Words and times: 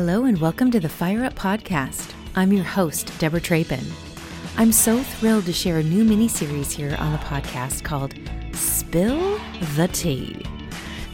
Hello, 0.00 0.26
and 0.26 0.40
welcome 0.40 0.70
to 0.70 0.78
the 0.78 0.88
Fire 0.88 1.24
Up 1.24 1.34
Podcast. 1.34 2.14
I'm 2.36 2.52
your 2.52 2.62
host, 2.62 3.12
Deborah 3.18 3.40
Trapin. 3.40 3.84
I'm 4.56 4.70
so 4.70 5.02
thrilled 5.02 5.46
to 5.46 5.52
share 5.52 5.78
a 5.78 5.82
new 5.82 6.04
mini 6.04 6.28
series 6.28 6.70
here 6.70 6.94
on 7.00 7.10
the 7.10 7.18
podcast 7.18 7.82
called 7.82 8.14
Spill 8.52 9.40
the 9.74 9.88
Tea. 9.88 10.40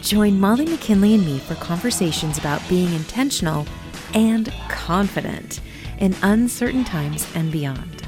Join 0.03 0.39
Molly 0.39 0.67
McKinley 0.67 1.15
and 1.15 1.25
me 1.25 1.39
for 1.39 1.55
conversations 1.55 2.37
about 2.37 2.61
being 2.69 2.93
intentional 2.93 3.67
and 4.13 4.53
confident 4.69 5.63
in 5.99 6.15
uncertain 6.21 6.85
times 6.85 7.27
and 7.35 7.51
beyond. 7.51 8.07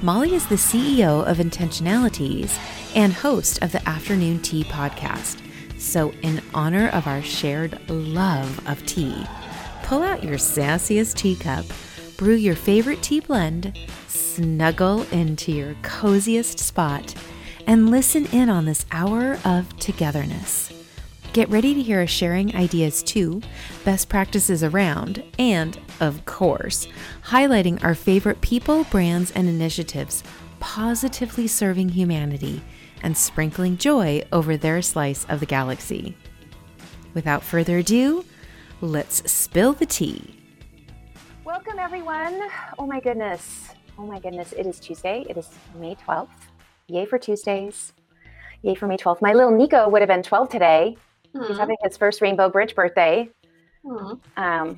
Molly 0.00 0.34
is 0.34 0.46
the 0.46 0.54
CEO 0.54 1.22
of 1.26 1.36
Intentionalities 1.36 2.58
and 2.96 3.12
host 3.12 3.62
of 3.62 3.72
the 3.72 3.86
Afternoon 3.86 4.40
Tea 4.40 4.64
podcast. 4.64 5.42
So, 5.76 6.14
in 6.22 6.40
honor 6.54 6.88
of 6.88 7.06
our 7.06 7.20
shared 7.20 7.78
love 7.90 8.66
of 8.66 8.86
tea, 8.86 9.26
pull 9.94 10.02
out 10.02 10.24
your 10.24 10.38
sassiest 10.38 11.14
teacup, 11.14 11.64
brew 12.16 12.34
your 12.34 12.56
favorite 12.56 13.00
tea 13.00 13.20
blend, 13.20 13.78
snuggle 14.08 15.02
into 15.12 15.52
your 15.52 15.76
coziest 15.82 16.58
spot, 16.58 17.14
and 17.68 17.92
listen 17.92 18.26
in 18.32 18.48
on 18.48 18.64
this 18.64 18.86
hour 18.90 19.38
of 19.44 19.78
togetherness. 19.78 20.72
Get 21.32 21.48
ready 21.48 21.74
to 21.74 21.80
hear 21.80 22.00
us 22.00 22.10
sharing 22.10 22.56
ideas 22.56 23.04
too, 23.04 23.40
best 23.84 24.08
practices 24.08 24.64
around, 24.64 25.22
and, 25.38 25.78
of 26.00 26.24
course, 26.24 26.88
highlighting 27.26 27.80
our 27.84 27.94
favorite 27.94 28.40
people, 28.40 28.82
brands, 28.90 29.30
and 29.30 29.48
initiatives 29.48 30.24
positively 30.58 31.46
serving 31.46 31.90
humanity 31.90 32.62
and 33.04 33.16
sprinkling 33.16 33.76
joy 33.76 34.24
over 34.32 34.56
their 34.56 34.82
slice 34.82 35.24
of 35.26 35.38
the 35.38 35.46
galaxy. 35.46 36.16
Without 37.14 37.44
further 37.44 37.78
ado, 37.78 38.24
let's 38.80 39.30
spill 39.30 39.72
the 39.72 39.86
tea. 39.86 40.38
Welcome, 41.44 41.78
everyone. 41.78 42.48
Oh, 42.78 42.86
my 42.86 43.00
goodness. 43.00 43.68
Oh, 43.98 44.06
my 44.06 44.18
goodness. 44.18 44.52
It 44.52 44.66
is 44.66 44.80
Tuesday. 44.80 45.24
It 45.28 45.36
is 45.36 45.50
May 45.78 45.94
12th. 45.94 46.28
Yay 46.88 47.06
for 47.06 47.18
Tuesdays. 47.18 47.92
Yay 48.62 48.74
for 48.74 48.86
May 48.86 48.96
12th. 48.96 49.22
My 49.22 49.32
little 49.32 49.50
Nico 49.50 49.88
would 49.88 50.02
have 50.02 50.08
been 50.08 50.22
12 50.22 50.48
today. 50.48 50.96
Mm. 51.34 51.48
He's 51.48 51.58
having 51.58 51.76
his 51.82 51.96
first 51.96 52.20
Rainbow 52.20 52.48
Bridge 52.48 52.74
birthday. 52.74 53.28
Mm. 53.84 54.20
Um, 54.36 54.76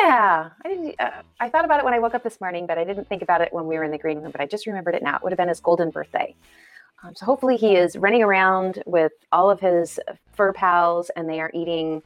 yeah, 0.00 0.50
I 0.64 0.68
didn't. 0.68 0.94
Uh, 0.98 1.22
I 1.38 1.48
thought 1.48 1.64
about 1.64 1.80
it 1.80 1.84
when 1.84 1.94
I 1.94 1.98
woke 1.98 2.14
up 2.14 2.22
this 2.22 2.40
morning, 2.40 2.66
but 2.66 2.78
I 2.78 2.84
didn't 2.84 3.08
think 3.08 3.22
about 3.22 3.40
it 3.40 3.52
when 3.52 3.66
we 3.66 3.76
were 3.76 3.84
in 3.84 3.90
the 3.90 3.98
green 3.98 4.20
room. 4.20 4.30
But 4.30 4.40
I 4.40 4.46
just 4.46 4.66
remembered 4.66 4.94
it 4.94 5.02
now. 5.02 5.16
It 5.16 5.22
would 5.22 5.32
have 5.32 5.38
been 5.38 5.48
his 5.48 5.60
golden 5.60 5.90
birthday. 5.90 6.34
Um, 7.02 7.14
so 7.14 7.24
hopefully 7.24 7.56
he 7.56 7.76
is 7.76 7.96
running 7.96 8.22
around 8.22 8.82
with 8.86 9.12
all 9.32 9.50
of 9.50 9.60
his 9.60 9.98
fur 10.32 10.52
pals, 10.52 11.10
and 11.16 11.28
they 11.28 11.40
are 11.40 11.50
eating 11.54 12.02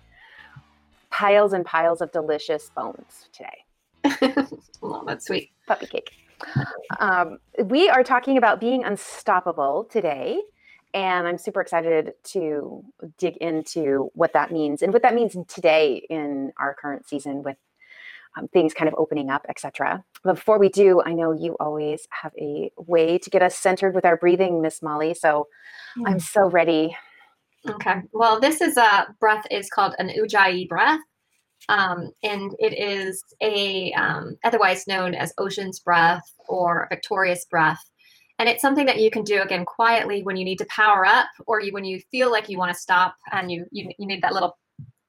piles 1.15 1.53
and 1.53 1.65
piles 1.65 2.01
of 2.01 2.11
delicious 2.11 2.71
bones 2.75 3.29
today. 3.33 4.45
oh, 4.83 5.05
that's 5.07 5.27
sweet. 5.27 5.53
Puppy 5.69 5.87
cake. 5.87 6.11
Um, 6.99 7.39
we 7.67 7.89
are 7.89 8.03
talking 8.03 8.37
about 8.37 8.59
being 8.59 8.85
unstoppable 8.85 9.87
today. 9.91 10.41
And 10.93 11.27
I'm 11.27 11.39
super 11.39 11.61
excited 11.61 12.13
to 12.33 12.85
dig 13.17 13.37
into 13.37 14.11
what 14.15 14.33
that 14.33 14.51
means 14.51 14.83
and 14.83 14.93
what 14.93 15.03
that 15.03 15.15
means 15.15 15.37
today 15.49 16.05
in 16.11 16.53
our 16.59 16.75
current 16.75 17.09
season 17.09 17.43
with 17.43 17.57
um, 18.37 18.49
things 18.49 18.75
kind 18.75 18.89
of 18.89 18.95
opening 18.99 19.31
up, 19.31 19.47
etc. 19.49 20.05
But 20.25 20.35
before 20.35 20.59
we 20.59 20.69
do, 20.69 21.01
I 21.05 21.13
know 21.13 21.33
you 21.33 21.57
always 21.61 22.09
have 22.11 22.33
a 22.41 22.73
way 22.77 23.19
to 23.19 23.31
get 23.31 23.43
us 23.43 23.57
centered 23.57 23.95
with 23.95 24.05
our 24.05 24.17
breathing, 24.17 24.61
Miss 24.61 24.83
Molly. 24.83 25.15
So 25.15 25.47
mm. 25.97 26.05
I'm 26.07 26.19
so 26.19 26.49
ready. 26.49 26.97
Okay. 27.69 28.03
Well, 28.13 28.41
this 28.41 28.61
is 28.61 28.77
a 28.77 29.07
breath 29.21 29.45
is 29.51 29.71
called 29.71 29.95
an 29.99 30.11
ujjayi 30.11 30.69
breath. 30.69 31.01
Um, 31.71 32.11
and 32.23 32.55
it 32.59 32.79
is 32.79 33.25
a 33.41 33.91
um, 33.95 34.37
otherwise 34.45 34.87
known 34.87 35.15
as 35.15 35.33
ocean's 35.39 35.81
breath 35.81 36.31
or 36.47 36.87
victorious 36.91 37.47
breath 37.47 37.83
and 38.39 38.49
it's 38.49 38.63
something 38.63 38.87
that 38.87 39.01
you 39.01 39.11
can 39.11 39.23
do 39.23 39.43
again 39.43 39.65
quietly 39.65 40.23
when 40.23 40.37
you 40.37 40.45
need 40.45 40.59
to 40.59 40.67
power 40.67 41.07
up 41.07 41.29
or 41.47 41.61
you 41.61 41.73
when 41.73 41.85
you 41.85 42.01
feel 42.11 42.31
like 42.31 42.49
you 42.49 42.59
want 42.59 42.73
to 42.73 42.79
stop 42.79 43.17
and 43.33 43.51
you, 43.51 43.67
you 43.71 43.91
you 43.99 44.07
need 44.07 44.23
that 44.23 44.33
little 44.33 44.59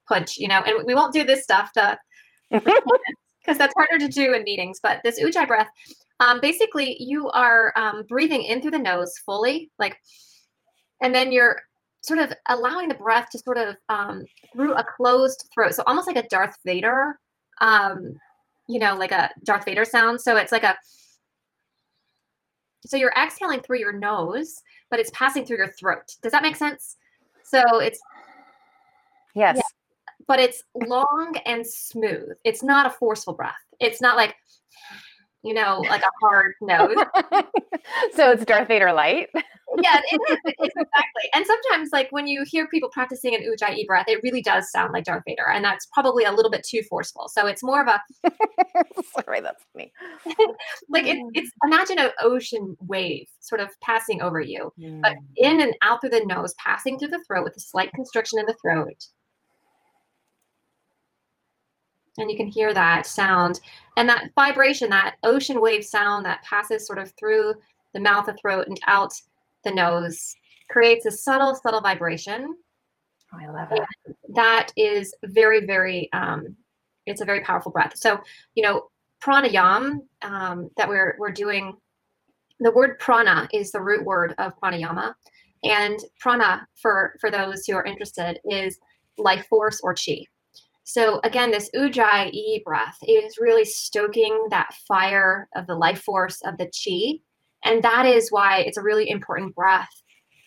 punch 0.07 0.37
you 0.37 0.47
know 0.47 0.61
and 0.65 0.85
we 0.85 0.93
won't 0.93 1.13
do 1.13 1.23
this 1.23 1.43
stuff 1.43 1.71
to 1.73 1.97
because 2.51 3.57
that's 3.57 3.73
harder 3.75 3.97
to 3.97 4.07
do 4.07 4.33
in 4.33 4.43
meetings 4.43 4.79
but 4.81 5.01
this 5.03 5.19
ujjayi 5.19 5.47
breath 5.47 5.69
um, 6.19 6.39
basically 6.39 6.95
you 6.99 7.29
are 7.31 7.73
um, 7.75 8.03
breathing 8.07 8.43
in 8.43 8.61
through 8.61 8.71
the 8.71 8.79
nose 8.79 9.13
fully 9.25 9.71
like 9.79 9.97
and 11.01 11.13
then 11.13 11.31
you're 11.31 11.61
sort 12.05 12.19
of 12.19 12.33
allowing 12.49 12.87
the 12.87 12.95
breath 12.95 13.29
to 13.31 13.39
sort 13.39 13.57
of 13.57 13.75
um, 13.89 14.25
through 14.53 14.73
a 14.73 14.83
closed 14.83 15.49
throat 15.53 15.73
so 15.73 15.83
almost 15.87 16.07
like 16.07 16.17
a 16.17 16.27
darth 16.27 16.55
vader 16.65 17.19
um, 17.61 18.17
you 18.67 18.79
know 18.79 18.95
like 18.95 19.11
a 19.11 19.29
darth 19.43 19.65
vader 19.65 19.85
sound 19.85 20.19
so 20.19 20.37
it's 20.37 20.51
like 20.51 20.63
a 20.63 20.75
so 22.85 22.97
you're 22.97 23.13
exhaling 23.17 23.61
through 23.61 23.79
your 23.79 23.91
nose, 23.91 24.61
but 24.89 24.99
it's 24.99 25.09
passing 25.11 25.45
through 25.45 25.57
your 25.57 25.71
throat. 25.71 26.15
Does 26.21 26.31
that 26.31 26.43
make 26.43 26.55
sense? 26.55 26.97
So 27.43 27.79
it's 27.79 27.99
yes. 29.33 29.57
Yeah, 29.57 29.61
but 30.27 30.39
it's 30.39 30.63
long 30.87 31.35
and 31.45 31.65
smooth. 31.65 32.29
It's 32.43 32.63
not 32.63 32.85
a 32.85 32.89
forceful 32.89 33.33
breath. 33.33 33.53
It's 33.79 34.01
not 34.01 34.15
like 34.15 34.35
you 35.45 35.53
know, 35.53 35.77
like 35.87 36.01
a 36.01 36.11
hard 36.21 36.55
nose. 36.59 36.95
so 38.15 38.31
it's 38.31 38.43
Darth 38.45 38.67
Vader 38.67 38.91
light. 38.91 39.29
yeah, 39.81 39.99
it 40.11 40.19
is. 40.31 40.37
It's 40.45 40.75
exactly. 40.75 41.29
And 41.35 41.45
sometimes, 41.45 41.89
like 41.93 42.11
when 42.11 42.25
you 42.25 42.43
hear 42.47 42.67
people 42.67 42.89
practicing 42.89 43.35
an 43.35 43.41
ujjayi 43.41 43.85
breath, 43.85 44.07
it 44.07 44.21
really 44.23 44.41
does 44.41 44.71
sound 44.71 44.91
like 44.91 45.03
Darth 45.03 45.21
Vader, 45.27 45.47
and 45.47 45.63
that's 45.63 45.85
probably 45.93 46.23
a 46.23 46.31
little 46.31 46.49
bit 46.49 46.65
too 46.67 46.81
forceful. 46.89 47.29
So 47.29 47.45
it's 47.45 47.63
more 47.63 47.81
of 47.81 47.87
a. 47.87 48.01
Sorry, 49.21 49.39
that's 49.39 49.63
me. 49.75 49.93
like 50.89 51.05
it, 51.05 51.19
it's 51.35 51.51
imagine 51.63 51.99
an 51.99 52.09
ocean 52.21 52.75
wave 52.81 53.27
sort 53.39 53.61
of 53.61 53.69
passing 53.81 54.23
over 54.23 54.41
you, 54.41 54.73
mm. 54.79 54.99
but 55.03 55.13
in 55.37 55.61
and 55.61 55.75
out 55.83 56.01
through 56.01 56.09
the 56.09 56.25
nose, 56.25 56.55
passing 56.57 56.97
through 56.97 57.09
the 57.09 57.23
throat 57.27 57.43
with 57.43 57.55
a 57.55 57.61
slight 57.61 57.91
constriction 57.93 58.39
in 58.39 58.47
the 58.47 58.55
throat. 58.63 59.05
And 62.17 62.31
you 62.31 62.37
can 62.37 62.47
hear 62.47 62.73
that 62.73 63.05
sound 63.05 63.59
and 63.97 64.07
that 64.07 64.29
vibration, 64.35 64.89
that 64.89 65.15
ocean 65.23 65.59
wave 65.59 65.83
sound 65.83 66.25
that 66.25 66.43
passes 66.43 66.85
sort 66.85 66.99
of 66.99 67.11
through 67.17 67.55
the 67.93 67.99
mouth, 67.99 68.25
the 68.25 68.33
throat, 68.33 68.67
and 68.67 68.79
out 68.87 69.13
the 69.63 69.71
nose 69.71 70.35
creates 70.69 71.05
a 71.05 71.11
subtle, 71.11 71.55
subtle 71.55 71.81
vibration. 71.81 72.55
Oh, 73.33 73.37
I 73.41 73.51
love 73.51 73.71
it. 73.71 74.15
That 74.33 74.71
is 74.77 75.13
very, 75.25 75.65
very, 75.65 76.09
um, 76.13 76.55
it's 77.05 77.21
a 77.21 77.25
very 77.25 77.41
powerful 77.41 77.71
breath. 77.71 77.93
So, 77.95 78.19
you 78.55 78.63
know, 78.63 78.89
pranayam 79.21 79.99
um, 80.21 80.69
that 80.77 80.87
we're, 80.87 81.15
we're 81.19 81.31
doing, 81.31 81.75
the 82.59 82.71
word 82.71 82.99
prana 82.99 83.47
is 83.53 83.71
the 83.71 83.81
root 83.81 84.05
word 84.05 84.35
of 84.37 84.53
pranayama. 84.61 85.13
And 85.63 85.99
prana, 86.19 86.67
for, 86.75 87.15
for 87.19 87.29
those 87.29 87.65
who 87.65 87.75
are 87.75 87.85
interested, 87.85 88.39
is 88.49 88.79
life 89.17 89.45
force 89.47 89.81
or 89.83 89.93
chi. 89.93 90.25
So 90.85 91.19
again, 91.23 91.51
this 91.51 91.69
ujjayi 91.75 92.63
breath 92.63 92.97
is 93.07 93.37
really 93.39 93.65
stoking 93.65 94.47
that 94.51 94.73
fire 94.87 95.49
of 95.55 95.67
the 95.67 95.75
life 95.75 96.01
force 96.01 96.41
of 96.45 96.57
the 96.57 96.65
chi 96.67 97.19
and 97.65 97.81
that 97.83 98.05
is 98.05 98.31
why 98.31 98.59
it's 98.59 98.77
a 98.77 98.83
really 98.83 99.09
important 99.09 99.55
breath 99.55 99.89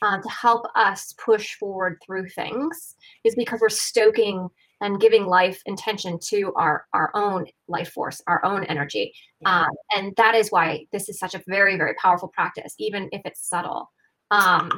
uh, 0.02 0.18
to 0.18 0.28
help 0.28 0.64
us 0.76 1.12
push 1.22 1.56
forward 1.56 1.98
through 2.06 2.28
things, 2.28 2.94
is 3.24 3.34
because 3.34 3.60
we're 3.60 3.68
stoking 3.68 4.48
and 4.80 5.00
giving 5.00 5.26
life 5.26 5.60
intention 5.66 6.20
to 6.22 6.52
our 6.54 6.86
our 6.94 7.10
own 7.14 7.46
life 7.66 7.90
force, 7.90 8.22
our 8.28 8.42
own 8.44 8.62
energy. 8.64 9.12
Yeah. 9.40 9.62
Um, 9.62 9.70
and 9.96 10.16
that 10.16 10.36
is 10.36 10.52
why 10.52 10.86
this 10.92 11.08
is 11.08 11.18
such 11.18 11.34
a 11.34 11.42
very, 11.48 11.76
very 11.76 11.94
powerful 12.00 12.28
practice, 12.28 12.74
even 12.78 13.08
if 13.10 13.20
it's 13.24 13.48
subtle. 13.48 13.90
Um, 14.30 14.70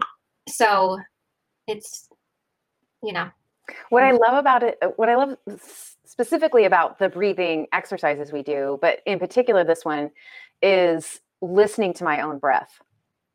so 0.49 0.99
it's, 1.67 2.09
you 3.03 3.13
know. 3.13 3.29
What 3.91 4.03
I 4.03 4.13
mm. 4.13 4.21
love 4.21 4.39
about 4.39 4.63
it, 4.63 4.79
what 4.97 5.09
I 5.09 5.17
love 5.17 5.37
specifically 6.05 6.65
about 6.65 6.99
the 6.99 7.09
breathing 7.09 7.67
exercises 7.73 8.33
we 8.33 8.43
do, 8.43 8.79
but 8.81 9.01
in 9.07 9.19
particular 9.19 9.65
this 9.65 9.85
one, 9.85 10.11
is 10.63 11.21
listening 11.41 11.95
to 11.95 12.05
my 12.05 12.21
own 12.21 12.39
breath. 12.39 12.81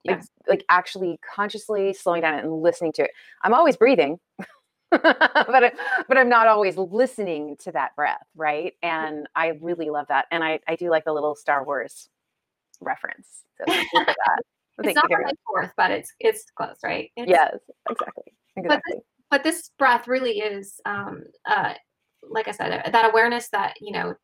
Yeah. 0.03 0.13
Like, 0.13 0.23
like 0.47 0.65
actually 0.69 1.19
consciously 1.35 1.93
slowing 1.93 2.21
down 2.21 2.37
and 2.37 2.61
listening 2.61 2.91
to 2.93 3.03
it. 3.03 3.11
I'm 3.43 3.53
always 3.53 3.75
breathing. 3.75 4.19
but 4.91 5.63
I, 5.63 5.71
but 6.07 6.17
I'm 6.17 6.29
not 6.29 6.47
always 6.47 6.77
listening 6.77 7.57
to 7.63 7.71
that 7.71 7.95
breath, 7.95 8.25
right? 8.35 8.73
Mm. 8.83 8.89
And 8.89 9.27
I 9.35 9.57
really 9.61 9.89
love 9.89 10.07
that, 10.09 10.25
and 10.31 10.43
I 10.43 10.59
I 10.67 10.75
do 10.75 10.89
like 10.89 11.05
the 11.05 11.13
little 11.13 11.35
Star 11.35 11.65
Wars 11.65 12.09
reference. 12.81 13.27
So 13.57 13.65
thank 13.67 13.87
you 13.91 14.05
for 14.05 14.05
that. 14.05 14.41
it's 14.83 14.95
not 14.95 15.09
the 15.09 15.35
fourth, 15.47 15.71
but 15.75 15.91
it's 15.91 16.13
it's 16.19 16.45
close, 16.55 16.77
right? 16.83 17.11
It's, 17.17 17.29
yes, 17.29 17.57
exactly, 17.89 18.33
exactly. 18.55 18.95
But 19.31 19.43
this, 19.43 19.71
breath 19.77 20.07
really 20.07 20.39
is, 20.39 20.79
um, 20.85 21.23
uh, 21.45 21.73
like 22.29 22.47
I 22.47 22.51
said, 22.51 22.89
that 22.91 23.09
awareness 23.09 23.49
that 23.49 23.75
you 23.81 23.91
know 23.91 24.15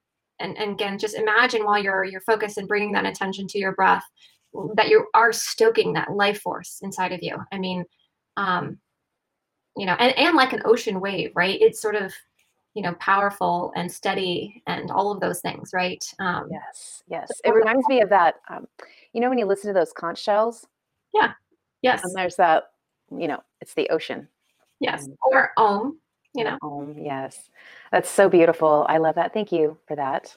and, 0.41 0.57
and 0.57 0.71
again 0.71 0.97
just 0.97 1.15
imagine 1.15 1.63
while 1.63 1.81
you're 1.81 2.03
you're 2.03 2.21
focused 2.21 2.57
and 2.57 2.67
bringing 2.67 2.91
that 2.93 3.05
attention 3.05 3.47
to 3.47 3.59
your 3.59 3.73
breath 3.73 4.03
that 4.75 4.89
you 4.89 5.07
are 5.13 5.31
stoking 5.31 5.93
that 5.93 6.11
life 6.11 6.41
force 6.41 6.79
inside 6.81 7.13
of 7.13 7.19
you. 7.21 7.37
I 7.51 7.57
mean 7.57 7.85
um 8.37 8.79
you 9.77 9.85
know 9.85 9.95
and, 9.99 10.17
and 10.17 10.35
like 10.35 10.53
an 10.53 10.61
ocean 10.65 10.99
wave 10.99 11.31
right? 11.35 11.61
It's 11.61 11.81
sort 11.81 11.95
of 11.95 12.13
you 12.73 12.81
know 12.81 12.93
powerful 12.95 13.71
and 13.75 13.91
steady 13.91 14.63
and 14.67 14.91
all 14.91 15.11
of 15.11 15.19
those 15.19 15.41
things 15.41 15.71
right? 15.73 16.03
Um, 16.19 16.49
yes 16.51 17.03
yes. 17.07 17.29
it 17.45 17.53
reminds 17.53 17.87
me 17.87 18.01
of 18.01 18.09
that 18.09 18.35
um, 18.49 18.67
you 19.13 19.21
know 19.21 19.29
when 19.29 19.37
you 19.37 19.45
listen 19.45 19.73
to 19.73 19.79
those 19.79 19.93
conch 19.93 20.21
shells? 20.21 20.67
Yeah 21.13 21.33
yes. 21.81 22.03
And 22.03 22.15
there's 22.15 22.35
that 22.37 22.63
you 23.17 23.27
know 23.27 23.41
it's 23.61 23.73
the 23.73 23.89
ocean 23.89 24.27
yes 24.81 25.07
or 25.31 25.51
om 25.57 25.97
you 26.33 26.43
know? 26.43 26.57
om 26.61 26.95
yes. 26.97 27.49
That's 27.91 28.09
so 28.09 28.29
beautiful. 28.29 28.85
I 28.87 28.97
love 28.97 29.15
that. 29.15 29.33
Thank 29.33 29.51
you 29.51 29.77
for 29.87 29.95
that. 29.95 30.35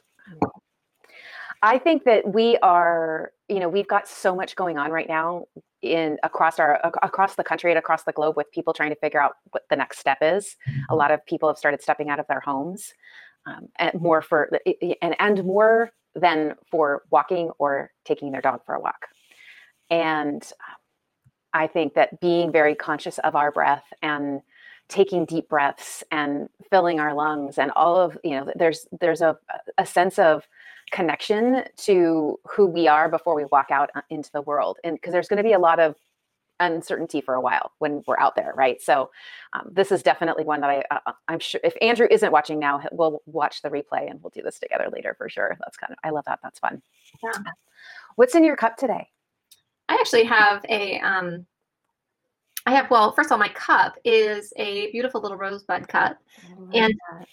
I 1.63 1.79
think 1.79 2.05
that 2.05 2.33
we 2.35 2.59
are 2.59 3.33
you 3.49 3.61
know 3.61 3.69
we've 3.69 3.89
got 3.89 4.09
so 4.09 4.35
much 4.35 4.57
going 4.57 4.79
on 4.79 4.91
right 4.91 5.09
now 5.09 5.45
in 5.83 6.19
across 6.23 6.59
our 6.59 6.81
across 7.03 7.35
the 7.37 7.45
country 7.45 7.71
and 7.71 7.79
across 7.79 8.05
the 8.05 8.13
globe 8.13 8.37
with 8.37 8.51
people 8.51 8.73
trying 8.73 8.91
to 8.91 8.97
figure 8.97 9.21
out 9.21 9.37
what 9.51 9.63
the 9.71 9.77
next 9.77 9.99
step 9.99 10.19
is. 10.21 10.57
A 10.91 10.95
lot 10.95 11.11
of 11.11 11.25
people 11.27 11.49
have 11.49 11.59
started 11.59 11.83
stepping 11.83 12.09
out 12.11 12.19
of 12.19 12.27
their 12.27 12.41
homes, 12.41 12.93
um, 13.47 13.69
and 13.79 14.01
more 14.01 14.21
for 14.23 14.51
and 15.03 15.17
and 15.19 15.45
more 15.45 15.91
than 16.15 16.55
for 16.71 17.03
walking 17.11 17.51
or 17.59 17.91
taking 18.05 18.31
their 18.31 18.41
dog 18.41 18.61
for 18.65 18.75
a 18.75 18.81
walk. 18.81 19.07
And 19.91 20.43
um, 20.43 20.77
I 21.55 21.67
think 21.67 21.95
that 21.95 22.21
being 22.21 22.53
very 22.53 22.75
conscious 22.75 23.19
of 23.21 23.35
our 23.35 23.51
breath 23.51 23.85
and 24.03 24.43
taking 24.89 25.25
deep 25.25 25.49
breaths 25.49 26.05
and 26.11 26.49
filling 26.69 27.01
our 27.01 27.15
lungs 27.15 27.57
and 27.57 27.71
all 27.71 27.97
of 27.97 28.19
you 28.23 28.33
know 28.33 28.53
there's 28.55 28.87
there's 29.01 29.23
a 29.23 29.39
a 29.79 29.87
sense 29.87 30.19
of 30.19 30.47
connection 30.91 31.65
to 31.77 32.39
who 32.49 32.67
we 32.67 32.87
are 32.89 33.09
before 33.09 33.35
we 33.35 33.45
walk 33.47 33.71
out 33.71 33.91
uh, 33.95 34.03
into 34.11 34.31
the 34.33 34.43
world. 34.43 34.79
And 34.85 34.95
because 34.95 35.13
there's 35.13 35.29
going 35.29 35.39
to 35.39 35.43
be 35.43 35.53
a 35.53 35.59
lot 35.59 35.81
of 35.81 35.97
uncertainty 36.61 37.21
for 37.21 37.35
a 37.35 37.41
while 37.41 37.73
when 37.79 38.03
we're 38.07 38.19
out 38.19 38.37
there, 38.37 38.53
right? 38.55 38.81
So 38.81 39.11
um, 39.55 39.69
this 39.73 39.91
is 39.91 40.03
definitely 40.03 40.45
one 40.45 40.61
that 40.61 40.71
I 40.71 40.85
uh, 40.91 41.01
uh, 41.07 41.13
I'm 41.29 41.41
sure 41.41 41.61
if 41.65 41.75
Andrew 41.83 42.07
isn't 42.11 42.31
watching 42.31 42.59
now, 42.59 42.81
we'll 42.93 43.23
watch 43.27 43.63
the 43.63 43.71
replay 43.71 44.09
and 44.09 44.23
we'll 44.23 44.31
do 44.31 44.43
this 44.43 44.59
together 44.59 44.89
later 44.93 45.15
for 45.19 45.29
sure. 45.29 45.57
That's 45.61 45.77
kind 45.77 45.93
of 45.93 45.99
I 46.05 46.11
love 46.11 46.25
that. 46.27 46.39
That's 46.43 46.59
fun. 46.59 46.81
Yeah. 47.23 47.43
What's 48.17 48.37
in 48.37 48.45
your 48.45 48.57
cup 48.57 48.77
today? 48.77 49.09
I 49.89 49.95
actually 49.95 50.25
have 50.25 50.65
a 50.69 50.99
um 51.01 51.47
I 52.67 52.73
have 52.73 52.91
well, 52.91 53.13
first 53.13 53.29
of 53.29 53.33
all, 53.33 53.39
my 53.39 53.49
cup 53.49 53.97
is 54.05 54.53
a 54.57 54.91
beautiful 54.91 55.21
little 55.21 55.37
rosebud 55.37 55.87
cup. 55.89 56.17
And 56.73 56.95
that. 57.11 57.27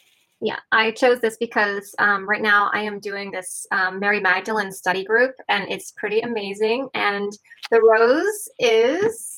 Yeah, 0.43 0.57
I 0.71 0.89
chose 0.91 1.19
this 1.19 1.37
because 1.37 1.93
um, 1.99 2.27
right 2.27 2.41
now 2.41 2.71
I 2.73 2.81
am 2.81 2.99
doing 2.99 3.29
this 3.29 3.67
um, 3.71 3.99
Mary 3.99 4.19
Magdalene 4.19 4.71
study 4.71 5.03
group, 5.03 5.35
and 5.49 5.71
it's 5.71 5.91
pretty 5.91 6.21
amazing. 6.21 6.89
And 6.95 7.31
the 7.69 7.79
rose 7.79 8.49
is 8.59 9.37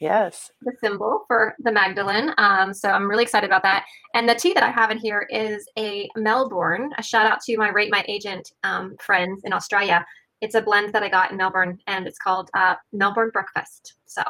yes 0.00 0.50
the 0.62 0.72
symbol 0.82 1.24
for 1.28 1.54
the 1.60 1.70
Magdalene. 1.70 2.34
Um, 2.36 2.74
so 2.74 2.90
I'm 2.90 3.08
really 3.08 3.22
excited 3.22 3.46
about 3.46 3.62
that. 3.62 3.84
And 4.14 4.28
the 4.28 4.34
tea 4.34 4.52
that 4.54 4.64
I 4.64 4.70
have 4.70 4.90
in 4.90 4.98
here 4.98 5.26
is 5.30 5.66
a 5.78 6.08
Melbourne. 6.16 6.90
A 6.98 7.02
shout 7.02 7.30
out 7.30 7.40
to 7.42 7.56
my 7.56 7.68
Rate 7.68 7.92
My 7.92 8.04
Agent 8.08 8.52
um, 8.64 8.96
friends 9.00 9.42
in 9.44 9.52
Australia. 9.52 10.04
It's 10.44 10.54
a 10.54 10.60
blend 10.60 10.92
that 10.92 11.02
I 11.02 11.08
got 11.08 11.30
in 11.30 11.38
Melbourne, 11.38 11.78
and 11.86 12.06
it's 12.06 12.18
called 12.18 12.50
uh, 12.52 12.74
Melbourne 12.92 13.30
Breakfast. 13.32 13.94
So 14.04 14.22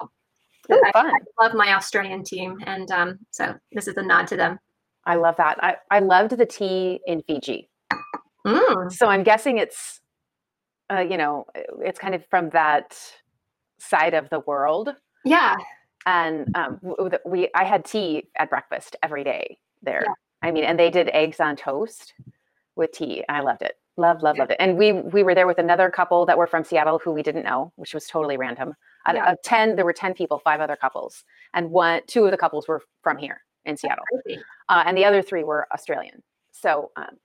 Ooh, 0.72 0.80
I, 0.84 0.92
I, 0.94 1.42
love 1.42 1.54
my 1.54 1.74
Australian 1.74 2.22
team, 2.22 2.58
and 2.66 2.88
um, 2.92 3.18
so 3.32 3.56
this 3.72 3.88
is 3.88 3.96
a 3.96 4.02
nod 4.02 4.28
to 4.28 4.36
them. 4.36 4.60
I 5.04 5.16
love 5.16 5.36
that. 5.38 5.58
I, 5.62 5.76
I 5.90 5.98
loved 5.98 6.38
the 6.38 6.46
tea 6.46 7.00
in 7.04 7.22
Fiji. 7.22 7.68
Mm. 8.46 8.92
So 8.92 9.08
I'm 9.08 9.24
guessing 9.24 9.58
it's, 9.58 10.00
uh, 10.88 11.00
you 11.00 11.16
know, 11.16 11.46
it's 11.82 11.98
kind 11.98 12.14
of 12.14 12.24
from 12.30 12.50
that 12.50 12.96
side 13.78 14.14
of 14.14 14.30
the 14.30 14.38
world. 14.40 14.90
Yeah. 15.24 15.56
And 16.06 16.54
um, 16.56 16.78
we, 17.26 17.48
I 17.56 17.64
had 17.64 17.84
tea 17.84 18.28
at 18.38 18.50
breakfast 18.50 18.94
every 19.02 19.24
day 19.24 19.58
there. 19.82 20.04
Yeah. 20.06 20.14
I 20.42 20.52
mean, 20.52 20.62
and 20.62 20.78
they 20.78 20.90
did 20.90 21.08
eggs 21.08 21.40
on 21.40 21.56
toast 21.56 22.14
with 22.76 22.92
tea. 22.92 23.24
I 23.28 23.40
loved 23.40 23.62
it. 23.62 23.74
Love, 23.96 24.22
love, 24.22 24.38
loved 24.38 24.50
it. 24.50 24.56
And 24.58 24.76
we 24.76 24.92
we 24.92 25.22
were 25.22 25.34
there 25.34 25.46
with 25.46 25.58
another 25.58 25.88
couple 25.88 26.26
that 26.26 26.36
were 26.36 26.48
from 26.48 26.64
Seattle 26.64 26.98
who 26.98 27.12
we 27.12 27.22
didn't 27.22 27.44
know, 27.44 27.72
which 27.76 27.94
was 27.94 28.06
totally 28.06 28.36
random. 28.36 28.74
Out 29.06 29.14
yeah. 29.14 29.30
of 29.30 29.38
ten, 29.42 29.76
there 29.76 29.84
were 29.84 29.92
ten 29.92 30.14
people, 30.14 30.40
five 30.40 30.60
other 30.60 30.76
couples, 30.76 31.24
and 31.52 31.70
one, 31.70 32.00
two 32.08 32.24
of 32.24 32.32
the 32.32 32.36
couples 32.36 32.66
were 32.66 32.82
from 33.02 33.18
here 33.18 33.40
in 33.64 33.76
Seattle, 33.76 34.04
uh, 34.68 34.82
and 34.84 34.96
the 34.96 35.04
other 35.04 35.22
three 35.22 35.44
were 35.44 35.68
Australian. 35.72 36.22
So 36.50 36.90
um, 36.96 37.16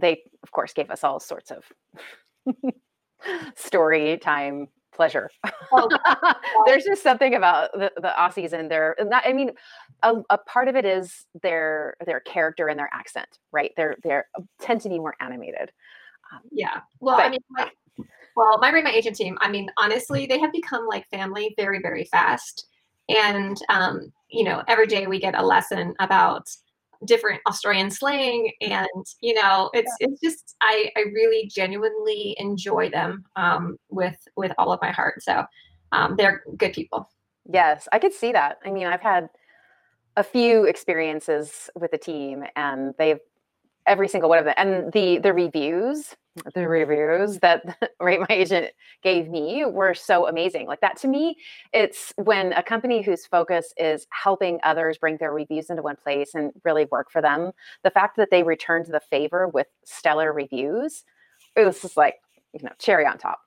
they, 0.00 0.22
of 0.42 0.50
course, 0.50 0.72
gave 0.72 0.90
us 0.90 1.04
all 1.04 1.20
sorts 1.20 1.52
of 1.52 1.64
story 3.54 4.18
time 4.18 4.68
pleasure. 4.96 5.30
Oh, 5.72 5.88
There's 6.66 6.84
just 6.84 7.02
something 7.02 7.34
about 7.34 7.72
the, 7.72 7.90
the 7.96 8.12
Aussies 8.16 8.52
and 8.52 8.70
their. 8.70 8.94
Not, 9.00 9.24
I 9.26 9.32
mean, 9.32 9.50
a, 10.04 10.14
a, 10.30 10.38
part 10.38 10.68
of 10.68 10.76
it 10.76 10.84
is 10.84 11.26
their 11.42 11.96
their 12.06 12.20
character 12.20 12.68
and 12.68 12.78
their 12.78 12.88
accent, 12.92 13.26
right? 13.50 13.72
They're 13.76 13.96
they're 14.04 14.26
tend 14.60 14.80
to 14.82 14.88
be 14.88 15.00
more 15.00 15.16
animated. 15.18 15.72
Um, 16.32 16.40
yeah. 16.52 16.82
Well, 17.00 17.16
but, 17.16 17.26
I 17.26 17.28
mean. 17.30 17.40
My, 17.50 17.70
well, 18.36 18.58
my 18.60 18.70
my 18.70 18.92
agent 18.92 19.16
team. 19.16 19.36
I 19.40 19.50
mean, 19.50 19.68
honestly, 19.76 20.26
they 20.26 20.38
have 20.38 20.52
become 20.52 20.86
like 20.86 21.08
family 21.08 21.52
very, 21.56 21.80
very 21.80 22.04
fast. 22.04 22.68
And 23.08 23.56
um, 23.68 24.12
you 24.28 24.44
know, 24.44 24.62
every 24.68 24.86
day 24.86 25.08
we 25.08 25.18
get 25.18 25.34
a 25.36 25.44
lesson 25.44 25.94
about 25.98 26.46
different 27.04 27.40
Australian 27.46 27.90
slang, 27.90 28.50
and 28.60 29.06
you 29.20 29.34
know, 29.34 29.70
it's 29.74 29.92
yeah. 30.00 30.08
it's 30.08 30.20
just 30.20 30.56
I 30.60 30.90
I 30.96 31.00
really 31.14 31.50
genuinely 31.52 32.36
enjoy 32.38 32.90
them 32.90 33.24
um, 33.36 33.76
with 33.90 34.16
with 34.36 34.52
all 34.58 34.72
of 34.72 34.80
my 34.80 34.90
heart. 34.90 35.22
So 35.22 35.44
um, 35.92 36.16
they're 36.16 36.42
good 36.56 36.72
people. 36.72 37.08
Yes, 37.52 37.88
I 37.92 37.98
could 37.98 38.12
see 38.12 38.32
that. 38.32 38.58
I 38.64 38.70
mean, 38.70 38.86
I've 38.86 39.00
had 39.00 39.28
a 40.16 40.24
few 40.24 40.64
experiences 40.64 41.70
with 41.74 41.90
the 41.90 41.98
team, 41.98 42.44
and 42.56 42.94
they've 42.98 43.20
every 43.86 44.08
single 44.08 44.28
one 44.28 44.38
of 44.38 44.44
them, 44.44 44.54
and 44.56 44.92
the 44.92 45.18
the 45.18 45.32
reviews 45.32 46.16
the 46.54 46.68
reviews 46.68 47.38
that 47.38 47.78
Rate 48.00 48.20
My 48.20 48.26
Agent 48.30 48.72
gave 49.02 49.28
me 49.28 49.64
were 49.64 49.94
so 49.94 50.28
amazing. 50.28 50.66
Like 50.66 50.80
that 50.80 50.96
to 50.98 51.08
me, 51.08 51.36
it's 51.72 52.12
when 52.16 52.52
a 52.52 52.62
company 52.62 53.02
whose 53.02 53.26
focus 53.26 53.72
is 53.76 54.06
helping 54.10 54.58
others 54.62 54.98
bring 54.98 55.16
their 55.16 55.32
reviews 55.32 55.70
into 55.70 55.82
one 55.82 55.96
place 55.96 56.34
and 56.34 56.52
really 56.64 56.86
work 56.90 57.10
for 57.10 57.22
them. 57.22 57.52
The 57.84 57.90
fact 57.90 58.16
that 58.16 58.30
they 58.30 58.42
returned 58.42 58.86
the 58.86 59.00
favor 59.00 59.48
with 59.48 59.66
stellar 59.84 60.32
reviews, 60.32 61.04
it 61.56 61.64
was 61.64 61.80
just 61.80 61.96
like, 61.96 62.16
you 62.52 62.60
know, 62.62 62.72
cherry 62.78 63.06
on 63.06 63.18
top. 63.18 63.40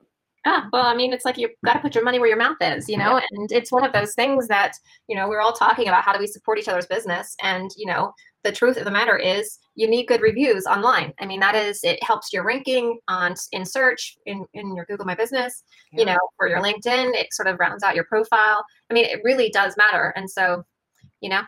Ah, 0.46 0.70
well, 0.72 0.86
I 0.86 0.96
mean, 0.96 1.12
it's 1.12 1.26
like 1.26 1.38
you've 1.38 1.52
got 1.66 1.74
to 1.74 1.80
put 1.80 1.94
your 1.94 2.04
money 2.04 2.18
where 2.18 2.30
your 2.30 2.38
mouth 2.38 2.58
is, 2.62 2.88
you 2.88 2.98
know, 2.98 3.20
and 3.32 3.52
it's 3.52 3.74
one 3.74 3.84
of 3.84 3.92
those 3.92 4.14
things 4.14 4.48
that, 4.48 4.72
you 5.08 5.16
know, 5.16 5.28
we're 5.28 5.42
all 5.42 5.52
talking 5.52 5.90
about 5.90 6.04
how 6.04 6.14
do 6.14 6.20
we 6.20 6.28
support 6.28 6.58
each 6.58 6.70
other's 6.70 6.86
business. 6.86 7.36
And, 7.44 7.70
you 7.76 7.86
know, 7.86 8.14
the 8.44 8.52
truth 8.52 8.78
of 8.78 8.86
the 8.86 8.92
matter 8.92 9.18
is 9.18 9.60
you 9.76 9.88
need 9.90 10.08
good 10.08 10.22
reviews 10.22 10.66
online. 10.66 11.14
I 11.20 11.26
mean, 11.26 11.40
that 11.40 11.56
is, 11.56 11.84
it 11.84 12.02
helps 12.04 12.34
your 12.34 12.44
ranking 12.46 13.00
on 13.08 13.36
in 13.52 13.66
search 13.66 14.18
in, 14.26 14.46
in 14.54 14.76
your 14.76 14.86
Google 14.86 15.06
My 15.06 15.16
Business, 15.16 15.64
yeah. 15.92 16.00
you 16.00 16.06
know, 16.06 16.18
for 16.38 16.48
your 16.48 16.62
LinkedIn, 16.62 17.14
it 17.16 17.34
sort 17.34 17.48
of 17.48 17.60
rounds 17.60 17.84
out 17.84 17.96
your 17.96 18.06
profile. 18.06 18.64
I 18.90 18.94
mean, 18.94 19.06
it 19.06 19.22
really 19.24 19.50
does 19.50 19.76
matter. 19.78 20.14
And 20.16 20.30
so, 20.30 20.64
you 21.22 21.30
know, 21.30 21.42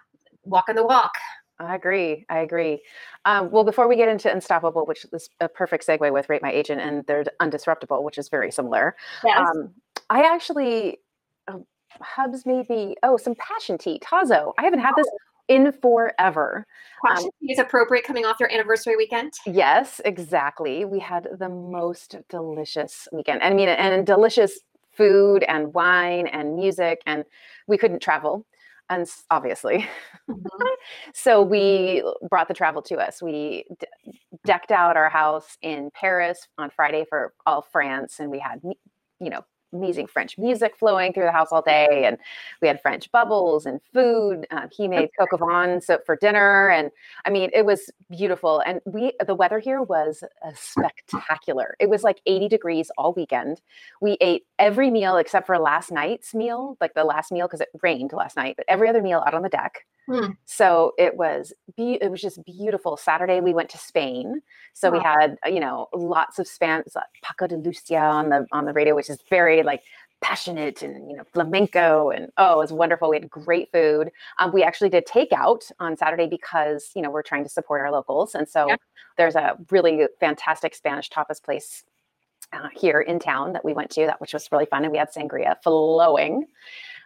walk 0.43 0.62
walking 0.62 0.75
the 0.75 0.86
walk. 0.86 1.13
I 1.60 1.75
agree. 1.75 2.25
I 2.29 2.39
agree. 2.39 2.81
Um, 3.25 3.51
well, 3.51 3.63
before 3.63 3.88
we 3.88 3.95
get 3.95 4.10
into 4.10 4.31
Unstoppable, 4.31 4.86
which 4.86 5.05
is 5.12 5.29
a 5.39 5.48
perfect 5.48 5.86
segue 5.86 6.12
with 6.12 6.27
Rate 6.27 6.41
My 6.41 6.51
Agent, 6.51 6.81
and 6.81 7.05
they're 7.05 7.24
Undisruptible, 7.39 8.03
which 8.03 8.17
is 8.17 8.29
very 8.29 8.51
similar. 8.51 8.95
Yes. 9.24 9.38
Um, 9.39 9.69
I 10.10 10.21
actually, 10.24 11.00
oh, 11.48 11.65
Hubs 12.01 12.45
maybe, 12.45 12.95
oh, 13.03 13.17
some 13.17 13.36
passion 13.36 13.77
tea, 13.77 14.01
Tazo. 14.03 14.53
I 14.57 14.63
haven't 14.63 14.79
had 14.79 14.93
this 14.98 15.07
in 15.48 15.71
forever. 15.71 16.65
Um, 17.10 17.29
is 17.48 17.60
appropriate 17.60 18.05
coming 18.05 18.25
off 18.25 18.39
your 18.39 18.51
anniversary 18.51 18.95
weekend. 18.95 19.33
Yes, 19.45 20.00
exactly. 20.05 20.86
We 20.86 21.00
had 21.00 21.27
the 21.39 21.50
most 21.50 22.15
delicious 22.29 23.07
weekend. 23.12 23.41
I 23.41 23.53
mean, 23.53 23.69
and 23.69 24.05
delicious 24.05 24.60
food 24.93 25.43
and 25.43 25.74
wine 25.74 26.27
and 26.27 26.55
music, 26.55 27.01
and 27.05 27.25
we 27.67 27.77
couldn't 27.77 28.01
travel, 28.01 28.45
and 28.89 29.07
obviously, 29.29 29.88
mm-hmm. 30.29 30.65
so 31.13 31.41
we 31.41 32.03
brought 32.29 32.48
the 32.48 32.53
travel 32.53 32.81
to 32.83 32.98
us. 32.98 33.21
We 33.21 33.65
d- 33.79 34.19
decked 34.45 34.71
out 34.71 34.98
our 34.98 35.10
house 35.10 35.57
in 35.62 35.89
Paris 35.93 36.48
on 36.57 36.69
Friday 36.69 37.05
for 37.07 37.33
all 37.45 37.62
France, 37.62 38.19
and 38.19 38.29
we 38.29 38.39
had, 38.39 38.62
you 38.63 39.29
know, 39.29 39.43
amazing 39.73 40.07
French 40.07 40.37
music 40.37 40.75
flowing 40.77 41.13
through 41.13 41.25
the 41.25 41.31
house 41.31 41.49
all 41.51 41.61
day, 41.61 42.03
and 42.05 42.17
we 42.61 42.67
had 42.67 42.81
French 42.81 43.11
bubbles 43.11 43.65
and 43.65 43.79
food. 43.93 44.47
Uh, 44.51 44.67
he 44.71 44.87
made 44.87 45.09
coq 45.17 45.29
au 45.33 45.37
vin 45.37 45.81
so 45.81 45.99
for 46.05 46.15
dinner, 46.15 46.69
and 46.69 46.91
I 47.25 47.29
mean 47.29 47.49
it 47.53 47.65
was 47.65 47.89
beautiful. 48.09 48.61
And 48.65 48.81
we 48.85 49.13
the 49.25 49.35
weather 49.35 49.59
here 49.59 49.81
was 49.81 50.23
uh, 50.45 50.51
spectacular. 50.55 51.75
It 51.79 51.89
was 51.89 52.03
like 52.03 52.21
80 52.25 52.47
degrees 52.47 52.91
all 52.97 53.13
weekend. 53.13 53.61
We 54.01 54.17
ate 54.21 54.45
every 54.59 54.91
meal 54.91 55.17
except 55.17 55.47
for 55.47 55.57
last 55.57 55.91
night's 55.91 56.33
meal, 56.33 56.77
like 56.81 56.93
the 56.93 57.03
last 57.03 57.31
meal 57.31 57.47
because 57.47 57.61
it 57.61 57.69
rained 57.81 58.13
last 58.13 58.35
night, 58.35 58.55
but 58.57 58.65
every 58.67 58.89
other 58.89 59.01
meal 59.01 59.23
out 59.25 59.33
on 59.33 59.41
the 59.41 59.49
deck. 59.49 59.85
Hmm. 60.12 60.32
So 60.46 60.94
it 60.98 61.15
was 61.15 61.53
be- 61.77 62.00
it 62.01 62.12
was 62.12 62.22
just 62.22 62.44
beautiful. 62.44 62.98
Saturday 62.98 63.39
we 63.39 63.53
went 63.53 63.70
to 63.70 63.77
Spain, 63.77 64.41
so 64.74 64.89
wow. 64.89 64.98
we 64.98 65.03
had 65.03 65.38
uh, 65.46 65.50
you 65.50 65.60
know 65.60 65.88
lots 65.94 66.38
of 66.38 66.48
Spanish 66.48 66.88
Paco 67.24 67.48
de 67.48 67.56
Lucia 67.56 67.98
on 67.98 68.30
the 68.30 68.46
on 68.51 68.65
the 68.65 68.74
radio, 68.74 68.96
which 68.96 69.10
is 69.10 69.20
very 69.30 69.63
like 69.63 69.82
passionate 70.22 70.84
and 70.84 71.10
you 71.10 71.18
know 71.18 71.24
flamenco 71.34 72.12
and 72.12 72.32
oh 72.38 72.53
it 72.53 72.58
was 72.58 72.72
wonderful 72.72 73.10
we 73.10 73.15
had 73.15 73.30
great 73.30 73.72
food 73.72 74.12
um, 74.38 74.53
we 74.53 74.62
actually 74.62 74.89
did 74.89 75.06
takeout 75.08 75.72
on 75.80 75.98
saturday 75.98 76.27
because 76.27 76.91
you 76.96 77.01
know 77.01 77.10
we're 77.10 77.24
trying 77.24 77.44
to 77.44 77.50
support 77.50 77.82
our 77.82 77.91
locals 77.91 78.36
and 78.36 78.48
so 78.48 78.68
yeah. 78.68 78.75
there's 79.18 79.36
a 79.36 79.58
really 79.72 80.06
fantastic 80.20 80.75
spanish 80.75 81.10
tapas 81.10 81.41
place 81.41 81.84
uh, 82.53 82.68
here 82.75 83.01
in 83.01 83.18
town 83.18 83.51
that 83.51 83.65
we 83.65 83.74
went 83.74 83.89
to 83.89 84.06
that 84.06 84.22
which 84.22 84.34
was 84.34 84.48
really 84.51 84.68
fun 84.68 84.84
and 84.84 84.91
we 84.91 84.98
had 85.00 85.12
sangria 85.12 85.56
flowing 85.63 86.46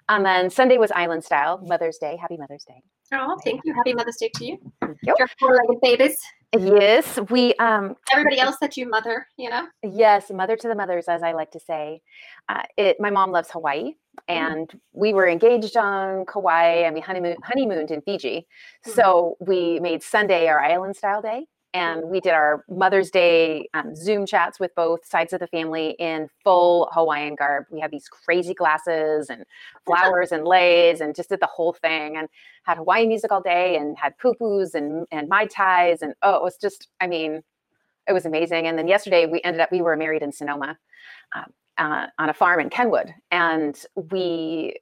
and 0.09 0.25
then 0.25 0.49
sunday 0.49 0.77
was 0.77 0.91
island 0.91 1.23
style 1.23 1.59
mother's 1.65 1.97
day 1.97 2.17
happy 2.19 2.37
mother's 2.37 2.63
day 2.65 2.81
oh 3.13 3.37
thank 3.43 3.61
you 3.63 3.73
happy 3.73 3.93
mother's 3.93 4.17
day 4.17 4.29
to 4.35 4.45
you 4.45 4.57
yep. 5.03 5.15
your 5.17 5.27
four-legged 5.39 5.79
babies 5.81 6.17
Yes, 6.59 7.19
we 7.29 7.53
um 7.55 7.95
everybody 8.11 8.39
else 8.39 8.57
that 8.61 8.77
you 8.77 8.89
mother, 8.89 9.27
you 9.37 9.49
know. 9.49 9.67
Yes, 9.83 10.29
mother 10.31 10.55
to 10.55 10.67
the 10.67 10.75
mothers, 10.75 11.07
as 11.07 11.23
I 11.23 11.33
like 11.33 11.51
to 11.51 11.59
say. 11.59 12.01
Uh, 12.47 12.63
it. 12.77 12.97
My 12.99 13.09
mom 13.09 13.31
loves 13.31 13.49
Hawaii, 13.51 13.91
mm-hmm. 13.91 13.93
and 14.27 14.67
mm. 14.67 14.79
we 14.93 15.13
were 15.13 15.27
engaged 15.27 15.75
on 15.75 16.25
Kauai, 16.25 16.83
and 16.85 16.93
we 16.93 17.01
honeymoon 17.01 17.35
honeymooned 17.43 17.91
in 17.91 18.01
Fiji. 18.01 18.47
Mm. 18.87 18.93
So 18.93 19.37
we 19.39 19.79
made 19.79 20.03
Sunday 20.03 20.47
our 20.47 20.59
island 20.59 20.95
style 20.95 21.21
day, 21.21 21.47
and 21.75 22.05
we 22.05 22.21
did 22.21 22.31
our 22.31 22.63
Mother's 22.69 23.11
Day 23.11 23.67
um, 23.73 23.93
Zoom 23.93 24.25
chats 24.25 24.61
with 24.61 24.73
both 24.75 25.05
sides 25.05 25.33
of 25.33 25.41
the 25.41 25.47
family 25.47 25.89
in 25.99 26.29
full 26.41 26.89
Hawaiian 26.93 27.35
garb. 27.35 27.65
We 27.69 27.81
had 27.81 27.91
these 27.91 28.07
crazy 28.07 28.53
glasses 28.53 29.29
and 29.29 29.43
flowers 29.85 30.31
and 30.31 30.45
leis, 30.45 31.01
and 31.01 31.13
just 31.13 31.27
did 31.29 31.41
the 31.41 31.47
whole 31.47 31.73
thing, 31.73 32.15
and 32.15 32.29
had 32.63 32.77
Hawaiian 32.77 33.09
music 33.09 33.29
all 33.29 33.41
day, 33.41 33.75
and 33.75 33.97
had 33.97 34.17
pupus 34.17 34.73
and 34.73 35.05
and 35.11 35.27
mai 35.27 35.47
tais, 35.47 36.01
and 36.01 36.13
oh, 36.21 36.37
it 36.37 36.43
was 36.43 36.55
just, 36.57 36.87
I 37.01 37.07
mean, 37.07 37.43
it 38.07 38.13
was 38.13 38.25
amazing. 38.25 38.67
And 38.67 38.77
then 38.77 38.87
yesterday 38.87 39.25
we 39.25 39.41
ended 39.43 39.59
up, 39.59 39.71
we 39.71 39.81
were 39.81 39.97
married 39.97 40.23
in 40.23 40.31
Sonoma. 40.31 40.77
Um, 41.35 41.51
uh, 41.77 42.07
on 42.17 42.29
a 42.29 42.33
farm 42.33 42.59
in 42.59 42.69
Kenwood, 42.69 43.13
and 43.31 43.79
we 43.95 44.75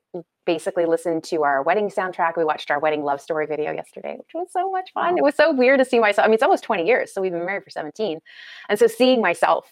basically 0.45 0.85
listened 0.85 1.23
to 1.23 1.43
our 1.43 1.63
wedding 1.63 1.89
soundtrack. 1.89 2.33
We 2.37 2.43
watched 2.43 2.69
our 2.69 2.79
wedding 2.79 3.03
love 3.03 3.21
story 3.21 3.45
video 3.45 3.71
yesterday, 3.71 4.15
which 4.17 4.33
was 4.33 4.47
so 4.51 4.69
much 4.69 4.91
fun. 4.93 5.17
It 5.17 5.23
was 5.23 5.35
so 5.35 5.53
weird 5.53 5.79
to 5.79 5.85
see 5.85 5.99
myself. 5.99 6.25
I 6.25 6.27
mean, 6.27 6.35
it's 6.35 6.43
almost 6.43 6.63
20 6.63 6.85
years, 6.85 7.13
so 7.13 7.21
we've 7.21 7.31
been 7.31 7.45
married 7.45 7.63
for 7.63 7.69
17. 7.69 8.19
And 8.69 8.79
so 8.79 8.87
seeing 8.87 9.21
myself 9.21 9.71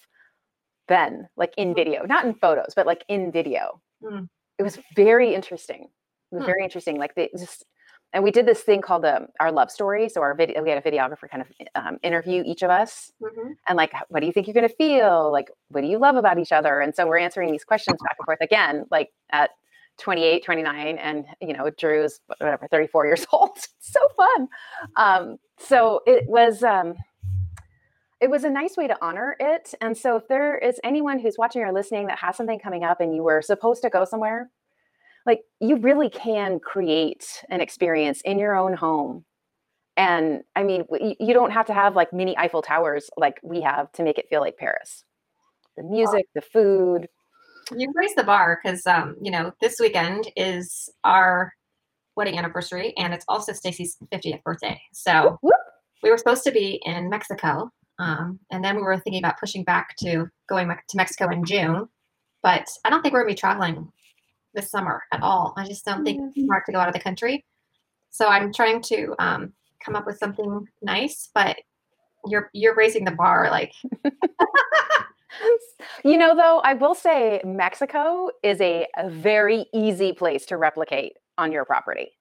then, 0.88 1.28
like 1.36 1.54
in 1.58 1.74
video, 1.74 2.06
not 2.06 2.26
in 2.26 2.34
photos, 2.34 2.74
but 2.76 2.86
like 2.86 3.04
in 3.08 3.32
video, 3.32 3.82
mm. 4.04 4.28
it 4.58 4.64
was 4.64 4.80
very 4.96 5.34
interesting. 5.34 5.88
It 6.32 6.36
was 6.36 6.44
mm. 6.44 6.48
very 6.48 6.64
interesting. 6.64 6.98
Like 6.98 7.16
they 7.16 7.30
just, 7.38 7.66
and 8.14 8.24
we 8.24 8.32
did 8.32 8.46
this 8.46 8.62
thing 8.62 8.82
called 8.82 9.04
the 9.04 9.28
our 9.40 9.52
love 9.52 9.72
story. 9.72 10.10
So 10.10 10.22
our 10.22 10.34
video, 10.34 10.62
we 10.62 10.70
had 10.70 10.78
a 10.78 10.90
videographer 10.90 11.30
kind 11.30 11.44
of 11.44 11.48
um, 11.76 11.98
interview 12.04 12.44
each 12.46 12.62
of 12.62 12.70
us, 12.70 13.12
mm-hmm. 13.22 13.52
and 13.68 13.78
like, 13.78 13.94
what 14.10 14.20
do 14.20 14.26
you 14.26 14.34
think 14.34 14.48
you're 14.48 14.54
going 14.54 14.68
to 14.68 14.76
feel? 14.76 15.32
Like, 15.32 15.50
what 15.70 15.82
do 15.82 15.88
you 15.88 15.98
love 15.98 16.16
about 16.16 16.38
each 16.38 16.52
other? 16.52 16.80
And 16.82 16.94
so 16.96 17.08
we're 17.08 17.20
answering 17.20 17.52
these 17.52 17.64
questions 17.64 17.98
back 18.04 18.16
and 18.20 18.26
forth 18.26 18.42
again, 18.42 18.86
like 18.92 19.12
at 19.32 19.52
28, 20.00 20.44
29, 20.44 20.98
and 20.98 21.26
you 21.40 21.54
know, 21.54 21.70
Drew's 21.70 22.20
whatever, 22.26 22.68
34 22.70 23.06
years 23.06 23.26
old. 23.32 23.58
so 23.80 24.00
fun. 24.18 24.48
Um, 24.98 25.38
so 25.58 26.02
it 26.06 26.28
was 26.28 26.64
um, 26.64 26.96
it 28.22 28.30
was 28.30 28.44
a 28.44 28.50
nice 28.50 28.78
way 28.78 28.88
to 28.88 28.98
honor 29.02 29.36
it. 29.40 29.74
And 29.82 29.98
so 29.98 30.16
if 30.16 30.28
there 30.28 30.58
is 30.58 30.80
anyone 30.84 31.20
who's 31.20 31.38
watching 31.38 31.64
or 31.64 31.74
listening 31.74 32.08
that 32.08 32.20
has 32.20 32.38
something 32.38 32.60
coming 32.60 32.84
up 32.84 33.02
and 33.02 33.16
you 33.16 33.24
were 33.24 33.42
supposed 33.42 33.82
to 33.82 33.90
go 33.90 34.06
somewhere, 34.06 34.52
like 35.26 35.42
you 35.60 35.78
really 35.78 36.10
can 36.10 36.60
create 36.60 37.44
an 37.50 37.62
experience 37.62 38.22
in 38.26 38.40
your 38.40 38.56
own 38.56 38.74
home. 38.74 39.26
And 39.98 40.44
I 40.56 40.64
mean, 40.64 40.86
you 41.20 41.34
don't 41.34 41.52
have 41.52 41.66
to 41.68 41.74
have 41.74 41.96
like 41.96 42.14
mini 42.14 42.38
Eiffel 42.38 42.62
Towers 42.62 43.10
like 43.18 43.40
we 43.44 43.62
have 43.62 43.92
to 43.94 44.04
make 44.04 44.18
it 44.18 44.28
feel 44.30 44.42
like 44.42 44.58
Paris. 44.58 45.04
The 45.78 45.84
music, 45.84 46.26
the 46.34 46.42
food, 46.42 47.08
you 47.76 47.92
raised 47.96 48.16
the 48.18 48.24
bar 48.24 48.60
because 48.62 48.86
um, 48.88 49.16
you 49.22 49.32
know 49.32 49.54
this 49.62 49.78
weekend 49.80 50.32
is 50.36 50.90
our 51.04 51.54
wedding 52.16 52.38
anniversary 52.38 52.94
and 52.98 53.14
it's 53.14 53.26
also 53.28 53.54
Stacy's 53.54 53.98
50th 54.12 54.44
birthday. 54.44 54.80
So 54.94 55.24
whoop, 55.24 55.40
whoop. 55.42 55.56
we 56.04 56.10
were 56.10 56.18
supposed 56.18 56.44
to 56.44 56.52
be 56.52 56.82
in 56.86 57.10
Mexico, 57.10 57.72
um, 58.00 58.40
and 58.52 58.64
then 58.64 58.76
we 58.76 58.82
were 58.82 58.98
thinking 59.00 59.24
about 59.24 59.40
pushing 59.40 59.64
back 59.64 59.96
to 59.98 60.30
going 60.50 60.68
to 60.70 60.98
Mexico 60.98 61.30
in 61.30 61.46
June. 61.46 61.88
But 62.44 62.68
I 62.84 62.90
don't 62.90 63.02
think 63.02 63.14
we're 63.14 63.22
gonna 63.22 63.34
be 63.34 63.40
traveling 63.40 63.92
this 64.54 64.70
summer 64.70 65.04
at 65.12 65.22
all. 65.22 65.54
I 65.58 65.68
just 65.68 65.86
don't 65.86 66.04
think 66.04 66.20
it's 66.22 66.38
mm-hmm. 66.38 66.46
smart 66.46 66.66
to 66.66 66.72
go 66.72 66.80
out 66.80 66.88
of 66.88 66.94
the 66.94 67.00
country. 67.00 67.46
So 68.10 68.28
I'm 68.28 68.54
trying 68.54 68.82
to 68.84 69.16
um, 69.20 69.54
come 69.84 69.96
up 69.96 70.06
with 70.06 70.18
something 70.18 70.66
nice, 70.82 71.30
but 71.34 71.58
you're 72.28 72.50
you're 72.54 72.76
raising 72.76 73.04
the 73.04 73.12
bar 73.12 73.50
like 73.50 73.74
you 76.04 76.18
know, 76.18 76.36
though, 76.36 76.60
I 76.60 76.74
will 76.74 76.96
say 76.96 77.42
Mexico 77.46 78.30
is 78.44 78.60
a, 78.62 78.88
a 78.98 79.10
very 79.10 79.66
easy 79.74 80.14
place 80.14 80.46
to 80.48 80.58
replicate 80.58 81.14
on 81.38 81.52
your 81.52 81.66
property. 81.66 82.12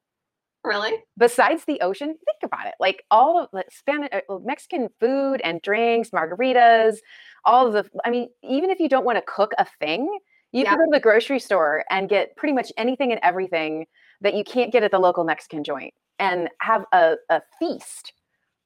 Really? 0.62 0.92
Besides 1.18 1.64
the 1.64 1.80
ocean, 1.80 2.08
think 2.08 2.38
about 2.42 2.66
it. 2.66 2.74
Like 2.78 3.04
all 3.10 3.42
of 3.42 3.48
the 3.52 3.64
Spanish, 3.70 4.10
uh, 4.12 4.38
Mexican 4.44 4.88
food 5.00 5.40
and 5.42 5.62
drinks, 5.62 6.10
margaritas, 6.10 6.98
all 7.46 7.66
of 7.66 7.72
the. 7.72 7.90
I 8.04 8.10
mean, 8.10 8.28
even 8.42 8.68
if 8.68 8.78
you 8.78 8.88
don't 8.88 9.06
want 9.06 9.16
to 9.16 9.24
cook 9.26 9.52
a 9.58 9.66
thing, 9.80 10.18
you 10.52 10.64
yeah. 10.64 10.70
can 10.70 10.78
go 10.78 10.84
to 10.86 10.90
the 10.92 11.00
grocery 11.00 11.38
store 11.38 11.84
and 11.90 12.08
get 12.08 12.36
pretty 12.36 12.52
much 12.52 12.72
anything 12.76 13.12
and 13.12 13.20
everything 13.22 13.86
that 14.20 14.34
you 14.34 14.44
can't 14.44 14.72
get 14.72 14.82
at 14.82 14.90
the 14.90 14.98
local 14.98 15.24
Mexican 15.24 15.64
joint, 15.64 15.94
and 16.18 16.48
have 16.60 16.84
a, 16.92 17.16
a 17.30 17.40
feast. 17.58 18.12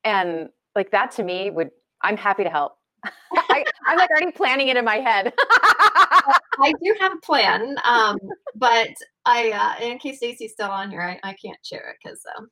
And 0.03 0.49
like 0.75 0.91
that 0.91 1.13
to 1.13 1.23
me 1.23 1.51
would, 1.51 1.71
I'm 2.03 2.17
happy 2.17 2.45
to 2.45 2.51
help. 2.51 2.73
I, 3.35 3.65
am 3.87 3.99
like 3.99 4.11
already 4.11 4.33
planning 4.33 4.69
it 4.69 4.77
in 4.77 4.85
my 4.85 4.97
head. 4.97 5.33
I 5.39 6.73
do 6.83 6.95
have 7.01 7.13
a 7.13 7.21
plan, 7.21 7.77
um, 7.85 8.19
but 8.55 8.89
I, 9.27 9.51
uh, 9.51 9.85
in 9.85 9.99
case 9.99 10.17
Stacy's 10.17 10.53
still 10.53 10.71
on 10.71 10.91
here, 10.91 11.03
I, 11.03 11.21
I 11.23 11.35
can't 11.35 11.59
share 11.63 11.91
it 11.91 11.97
because 12.03 12.21
um, 12.39 12.49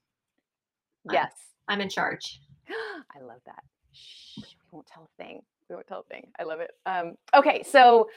yes, 1.10 1.32
I'm, 1.68 1.76
I'm, 1.76 1.80
in 1.80 1.88
charge. 1.88 2.40
I 2.68 3.24
love 3.24 3.40
that. 3.46 3.62
Shh, 3.92 4.38
we 4.38 4.44
won't 4.72 4.86
tell 4.86 5.04
a 5.04 5.22
thing. 5.22 5.40
We 5.70 5.74
won't 5.74 5.86
tell 5.86 6.00
a 6.00 6.14
thing. 6.14 6.30
I 6.38 6.42
love 6.42 6.60
it. 6.60 6.70
Um, 6.84 7.14
okay, 7.34 7.62
so 7.62 8.08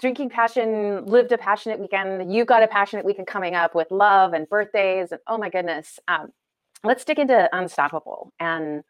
drinking 0.00 0.30
passion 0.30 1.04
lived 1.06 1.32
a 1.32 1.38
passionate 1.38 1.78
weekend. 1.78 2.32
You've 2.32 2.46
got 2.46 2.62
a 2.62 2.68
passionate 2.68 3.04
weekend 3.04 3.26
coming 3.26 3.54
up 3.54 3.74
with 3.74 3.90
love 3.90 4.32
and 4.32 4.48
birthdays, 4.48 5.12
and 5.12 5.20
oh 5.26 5.38
my 5.38 5.50
goodness. 5.50 5.98
Um, 6.08 6.32
let's 6.82 7.04
dig 7.04 7.18
into 7.18 7.48
unstoppable 7.52 8.32
and 8.38 8.82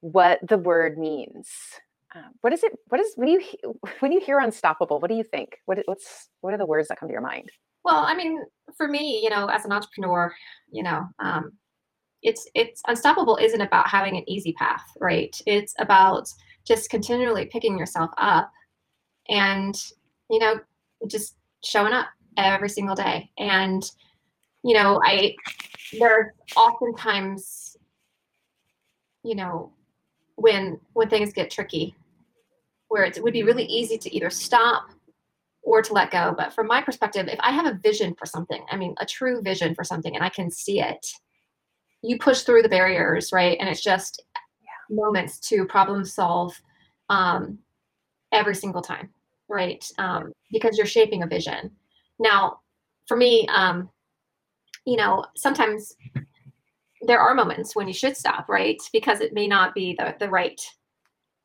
what 0.00 0.40
the 0.46 0.58
word 0.58 0.98
means. 0.98 1.48
Uh, 2.14 2.22
what 2.40 2.52
is 2.52 2.64
it? 2.64 2.72
What 2.88 3.00
is 3.00 3.12
when 3.16 3.28
you 3.28 3.42
when 4.00 4.12
you 4.12 4.20
hear 4.20 4.38
unstoppable? 4.38 5.00
What 5.00 5.10
do 5.10 5.16
you 5.16 5.24
think? 5.24 5.58
What 5.66 5.78
what's 5.86 6.28
what 6.40 6.54
are 6.54 6.58
the 6.58 6.66
words 6.66 6.88
that 6.88 6.98
come 6.98 7.08
to 7.08 7.12
your 7.12 7.22
mind? 7.22 7.50
Well, 7.84 8.04
I 8.04 8.14
mean, 8.14 8.42
for 8.76 8.88
me, 8.88 9.20
you 9.22 9.30
know, 9.30 9.46
as 9.46 9.64
an 9.64 9.72
entrepreneur, 9.72 10.34
you 10.70 10.82
know, 10.82 11.06
um, 11.18 11.52
it's 12.22 12.48
it's 12.54 12.82
unstoppable 12.86 13.36
isn't 13.36 13.60
about 13.60 13.88
having 13.88 14.16
an 14.16 14.28
easy 14.28 14.52
path, 14.54 14.84
right? 14.98 15.34
It's 15.46 15.74
about 15.78 16.28
just 16.66 16.90
continually 16.90 17.46
picking 17.46 17.78
yourself 17.78 18.10
up 18.18 18.50
and 19.30 19.74
you 20.28 20.38
know 20.38 20.60
just 21.06 21.36
showing 21.64 21.94
up 21.94 22.08
every 22.36 22.68
single 22.68 22.94
day. 22.94 23.30
And 23.38 23.90
you 24.62 24.74
know 24.74 25.00
i 25.04 25.34
there's 25.98 26.32
oftentimes 26.56 27.76
you 29.24 29.34
know 29.34 29.72
when 30.36 30.78
when 30.92 31.08
things 31.08 31.32
get 31.32 31.50
tricky 31.50 31.96
where 32.88 33.04
it 33.04 33.22
would 33.22 33.32
be 33.32 33.42
really 33.42 33.64
easy 33.64 33.96
to 33.96 34.14
either 34.14 34.30
stop 34.30 34.90
or 35.62 35.82
to 35.82 35.92
let 35.92 36.10
go. 36.10 36.34
But 36.36 36.52
from 36.52 36.66
my 36.66 36.82
perspective 36.82 37.28
if 37.28 37.38
i 37.40 37.52
have 37.52 37.66
a 37.66 37.78
vision 37.82 38.14
for 38.18 38.26
something 38.26 38.64
i 38.70 38.76
mean 38.76 38.94
a 38.98 39.06
true 39.06 39.40
vision 39.42 39.74
for 39.74 39.84
something 39.84 40.14
and 40.14 40.24
i 40.24 40.28
can 40.28 40.50
see 40.50 40.80
it 40.80 41.06
you 42.02 42.18
push 42.18 42.42
through 42.42 42.62
the 42.62 42.68
barriers 42.68 43.32
right? 43.32 43.58
And 43.60 43.68
it's 43.68 43.82
just 43.82 44.22
moments 44.90 45.38
to 45.48 45.64
problem 45.66 46.04
solve 46.04 46.60
um, 47.08 47.58
every 48.32 48.54
single 48.54 48.82
time 48.82 49.10
right 49.50 49.90
um, 49.98 50.32
because 50.50 50.78
you're 50.78 50.86
shaping 50.86 51.22
a 51.22 51.26
vision 51.26 51.70
now 52.18 52.60
for 53.06 53.16
me 53.16 53.46
um, 53.48 53.88
you 54.86 54.96
know 54.96 55.24
sometimes 55.36 55.96
there 57.02 57.20
are 57.20 57.34
moments 57.34 57.74
when 57.74 57.88
you 57.88 57.94
should 57.94 58.16
stop, 58.16 58.48
right? 58.48 58.80
Because 58.92 59.20
it 59.20 59.32
may 59.32 59.46
not 59.46 59.74
be 59.74 59.94
the, 59.98 60.14
the 60.18 60.28
right 60.28 60.60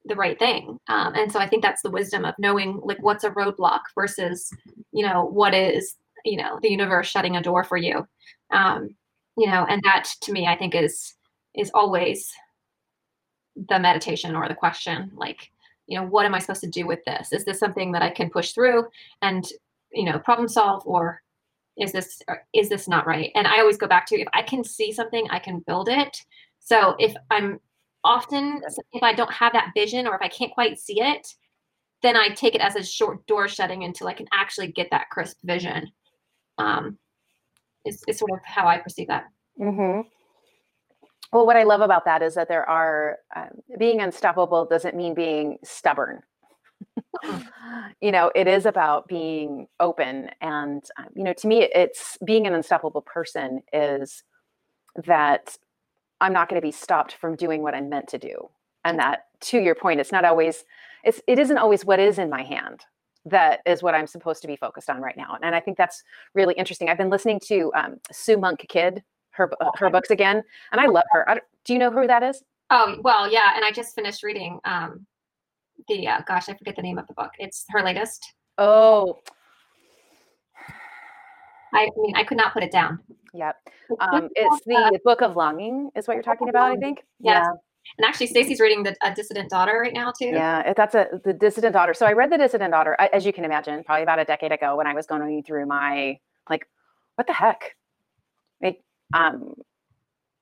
the 0.08 0.16
right 0.16 0.38
thing. 0.38 0.78
Um, 0.88 1.16
and 1.16 1.32
so 1.32 1.40
I 1.40 1.48
think 1.48 1.64
that's 1.64 1.82
the 1.82 1.90
wisdom 1.90 2.26
of 2.26 2.36
knowing 2.38 2.80
like 2.84 3.02
what's 3.02 3.24
a 3.24 3.32
roadblock 3.32 3.80
versus, 3.96 4.52
you 4.92 5.04
know, 5.04 5.26
what 5.26 5.56
is, 5.56 5.96
you 6.24 6.38
know, 6.38 6.60
the 6.62 6.70
universe 6.70 7.08
shutting 7.08 7.38
a 7.38 7.42
door 7.42 7.64
for 7.64 7.76
you. 7.76 8.06
Um, 8.52 8.90
you 9.36 9.48
know, 9.48 9.66
and 9.68 9.82
that 9.84 10.08
to 10.22 10.32
me 10.32 10.46
I 10.46 10.56
think 10.56 10.76
is 10.76 11.16
is 11.56 11.72
always 11.74 12.32
the 13.56 13.80
meditation 13.80 14.36
or 14.36 14.48
the 14.48 14.54
question 14.54 15.12
like, 15.16 15.50
you 15.88 16.00
know, 16.00 16.06
what 16.06 16.26
am 16.26 16.34
I 16.34 16.40
supposed 16.40 16.62
to 16.62 16.70
do 16.70 16.88
with 16.88 17.00
this? 17.06 17.32
Is 17.32 17.46
this 17.46 17.60
something 17.60 17.92
that 17.92 18.02
I 18.02 18.10
can 18.10 18.30
push 18.30 18.52
through 18.52 18.86
and, 19.22 19.46
you 19.92 20.06
know, 20.06 20.20
problem 20.20 20.48
solve 20.48 20.84
or 20.86 21.22
is 21.78 21.92
this 21.92 22.22
is 22.54 22.70
this 22.70 22.88
not 22.88 23.06
right 23.06 23.34
and 23.36 23.46
i 23.46 23.60
always 23.60 23.76
go 23.76 23.86
back 23.86 24.06
to 24.06 24.18
if 24.18 24.30
i 24.34 24.42
can 24.42 24.64
see 24.64 24.94
something 24.94 25.28
i 25.30 25.38
can 25.38 25.62
build 25.68 25.90
it 25.90 26.18
so 26.62 26.96
if 27.00 27.14
i'm 27.32 27.60
often 28.06 28.62
if 28.94 29.04
i 29.04 29.12
don't 29.12 29.34
have 29.34 29.52
that 29.52 29.74
vision 29.76 30.08
or 30.08 30.16
if 30.16 30.22
i 30.22 30.30
can't 30.30 30.54
quite 30.54 30.80
see 30.80 31.02
it 31.02 31.28
then 32.06 32.16
I 32.16 32.30
take 32.30 32.54
it 32.54 32.62
as 32.62 32.76
a 32.76 32.84
short 32.84 33.26
door 33.26 33.48
shutting 33.48 33.84
until 33.84 34.08
I 34.08 34.14
can 34.14 34.28
actually 34.32 34.72
get 34.72 34.90
that 34.92 35.10
crisp 35.10 35.38
vision. 35.44 35.90
Um, 36.60 37.00
is, 37.84 38.04
is 38.08 38.20
sort 38.20 38.32
of 38.32 38.40
how 38.44 38.68
I 38.68 38.78
perceive 38.78 39.08
that. 39.08 39.26
Mm-hmm. 39.60 40.08
Well, 41.36 41.46
what 41.46 41.58
I 41.58 41.64
love 41.64 41.82
about 41.82 42.06
that 42.06 42.22
is 42.22 42.36
that 42.36 42.48
there 42.48 42.64
are 42.64 43.18
um, 43.36 43.50
being 43.78 44.00
unstoppable 44.00 44.64
doesn't 44.64 44.96
mean 44.96 45.14
being 45.14 45.58
stubborn. 45.66 46.22
you 48.00 48.14
know, 48.14 48.32
it 48.34 48.48
is 48.48 48.66
about 48.66 49.10
being 49.10 49.68
open. 49.82 50.30
And, 50.40 50.82
um, 50.98 51.08
you 51.14 51.26
know, 51.26 51.34
to 51.34 51.46
me, 51.46 51.64
it's 51.64 52.18
being 52.24 52.48
an 52.48 52.54
unstoppable 52.54 53.02
person 53.02 53.64
is 53.74 54.24
that 55.04 55.58
I'm 56.22 56.32
not 56.32 56.48
going 56.48 56.62
to 56.62 56.66
be 56.66 56.72
stopped 56.72 57.16
from 57.16 57.36
doing 57.36 57.62
what 57.62 57.76
I'm 57.76 57.90
meant 57.90 58.08
to 58.12 58.18
do. 58.18 58.50
And 58.86 58.98
that, 59.00 59.26
to 59.42 59.60
your 59.60 59.76
point, 59.76 60.00
it's 60.00 60.14
not 60.14 60.24
always, 60.24 60.64
it's, 61.04 61.20
it 61.28 61.38
isn't 61.38 61.58
always 61.58 61.84
what 61.84 62.00
is 62.00 62.18
in 62.18 62.30
my 62.30 62.44
hand 62.44 62.86
that 63.26 63.60
is 63.66 63.82
what 63.84 63.96
I'm 63.96 64.08
supposed 64.08 64.42
to 64.44 64.48
be 64.48 64.56
focused 64.56 64.90
on 64.90 65.02
right 65.02 65.18
now. 65.18 65.38
And 65.42 65.56
I 65.56 65.60
think 65.60 65.78
that's 65.78 66.04
really 66.34 66.54
interesting. 66.54 66.90
I've 66.90 66.98
been 66.98 67.10
listening 67.10 67.42
to 67.48 67.72
um, 67.74 67.96
Sue 68.12 68.38
Monk 68.38 68.64
Kidd, 68.70 69.04
her 69.36 69.50
her 69.76 69.90
books 69.90 70.10
again, 70.10 70.44
and 70.72 70.82
I 70.82 70.88
love 70.88 71.06
her. 71.12 71.30
I 71.30 71.40
do 71.64 71.74
you 71.74 71.80
know 71.80 71.92
who 71.92 72.08
that 72.08 72.24
is? 72.24 72.44
Oh 72.70 72.98
well, 73.02 73.32
yeah. 73.32 73.54
And 73.56 73.64
I 73.64 73.72
just 73.72 73.96
finished 73.96 74.24
reading 74.24 74.60
um, 74.66 75.06
the 75.88 76.08
uh, 76.08 76.22
gosh, 76.28 76.50
I 76.50 76.54
forget 76.54 76.76
the 76.76 76.82
name 76.82 76.98
of 76.98 77.08
the 77.08 77.14
book. 77.14 77.32
It's 77.40 77.66
her 77.70 77.84
latest. 77.84 78.34
Oh, 78.58 79.20
I 81.74 81.90
mean, 81.98 82.16
I 82.16 82.24
could 82.24 82.38
not 82.38 82.54
put 82.54 82.64
it 82.64 82.72
down. 82.72 83.00
Yep. 83.34 83.56
Um, 84.00 84.30
it's 84.36 84.66
the 84.66 85.00
Book 85.04 85.22
of 85.22 85.36
Longing, 85.36 85.92
is 85.96 86.08
what 86.08 86.14
you're 86.14 86.24
talking 86.24 86.50
about. 86.50 86.72
I 86.72 86.78
think. 86.78 87.04
Yes. 87.20 87.44
Yeah. 87.46 87.52
And 87.98 88.06
actually, 88.06 88.28
Stacy's 88.28 88.60
reading 88.60 88.82
the 88.82 88.96
a 89.04 89.14
Dissident 89.14 89.50
Daughter 89.50 89.80
right 89.80 89.94
now 89.94 90.12
too. 90.12 90.28
Yeah, 90.28 90.74
that's 90.74 90.96
a 90.96 91.08
the 91.24 91.34
Dissident 91.34 91.74
Daughter. 91.74 91.94
So 91.94 92.06
I 92.06 92.14
read 92.14 92.32
the 92.32 92.38
Dissident 92.38 92.72
Daughter, 92.72 92.96
as 93.14 93.26
you 93.26 93.34
can 93.34 93.46
imagine, 93.46 93.84
probably 93.84 94.04
about 94.04 94.20
a 94.20 94.26
decade 94.26 94.52
ago 94.52 94.76
when 94.76 94.88
I 94.88 94.94
was 94.94 95.06
going 95.06 95.44
through 95.44 95.66
my 95.68 96.18
like, 96.50 96.68
what 97.16 97.28
the 97.28 97.34
heck, 97.34 97.76
um, 99.16 99.56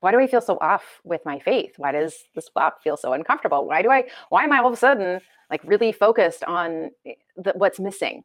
why 0.00 0.10
do 0.10 0.18
I 0.18 0.26
feel 0.26 0.42
so 0.42 0.58
off 0.60 1.00
with 1.04 1.22
my 1.24 1.38
faith? 1.38 1.74
Why 1.78 1.92
does 1.92 2.14
this 2.34 2.48
flop 2.48 2.82
feel 2.82 2.96
so 2.96 3.14
uncomfortable? 3.14 3.66
Why 3.66 3.80
do 3.80 3.90
I? 3.90 4.04
Why 4.28 4.44
am 4.44 4.52
I 4.52 4.58
all 4.58 4.66
of 4.66 4.74
a 4.74 4.76
sudden 4.76 5.20
like 5.50 5.62
really 5.64 5.92
focused 5.92 6.44
on 6.44 6.90
eh, 7.06 7.14
the, 7.36 7.52
what's 7.54 7.80
missing, 7.80 8.22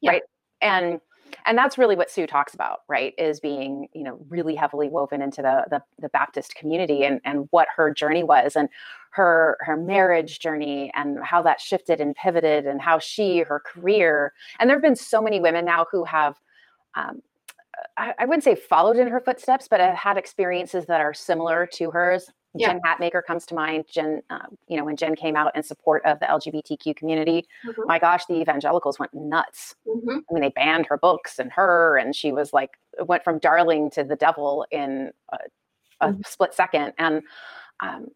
yeah. 0.00 0.12
right? 0.12 0.22
And 0.62 1.00
and 1.46 1.58
that's 1.58 1.78
really 1.78 1.96
what 1.96 2.10
Sue 2.10 2.26
talks 2.26 2.54
about, 2.54 2.80
right? 2.88 3.14
Is 3.18 3.40
being, 3.40 3.88
you 3.94 4.04
know, 4.04 4.24
really 4.28 4.54
heavily 4.54 4.88
woven 4.88 5.20
into 5.20 5.42
the 5.42 5.64
the, 5.68 5.82
the 5.98 6.08
Baptist 6.08 6.54
community 6.54 7.04
and 7.04 7.20
and 7.24 7.46
what 7.50 7.68
her 7.76 7.92
journey 7.92 8.22
was 8.22 8.56
and 8.56 8.68
her 9.10 9.58
her 9.60 9.76
marriage 9.76 10.38
journey 10.38 10.90
and 10.94 11.22
how 11.22 11.42
that 11.42 11.60
shifted 11.60 12.00
and 12.00 12.14
pivoted 12.14 12.66
and 12.66 12.80
how 12.80 12.98
she 12.98 13.40
her 13.40 13.60
career 13.60 14.32
and 14.58 14.70
there 14.70 14.76
have 14.76 14.82
been 14.82 14.96
so 14.96 15.20
many 15.20 15.38
women 15.38 15.66
now 15.66 15.84
who 15.92 16.02
have 16.04 16.36
um, 16.94 17.20
I, 17.96 18.14
I, 18.18 18.24
wouldn't 18.26 18.44
say 18.44 18.54
followed 18.54 18.96
in 18.96 19.08
her 19.08 19.20
footsteps, 19.20 19.68
but 19.68 19.80
I've 19.80 19.94
had 19.94 20.16
experiences 20.16 20.86
that 20.86 21.00
are 21.00 21.14
similar 21.14 21.66
to 21.74 21.90
hers. 21.90 22.30
Yeah. 22.54 22.68
Jen 22.68 22.80
Hatmaker 22.84 23.22
comes 23.24 23.46
to 23.46 23.54
mind. 23.54 23.84
Jen, 23.90 24.22
uh, 24.28 24.46
you 24.68 24.76
know, 24.76 24.84
when 24.84 24.96
Jen 24.96 25.16
came 25.16 25.36
out 25.36 25.56
in 25.56 25.62
support 25.62 26.04
of 26.04 26.20
the 26.20 26.26
LGBTQ 26.26 26.94
community, 26.96 27.46
mm-hmm. 27.66 27.82
my 27.86 27.98
gosh, 27.98 28.26
the 28.26 28.34
evangelicals 28.34 28.98
went 28.98 29.14
nuts. 29.14 29.74
Mm-hmm. 29.86 30.18
I 30.28 30.32
mean, 30.32 30.42
they 30.42 30.50
banned 30.50 30.86
her 30.86 30.98
books 30.98 31.38
and 31.38 31.50
her, 31.52 31.96
and 31.96 32.14
she 32.14 32.30
was 32.30 32.52
like, 32.52 32.72
went 32.98 33.24
from 33.24 33.38
darling 33.38 33.90
to 33.92 34.04
the 34.04 34.16
devil 34.16 34.66
in 34.70 35.12
a, 35.32 35.38
a 36.02 36.08
mm-hmm. 36.08 36.20
split 36.26 36.52
second. 36.52 36.92
And 36.98 37.22
um, 37.80 38.08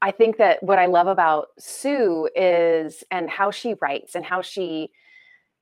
I 0.00 0.12
think 0.12 0.38
that 0.38 0.62
what 0.62 0.78
I 0.78 0.86
love 0.86 1.06
about 1.06 1.48
Sue 1.58 2.28
is, 2.34 3.04
and 3.10 3.28
how 3.28 3.50
she 3.50 3.74
writes 3.82 4.14
and 4.14 4.24
how 4.24 4.40
she, 4.40 4.90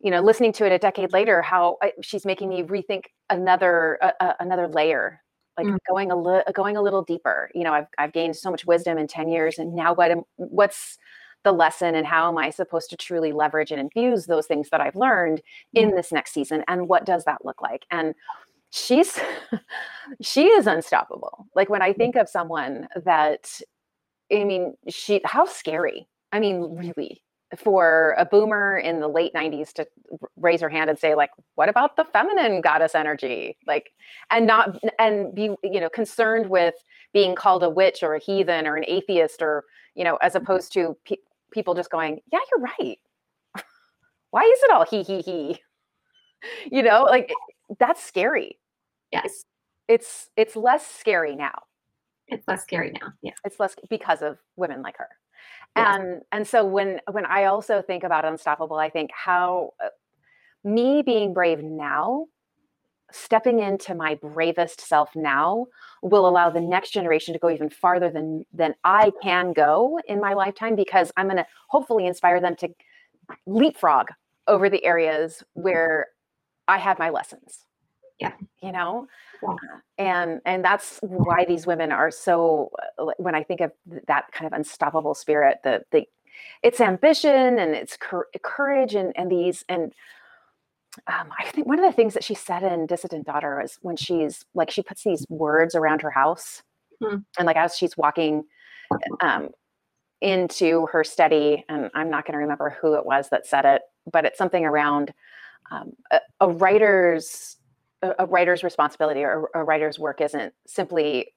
you 0.00 0.10
know, 0.10 0.20
listening 0.20 0.52
to 0.54 0.66
it 0.66 0.72
a 0.72 0.78
decade 0.78 1.12
later, 1.12 1.42
how 1.42 1.78
I, 1.82 1.92
she's 2.02 2.26
making 2.26 2.48
me 2.48 2.62
rethink 2.62 3.04
another 3.30 3.98
uh, 4.02 4.32
another 4.38 4.68
layer 4.68 5.20
like 5.56 5.66
mm. 5.66 5.78
going 5.88 6.10
a 6.10 6.16
little 6.16 6.42
going 6.54 6.76
a 6.76 6.82
little 6.82 7.02
deeper 7.02 7.50
you 7.54 7.64
know 7.64 7.72
I've, 7.72 7.86
I've 7.98 8.12
gained 8.12 8.36
so 8.36 8.50
much 8.50 8.66
wisdom 8.66 8.98
in 8.98 9.06
10 9.06 9.28
years 9.28 9.58
and 9.58 9.74
now 9.74 9.94
what 9.94 10.10
am, 10.10 10.22
what's 10.36 10.98
the 11.44 11.52
lesson 11.52 11.94
and 11.94 12.06
how 12.06 12.28
am 12.28 12.38
i 12.38 12.50
supposed 12.50 12.90
to 12.90 12.96
truly 12.96 13.32
leverage 13.32 13.70
and 13.70 13.80
infuse 13.80 14.26
those 14.26 14.46
things 14.46 14.68
that 14.70 14.80
i've 14.80 14.96
learned 14.96 15.40
in 15.74 15.90
mm. 15.90 15.96
this 15.96 16.12
next 16.12 16.32
season 16.32 16.64
and 16.68 16.88
what 16.88 17.04
does 17.04 17.24
that 17.24 17.44
look 17.44 17.62
like 17.62 17.86
and 17.90 18.14
she's 18.70 19.18
she 20.20 20.46
is 20.46 20.66
unstoppable 20.66 21.46
like 21.54 21.68
when 21.68 21.82
i 21.82 21.92
mm. 21.92 21.96
think 21.96 22.16
of 22.16 22.28
someone 22.28 22.88
that 23.04 23.60
i 24.32 24.44
mean 24.44 24.74
she 24.88 25.20
how 25.24 25.44
scary 25.44 26.08
i 26.32 26.40
mean 26.40 26.76
really 26.76 27.22
for 27.56 28.14
a 28.18 28.24
boomer 28.24 28.76
in 28.78 28.98
the 28.98 29.08
late 29.08 29.32
90s 29.32 29.72
to 29.74 29.86
raise 30.36 30.60
her 30.60 30.68
hand 30.68 30.90
and 30.90 30.98
say 30.98 31.14
like 31.14 31.30
what 31.54 31.68
about 31.68 31.96
the 31.96 32.04
feminine 32.04 32.60
goddess 32.60 32.94
energy? 32.94 33.56
Like 33.66 33.92
and 34.30 34.46
not 34.46 34.78
and 34.98 35.34
be 35.34 35.50
you 35.62 35.80
know 35.80 35.88
concerned 35.88 36.50
with 36.50 36.74
being 37.12 37.34
called 37.34 37.62
a 37.62 37.70
witch 37.70 38.02
or 38.02 38.14
a 38.14 38.18
heathen 38.18 38.66
or 38.66 38.76
an 38.76 38.84
atheist 38.88 39.42
or 39.42 39.64
you 39.94 40.02
know 40.02 40.16
as 40.16 40.32
mm-hmm. 40.32 40.42
opposed 40.42 40.72
to 40.72 40.96
pe- 41.04 41.16
people 41.52 41.74
just 41.74 41.90
going 41.90 42.20
yeah 42.32 42.40
you're 42.50 42.68
right. 42.78 42.98
Why 44.30 44.42
is 44.42 44.62
it 44.64 44.70
all 44.72 44.84
he 44.84 45.02
he 45.02 45.20
he? 45.20 45.60
You 46.70 46.82
know 46.82 47.02
like 47.02 47.32
that's 47.78 48.02
scary. 48.04 48.58
Yes. 49.10 49.44
It's 49.88 50.28
it's 50.36 50.54
less 50.54 50.86
scary 50.86 51.34
now. 51.34 51.62
It's 52.28 52.46
less 52.46 52.62
scary 52.62 52.92
now 53.00 53.12
yeah. 53.22 53.32
It's 53.44 53.58
less 53.58 53.74
because 53.88 54.20
of 54.20 54.38
women 54.56 54.82
like 54.82 54.96
her 54.98 55.08
and 55.74 56.22
and 56.32 56.46
so 56.46 56.64
when 56.64 57.00
when 57.10 57.26
i 57.26 57.44
also 57.44 57.82
think 57.82 58.02
about 58.02 58.24
unstoppable 58.24 58.76
i 58.76 58.88
think 58.88 59.10
how 59.12 59.70
uh, 59.84 59.88
me 60.64 61.02
being 61.02 61.32
brave 61.32 61.62
now 61.62 62.26
stepping 63.12 63.60
into 63.60 63.94
my 63.94 64.16
bravest 64.16 64.80
self 64.80 65.10
now 65.14 65.66
will 66.02 66.28
allow 66.28 66.50
the 66.50 66.60
next 66.60 66.90
generation 66.90 67.32
to 67.32 67.38
go 67.38 67.50
even 67.50 67.70
farther 67.70 68.10
than 68.10 68.44
than 68.52 68.74
i 68.84 69.12
can 69.22 69.52
go 69.52 70.00
in 70.08 70.20
my 70.20 70.34
lifetime 70.34 70.74
because 70.74 71.12
i'm 71.16 71.26
going 71.26 71.36
to 71.36 71.46
hopefully 71.68 72.06
inspire 72.06 72.40
them 72.40 72.56
to 72.56 72.68
leapfrog 73.46 74.06
over 74.48 74.68
the 74.68 74.84
areas 74.84 75.42
where 75.54 76.06
i 76.68 76.78
had 76.78 76.98
my 76.98 77.10
lessons 77.10 77.66
yeah 78.20 78.32
you 78.62 78.72
know 78.72 79.06
yeah. 79.42 79.50
Uh, 79.50 79.78
and 79.98 80.40
and 80.44 80.64
that's 80.64 80.98
why 81.02 81.44
these 81.44 81.66
women 81.66 81.92
are 81.92 82.10
so 82.10 82.70
uh, 82.98 83.06
when 83.18 83.34
i 83.34 83.42
think 83.42 83.60
of 83.60 83.72
that 84.06 84.24
kind 84.32 84.46
of 84.46 84.56
unstoppable 84.56 85.14
spirit 85.14 85.58
the 85.64 85.82
the 85.90 86.04
it's 86.62 86.80
ambition 86.80 87.58
and 87.58 87.74
it's 87.74 87.96
courage 88.42 88.94
and 88.94 89.12
and 89.16 89.30
these 89.30 89.64
and 89.68 89.92
um, 91.06 91.28
I 91.38 91.50
think 91.50 91.66
one 91.66 91.78
of 91.78 91.84
the 91.84 91.94
things 91.94 92.14
that 92.14 92.24
she 92.24 92.34
said 92.34 92.62
in 92.62 92.86
Dissident 92.86 93.26
Daughter 93.26 93.60
is 93.60 93.78
when 93.82 93.96
she's 93.96 94.44
like 94.54 94.70
she 94.70 94.82
puts 94.82 95.04
these 95.04 95.26
words 95.28 95.74
around 95.74 96.02
her 96.02 96.10
house, 96.10 96.62
hmm. 97.02 97.16
and 97.38 97.46
like 97.46 97.56
as 97.56 97.76
she's 97.76 97.96
walking 97.96 98.44
um, 99.20 99.50
into 100.20 100.86
her 100.92 101.04
study, 101.04 101.64
and 101.68 101.90
I'm 101.94 102.10
not 102.10 102.24
going 102.24 102.32
to 102.32 102.38
remember 102.38 102.76
who 102.80 102.94
it 102.94 103.04
was 103.04 103.28
that 103.30 103.46
said 103.46 103.64
it, 103.64 103.82
but 104.10 104.24
it's 104.24 104.38
something 104.38 104.64
around 104.64 105.12
um, 105.70 105.92
a, 106.10 106.20
a, 106.40 106.48
writer's 106.48 107.56
a, 108.02 108.26
writer's 108.26 108.62
responsibility 108.62 109.22
or 109.22 109.50
a 109.54 109.64
writer's 109.64 109.98
work 109.98 110.20
isn't 110.20 110.52
simply 110.66 111.32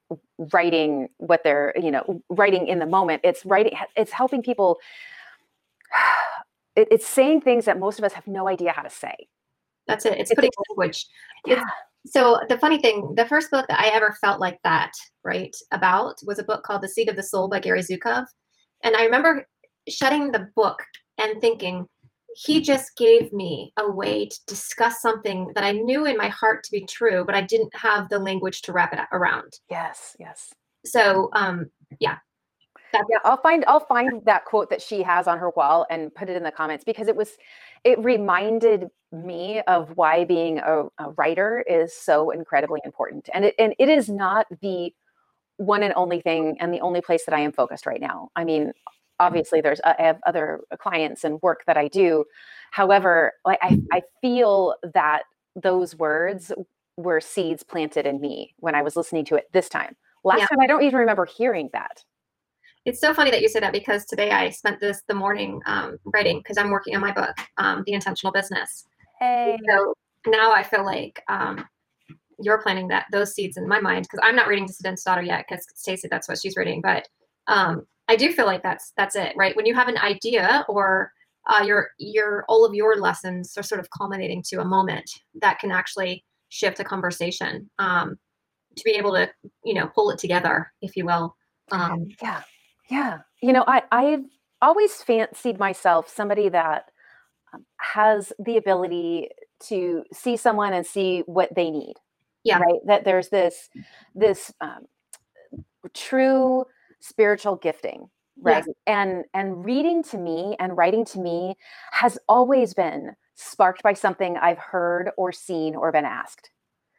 writing 0.51 1.09
what 1.17 1.43
they're 1.43 1.73
you 1.81 1.91
know 1.91 2.21
writing 2.29 2.67
in 2.67 2.79
the 2.79 2.85
moment. 2.85 3.21
It's 3.23 3.45
writing 3.45 3.73
it's 3.95 4.11
helping 4.11 4.41
people 4.41 4.77
it, 6.75 6.87
it's 6.91 7.07
saying 7.07 7.41
things 7.41 7.65
that 7.65 7.79
most 7.79 7.99
of 7.99 8.05
us 8.05 8.13
have 8.13 8.27
no 8.27 8.47
idea 8.47 8.71
how 8.71 8.81
to 8.81 8.89
say. 8.89 9.15
That's 9.87 10.05
it. 10.05 10.19
It's, 10.19 10.31
it's 10.31 10.35
putting 10.35 10.51
language. 10.69 11.05
Yeah. 11.45 11.63
So 12.05 12.39
the 12.47 12.57
funny 12.57 12.79
thing 12.79 13.13
the 13.15 13.25
first 13.25 13.51
book 13.51 13.65
that 13.67 13.79
i 13.79 13.89
ever 13.89 14.15
felt 14.21 14.39
like 14.39 14.59
that 14.63 14.91
right 15.23 15.55
about 15.71 16.15
was 16.25 16.39
a 16.39 16.43
book 16.43 16.63
called 16.63 16.81
the 16.81 16.87
seat 16.87 17.09
of 17.09 17.15
the 17.15 17.23
soul 17.23 17.49
by 17.49 17.59
gary 17.59 17.81
zukav 17.81 18.25
and 18.83 18.95
i 18.95 19.03
remember 19.03 19.45
shutting 19.89 20.31
the 20.31 20.47
book 20.55 20.81
and 21.17 21.41
thinking 21.41 21.85
he 22.35 22.61
just 22.61 22.95
gave 22.95 23.33
me 23.33 23.73
a 23.77 23.89
way 23.89 24.27
to 24.27 24.39
discuss 24.47 25.01
something 25.01 25.51
that 25.55 25.63
I 25.63 25.71
knew 25.71 26.05
in 26.05 26.17
my 26.17 26.29
heart 26.29 26.63
to 26.63 26.71
be 26.71 26.85
true, 26.85 27.23
but 27.25 27.35
I 27.35 27.41
didn't 27.41 27.75
have 27.75 28.09
the 28.09 28.19
language 28.19 28.61
to 28.63 28.73
wrap 28.73 28.93
it 28.93 28.99
around. 29.11 29.59
Yes, 29.69 30.15
yes. 30.19 30.53
So, 30.85 31.29
um, 31.33 31.69
yeah. 31.99 32.17
That's- 32.91 33.07
yeah, 33.09 33.19
I'll 33.23 33.41
find 33.41 33.63
I'll 33.67 33.85
find 33.85 34.23
that 34.25 34.45
quote 34.45 34.69
that 34.71 34.81
she 34.81 35.03
has 35.03 35.27
on 35.27 35.37
her 35.37 35.51
wall 35.51 35.85
and 35.91 36.13
put 36.13 36.29
it 36.29 36.35
in 36.35 36.43
the 36.43 36.51
comments 36.51 36.83
because 36.83 37.07
it 37.07 37.15
was 37.15 37.37
it 37.83 38.03
reminded 38.03 38.87
me 39.11 39.61
of 39.67 39.95
why 39.95 40.23
being 40.23 40.59
a, 40.59 40.85
a 40.97 41.11
writer 41.17 41.63
is 41.67 41.93
so 41.95 42.31
incredibly 42.31 42.81
important. 42.83 43.29
And 43.33 43.45
it 43.45 43.55
and 43.59 43.75
it 43.77 43.89
is 43.89 44.09
not 44.09 44.47
the 44.61 44.93
one 45.57 45.83
and 45.83 45.93
only 45.95 46.21
thing 46.21 46.57
and 46.59 46.73
the 46.73 46.81
only 46.81 47.01
place 47.01 47.25
that 47.25 47.35
I 47.35 47.41
am 47.41 47.51
focused 47.51 47.85
right 47.85 48.01
now. 48.01 48.29
I 48.35 48.43
mean, 48.43 48.71
obviously 49.19 49.61
there's 49.61 49.79
uh, 49.83 49.93
I 49.97 50.03
have 50.03 50.19
other 50.25 50.61
clients 50.79 51.23
and 51.23 51.41
work 51.41 51.63
that 51.67 51.77
I 51.77 51.87
do. 51.87 52.25
However, 52.71 53.33
like 53.45 53.59
I, 53.61 53.79
I 53.91 54.01
feel 54.21 54.75
that 54.93 55.23
those 55.55 55.95
words 55.95 56.51
were 56.97 57.21
seeds 57.21 57.63
planted 57.63 58.05
in 58.05 58.19
me 58.21 58.53
when 58.57 58.75
I 58.75 58.81
was 58.81 58.95
listening 58.95 59.25
to 59.25 59.35
it 59.35 59.49
this 59.53 59.69
time. 59.69 59.95
Last 60.23 60.39
yeah. 60.39 60.45
time 60.47 60.59
I 60.61 60.67
don't 60.67 60.83
even 60.83 60.99
remember 60.99 61.25
hearing 61.25 61.69
that. 61.73 62.03
it's 62.85 62.99
so 62.99 63.13
funny 63.13 63.31
that 63.31 63.41
you 63.41 63.49
say 63.49 63.59
that 63.59 63.73
because 63.73 64.05
today 64.05 64.31
I 64.31 64.49
spent 64.49 64.79
this 64.79 65.01
the 65.07 65.13
morning 65.13 65.61
um, 65.65 65.97
writing 66.05 66.39
because 66.39 66.57
I'm 66.57 66.69
working 66.69 66.95
on 66.95 67.01
my 67.01 67.11
book, 67.11 67.35
um, 67.57 67.83
The 67.85 67.93
Intentional 67.93 68.31
Business. 68.31 68.85
Hey. 69.19 69.57
So 69.69 69.93
now 70.27 70.51
I 70.51 70.63
feel 70.63 70.85
like 70.85 71.21
um, 71.29 71.65
you're 72.41 72.61
planting 72.61 72.87
that 72.89 73.05
those 73.11 73.33
seeds 73.33 73.57
in 73.57 73.67
my 73.67 73.79
mind 73.79 74.03
because 74.03 74.19
I'm 74.23 74.35
not 74.35 74.47
reading 74.47 74.65
Dissident's 74.65 75.03
Daughter 75.03 75.21
yet 75.21 75.45
because 75.47 75.65
Stacy, 75.75 76.07
that's 76.09 76.27
what 76.27 76.39
she's 76.39 76.55
reading. 76.55 76.81
But 76.81 77.07
um, 77.47 77.85
I 78.09 78.15
do 78.15 78.33
feel 78.33 78.47
like 78.47 78.63
that's 78.63 78.91
that's 78.97 79.15
it, 79.15 79.33
right? 79.37 79.55
When 79.55 79.67
you 79.67 79.75
have 79.75 79.87
an 79.87 79.99
idea 79.99 80.65
or 80.67 81.11
uh, 81.47 81.63
your 81.63 81.89
your 81.99 82.43
all 82.49 82.65
of 82.65 82.73
your 82.73 82.97
lessons 82.97 83.53
are 83.55 83.63
sort 83.63 83.79
of 83.79 83.87
culminating 83.95 84.43
to 84.49 84.59
a 84.61 84.65
moment 84.65 85.09
that 85.41 85.59
can 85.59 85.71
actually 85.71 86.25
shift 86.49 86.79
a 86.79 86.83
conversation 86.83 87.69
um, 87.77 88.17
to 88.75 88.83
be 88.83 88.91
able 88.91 89.13
to 89.13 89.29
you 89.63 89.75
know 89.75 89.87
pull 89.93 90.09
it 90.09 90.17
together, 90.17 90.71
if 90.81 90.97
you 90.97 91.05
will. 91.05 91.35
Um, 91.71 92.07
yeah, 92.21 92.41
yeah. 92.89 93.19
You 93.43 93.53
know, 93.53 93.63
I 93.67 93.83
I've 93.91 94.25
always 94.59 94.95
fancied 95.03 95.59
myself 95.59 96.09
somebody 96.09 96.49
that 96.49 96.85
um, 97.53 97.63
has 97.77 98.33
the 98.43 98.57
ability 98.57 99.29
to 99.67 100.03
see 100.11 100.35
someone 100.35 100.73
and 100.73 100.85
see 100.85 101.21
what 101.27 101.53
they 101.55 101.69
need. 101.69 101.93
Yeah. 102.43 102.57
Right. 102.57 102.79
That 102.87 103.05
there's 103.05 103.29
this 103.29 103.69
this 104.15 104.51
um, 104.61 104.87
true 105.93 106.65
spiritual 106.99 107.55
gifting 107.55 108.09
right 108.41 108.63
Yes. 108.65 108.75
and 108.87 109.25
and 109.33 109.65
reading 109.65 110.01
to 110.03 110.17
me 110.17 110.55
and 110.59 110.77
writing 110.77 111.03
to 111.05 111.19
me 111.19 111.55
has 111.91 112.17
always 112.29 112.73
been 112.73 113.15
sparked 113.35 113.83
by 113.83 113.93
something 113.93 114.37
i've 114.37 114.57
heard 114.57 115.11
or 115.17 115.31
seen 115.31 115.75
or 115.75 115.91
been 115.91 116.05
asked 116.05 116.49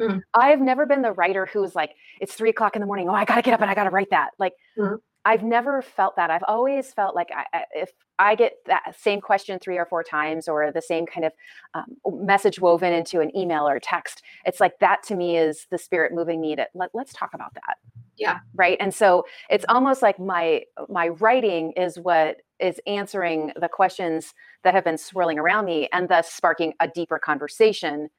Mhm. 0.00 0.22
i've 0.34 0.60
never 0.60 0.86
been 0.86 1.02
the 1.02 1.12
writer 1.12 1.46
who's 1.46 1.74
like 1.74 1.94
it's 2.20 2.34
three 2.34 2.50
o'clock 2.50 2.76
in 2.76 2.80
the 2.80 2.86
morning 2.86 3.08
oh 3.08 3.12
i 3.14 3.24
gotta 3.24 3.42
get 3.42 3.54
up 3.54 3.60
and 3.60 3.70
i 3.70 3.74
gotta 3.74 3.90
write 3.90 4.10
that 4.10 4.30
like 4.38 4.54
Mhm. 4.78 4.98
I've 5.24 5.42
never 5.42 5.82
felt 5.82 6.16
that. 6.16 6.30
I've 6.30 6.44
always 6.48 6.92
felt 6.92 7.14
like 7.14 7.28
I, 7.34 7.64
if 7.74 7.92
i 8.18 8.34
get 8.34 8.54
that 8.66 8.94
same 8.98 9.20
question 9.20 9.58
three 9.58 9.78
or 9.78 9.86
four 9.86 10.02
times 10.02 10.48
or 10.48 10.72
the 10.72 10.82
same 10.82 11.06
kind 11.06 11.26
of 11.26 11.32
um, 11.74 11.86
message 12.24 12.60
woven 12.60 12.92
into 12.92 13.20
an 13.20 13.34
email 13.36 13.68
or 13.68 13.78
text 13.78 14.22
it's 14.44 14.60
like 14.60 14.78
that 14.80 15.02
to 15.04 15.16
me 15.16 15.36
is 15.36 15.66
the 15.70 15.78
spirit 15.78 16.12
moving 16.12 16.40
me 16.40 16.56
to 16.56 16.66
let, 16.74 16.90
let's 16.94 17.12
talk 17.12 17.30
about 17.34 17.54
that. 17.54 17.76
Yeah. 18.16 18.38
right? 18.54 18.76
And 18.80 18.94
so 18.94 19.24
it's 19.48 19.64
almost 19.68 20.02
like 20.02 20.18
my 20.18 20.62
my 20.88 21.08
writing 21.08 21.72
is 21.72 21.98
what 21.98 22.36
is 22.58 22.78
answering 22.86 23.52
the 23.58 23.68
questions 23.68 24.34
that 24.62 24.74
have 24.74 24.84
been 24.84 24.98
swirling 24.98 25.38
around 25.38 25.64
me 25.64 25.88
and 25.92 26.08
thus 26.08 26.30
sparking 26.30 26.74
a 26.80 26.88
deeper 26.88 27.18
conversation 27.18 28.10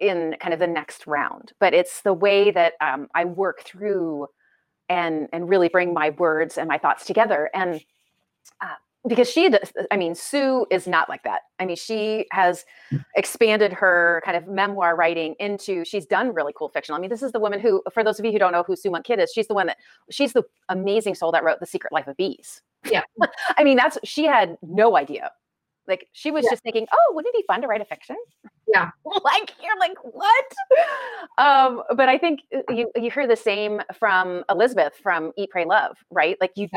in 0.00 0.36
kind 0.40 0.54
of 0.54 0.60
the 0.60 0.66
next 0.66 1.06
round. 1.08 1.52
But 1.58 1.74
it's 1.74 2.02
the 2.02 2.12
way 2.12 2.52
that 2.52 2.74
um, 2.80 3.08
i 3.14 3.24
work 3.24 3.62
through 3.64 4.28
and 4.88 5.28
and 5.32 5.48
really 5.48 5.68
bring 5.68 5.92
my 5.92 6.10
words 6.10 6.58
and 6.58 6.68
my 6.68 6.78
thoughts 6.78 7.04
together. 7.04 7.50
And 7.54 7.84
uh, 8.60 8.74
because 9.08 9.30
she 9.30 9.48
does 9.48 9.72
i 9.90 9.96
mean 9.96 10.14
sue 10.14 10.66
is 10.70 10.86
not 10.86 11.08
like 11.08 11.22
that. 11.24 11.42
I 11.58 11.66
mean 11.66 11.76
she 11.76 12.26
has 12.32 12.64
expanded 13.14 13.72
her 13.72 14.22
kind 14.24 14.36
of 14.36 14.48
memoir 14.48 14.96
writing 14.96 15.34
into 15.38 15.84
she's 15.84 16.06
done 16.06 16.34
really 16.34 16.52
cool 16.56 16.68
fiction. 16.68 16.94
I 16.94 16.98
mean 16.98 17.10
this 17.10 17.22
is 17.22 17.32
the 17.32 17.40
woman 17.40 17.60
who 17.60 17.82
for 17.92 18.02
those 18.02 18.18
of 18.18 18.24
you 18.24 18.32
who 18.32 18.38
don't 18.38 18.52
know 18.52 18.64
who 18.64 18.76
sue 18.76 18.90
monk 18.90 19.06
kidd 19.06 19.20
is 19.20 19.32
she's 19.32 19.48
the 19.48 19.54
one 19.54 19.66
that 19.68 19.78
she's 20.10 20.32
the 20.32 20.42
amazing 20.68 21.14
soul 21.14 21.32
that 21.32 21.44
wrote 21.44 21.60
the 21.60 21.66
secret 21.66 21.92
life 21.92 22.06
of 22.06 22.16
bees. 22.16 22.62
Yeah. 22.90 23.02
i 23.56 23.64
mean 23.64 23.76
that's 23.76 23.98
she 24.04 24.24
had 24.24 24.56
no 24.62 24.96
idea 24.96 25.30
like 25.88 26.08
she 26.12 26.30
was 26.30 26.44
Yeah. 26.44 26.50
just 26.50 26.62
thinking 26.62 26.86
oh 26.92 27.12
wouldn't 27.14 27.34
it 27.34 27.38
be 27.38 27.44
fun 27.46 27.60
to 27.62 27.66
write 27.68 27.80
a 27.80 27.84
fiction? 27.84 28.16
Yeah. 28.66 28.90
like 29.24 29.52
you're 29.62 29.78
like 29.78 29.96
what? 30.02 30.44
Um 31.38 31.82
but 31.96 32.08
i 32.08 32.18
think 32.18 32.40
uh, 32.54 32.72
you 32.72 32.90
you 32.96 33.10
hear 33.10 33.26
the 33.26 33.36
same 33.36 33.80
from 33.98 34.44
elizabeth 34.50 34.94
from 35.02 35.32
eat 35.36 35.50
pray 35.50 35.64
love 35.64 35.96
right? 36.10 36.36
Like 36.40 36.52
you 36.56 36.68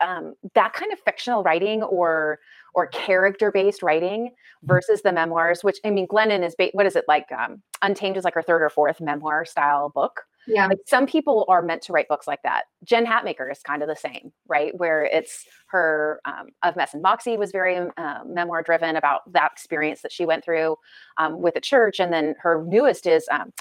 um 0.00 0.34
that 0.54 0.72
kind 0.72 0.92
of 0.92 0.98
fictional 1.00 1.42
writing 1.42 1.82
or 1.82 2.38
or 2.74 2.86
character 2.88 3.50
based 3.50 3.82
writing 3.82 4.30
versus 4.62 5.02
the 5.02 5.10
memoirs 5.12 5.64
which 5.64 5.78
i 5.84 5.90
mean 5.90 6.06
glennon 6.06 6.44
is 6.46 6.54
ba- 6.56 6.70
what 6.72 6.86
is 6.86 6.94
it 6.94 7.04
like 7.08 7.26
um 7.36 7.60
untamed 7.82 8.16
is 8.16 8.22
like 8.24 8.34
her 8.34 8.42
third 8.42 8.62
or 8.62 8.70
fourth 8.70 9.00
memoir 9.00 9.44
style 9.44 9.88
book 9.88 10.22
yeah. 10.48 10.66
like 10.66 10.78
some 10.86 11.06
people 11.06 11.44
are 11.48 11.62
meant 11.62 11.82
to 11.82 11.92
write 11.92 12.08
books 12.08 12.26
like 12.26 12.42
that. 12.42 12.64
Jen 12.84 13.06
Hatmaker 13.06 13.50
is 13.50 13.60
kind 13.60 13.82
of 13.82 13.88
the 13.88 13.96
same, 13.96 14.32
right? 14.46 14.76
Where 14.76 15.04
it's 15.04 15.44
her 15.68 16.20
um, 16.24 16.48
of 16.62 16.76
Mess 16.76 16.94
and 16.94 17.02
Moxie 17.02 17.36
was 17.36 17.52
very 17.52 17.76
uh, 17.96 18.20
memoir 18.26 18.62
driven 18.62 18.96
about 18.96 19.30
that 19.32 19.52
experience 19.52 20.02
that 20.02 20.12
she 20.12 20.26
went 20.26 20.44
through 20.44 20.76
um, 21.18 21.40
with 21.40 21.54
the 21.54 21.60
church, 21.60 22.00
and 22.00 22.12
then 22.12 22.34
her 22.40 22.64
newest 22.66 23.06
is 23.06 23.26
um, 23.30 23.52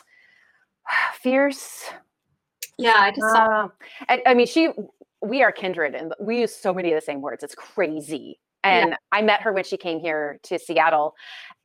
Fierce. 1.13 1.83
Yeah. 2.77 2.95
I 2.97 3.11
just 3.11 3.21
saw. 3.21 3.65
Uh, 3.65 3.67
I, 4.09 4.21
I 4.27 4.33
mean, 4.33 4.47
she 4.47 4.69
we 5.21 5.43
are 5.43 5.51
kindred, 5.51 5.95
and 5.95 6.13
we 6.19 6.41
use 6.41 6.55
so 6.55 6.73
many 6.73 6.91
of 6.91 6.95
the 6.95 7.05
same 7.05 7.21
words. 7.21 7.43
It's 7.43 7.55
crazy. 7.55 8.39
And 8.67 8.95
I 9.11 9.21
met 9.21 9.41
her 9.41 9.53
when 9.53 9.63
she 9.63 9.77
came 9.77 9.99
here 9.99 10.39
to 10.43 10.59
Seattle, 10.59 11.15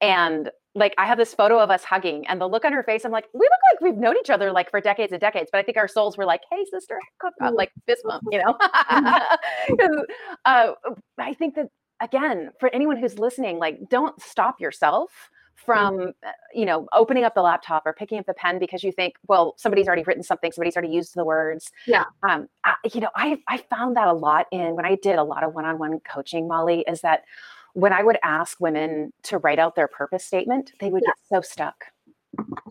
and 0.01 0.51
like 0.75 0.95
I 0.97 1.07
have 1.07 1.19
this 1.19 1.35
photo 1.35 1.59
of 1.59 1.71
us 1.71 1.85
hugging, 1.85 2.27
and 2.27 2.41
the 2.41 2.49
look 2.49 2.65
on 2.65 2.73
her 2.73 2.83
face, 2.83 3.05
I'm 3.05 3.13
like, 3.13 3.27
we 3.35 3.41
look 3.41 3.51
like 3.73 3.81
we've 3.81 4.01
known 4.01 4.17
each 4.19 4.31
other 4.31 4.53
like 4.53 4.71
for 4.71 4.81
decades 4.81 5.13
and 5.13 5.21
decades. 5.21 5.51
But 5.53 5.59
I 5.59 5.63
think 5.63 5.77
our 5.77 5.89
souls 5.89 6.17
were 6.17 6.25
like, 6.25 6.41
hey, 6.51 6.65
sister, 6.71 6.99
up, 7.25 7.55
like 7.55 7.71
fist 7.87 8.03
bump, 8.05 8.25
you 8.31 8.39
know? 8.39 8.57
uh, 10.45 10.73
I 11.19 11.35
think 11.35 11.55
that 11.57 11.69
again, 12.01 12.51
for 12.59 12.69
anyone 12.75 12.97
who's 12.97 13.19
listening, 13.19 13.59
like, 13.59 13.89
don't 13.89 14.21
stop 14.21 14.61
yourself 14.61 15.31
from 15.57 16.13
uh, 16.27 16.31
you 16.55 16.65
know 16.65 16.87
opening 16.93 17.25
up 17.25 17.35
the 17.35 17.43
laptop 17.43 17.85
or 17.87 17.93
picking 17.93 18.19
up 18.19 18.27
the 18.27 18.35
pen 18.35 18.59
because 18.59 18.83
you 18.83 18.91
think 18.93 19.15
well 19.29 19.55
somebody's 19.57 19.87
already 19.87 20.03
written 20.03 20.23
something 20.23 20.51
somebody's 20.53 20.77
already 20.77 20.93
used 20.93 21.15
the 21.15 21.25
words 21.25 21.71
Yeah. 21.87 22.05
um 22.29 22.49
I, 22.65 22.75
you 22.93 23.01
know 23.01 23.11
i 23.15 23.39
i 23.49 23.59
found 23.59 23.97
that 23.97 24.09
a 24.09 24.13
lot 24.13 24.47
in 24.51 24.75
when 24.75 24.85
i 24.85 24.97
did 24.97 25.17
a 25.17 25.23
lot 25.23 25.45
of 25.45 25.55
one-on-one 25.55 26.01
coaching 26.01 26.49
molly 26.49 26.85
is 26.89 27.01
that 27.03 27.23
when 27.75 27.93
i 27.93 28.03
would 28.03 28.19
ask 28.25 28.59
women 28.61 29.13
to 29.25 29.39
write 29.39 29.59
out 29.59 29.75
their 29.77 29.89
purpose 29.89 30.25
statement 30.25 30.73
they 30.81 30.91
would 30.91 31.03
Yeah. 31.05 31.11
get 31.11 31.43
so 31.45 31.49
stuck 31.49 31.85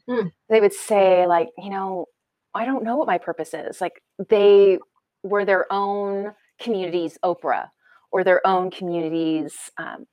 Mm. 0.09 0.31
they 0.49 0.59
would 0.59 0.73
say 0.73 1.27
like 1.27 1.49
you 1.57 1.69
know 1.69 2.07
i 2.55 2.65
don't 2.65 2.83
know 2.83 2.97
what 2.97 3.07
my 3.07 3.19
purpose 3.19 3.53
is 3.53 3.79
like 3.79 4.01
they 4.29 4.79
were 5.23 5.45
their 5.45 5.71
own 5.71 6.33
community's 6.59 7.17
oprah 7.23 7.67
or 8.11 8.23
their 8.23 8.45
own 8.45 8.71
community's 8.71 9.69
um, 9.77 10.05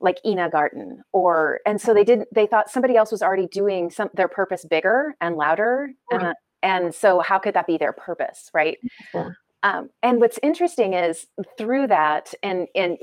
like 0.00 0.18
Ina 0.24 0.50
Garten 0.50 1.02
or 1.12 1.60
and 1.66 1.80
so 1.80 1.92
they 1.94 2.04
didn't 2.04 2.28
they 2.34 2.46
thought 2.46 2.70
somebody 2.70 2.96
else 2.96 3.10
was 3.10 3.22
already 3.22 3.46
doing 3.48 3.90
some 3.90 4.10
their 4.14 4.28
purpose 4.28 4.64
bigger 4.64 5.14
and 5.20 5.36
louder 5.36 5.90
and, 6.10 6.22
Right. 6.22 6.30
uh, 6.30 6.34
and 6.62 6.94
so 6.94 7.20
how 7.20 7.38
could 7.38 7.54
that 7.54 7.66
be 7.66 7.76
their 7.78 7.92
purpose 7.92 8.50
right 8.54 8.78
Yeah. 9.14 9.30
um, 9.64 9.90
and 10.02 10.20
what's 10.20 10.38
interesting 10.42 10.94
is 10.94 11.26
through 11.56 11.88
that 11.88 12.32
and 12.42 12.68
in 12.74 12.96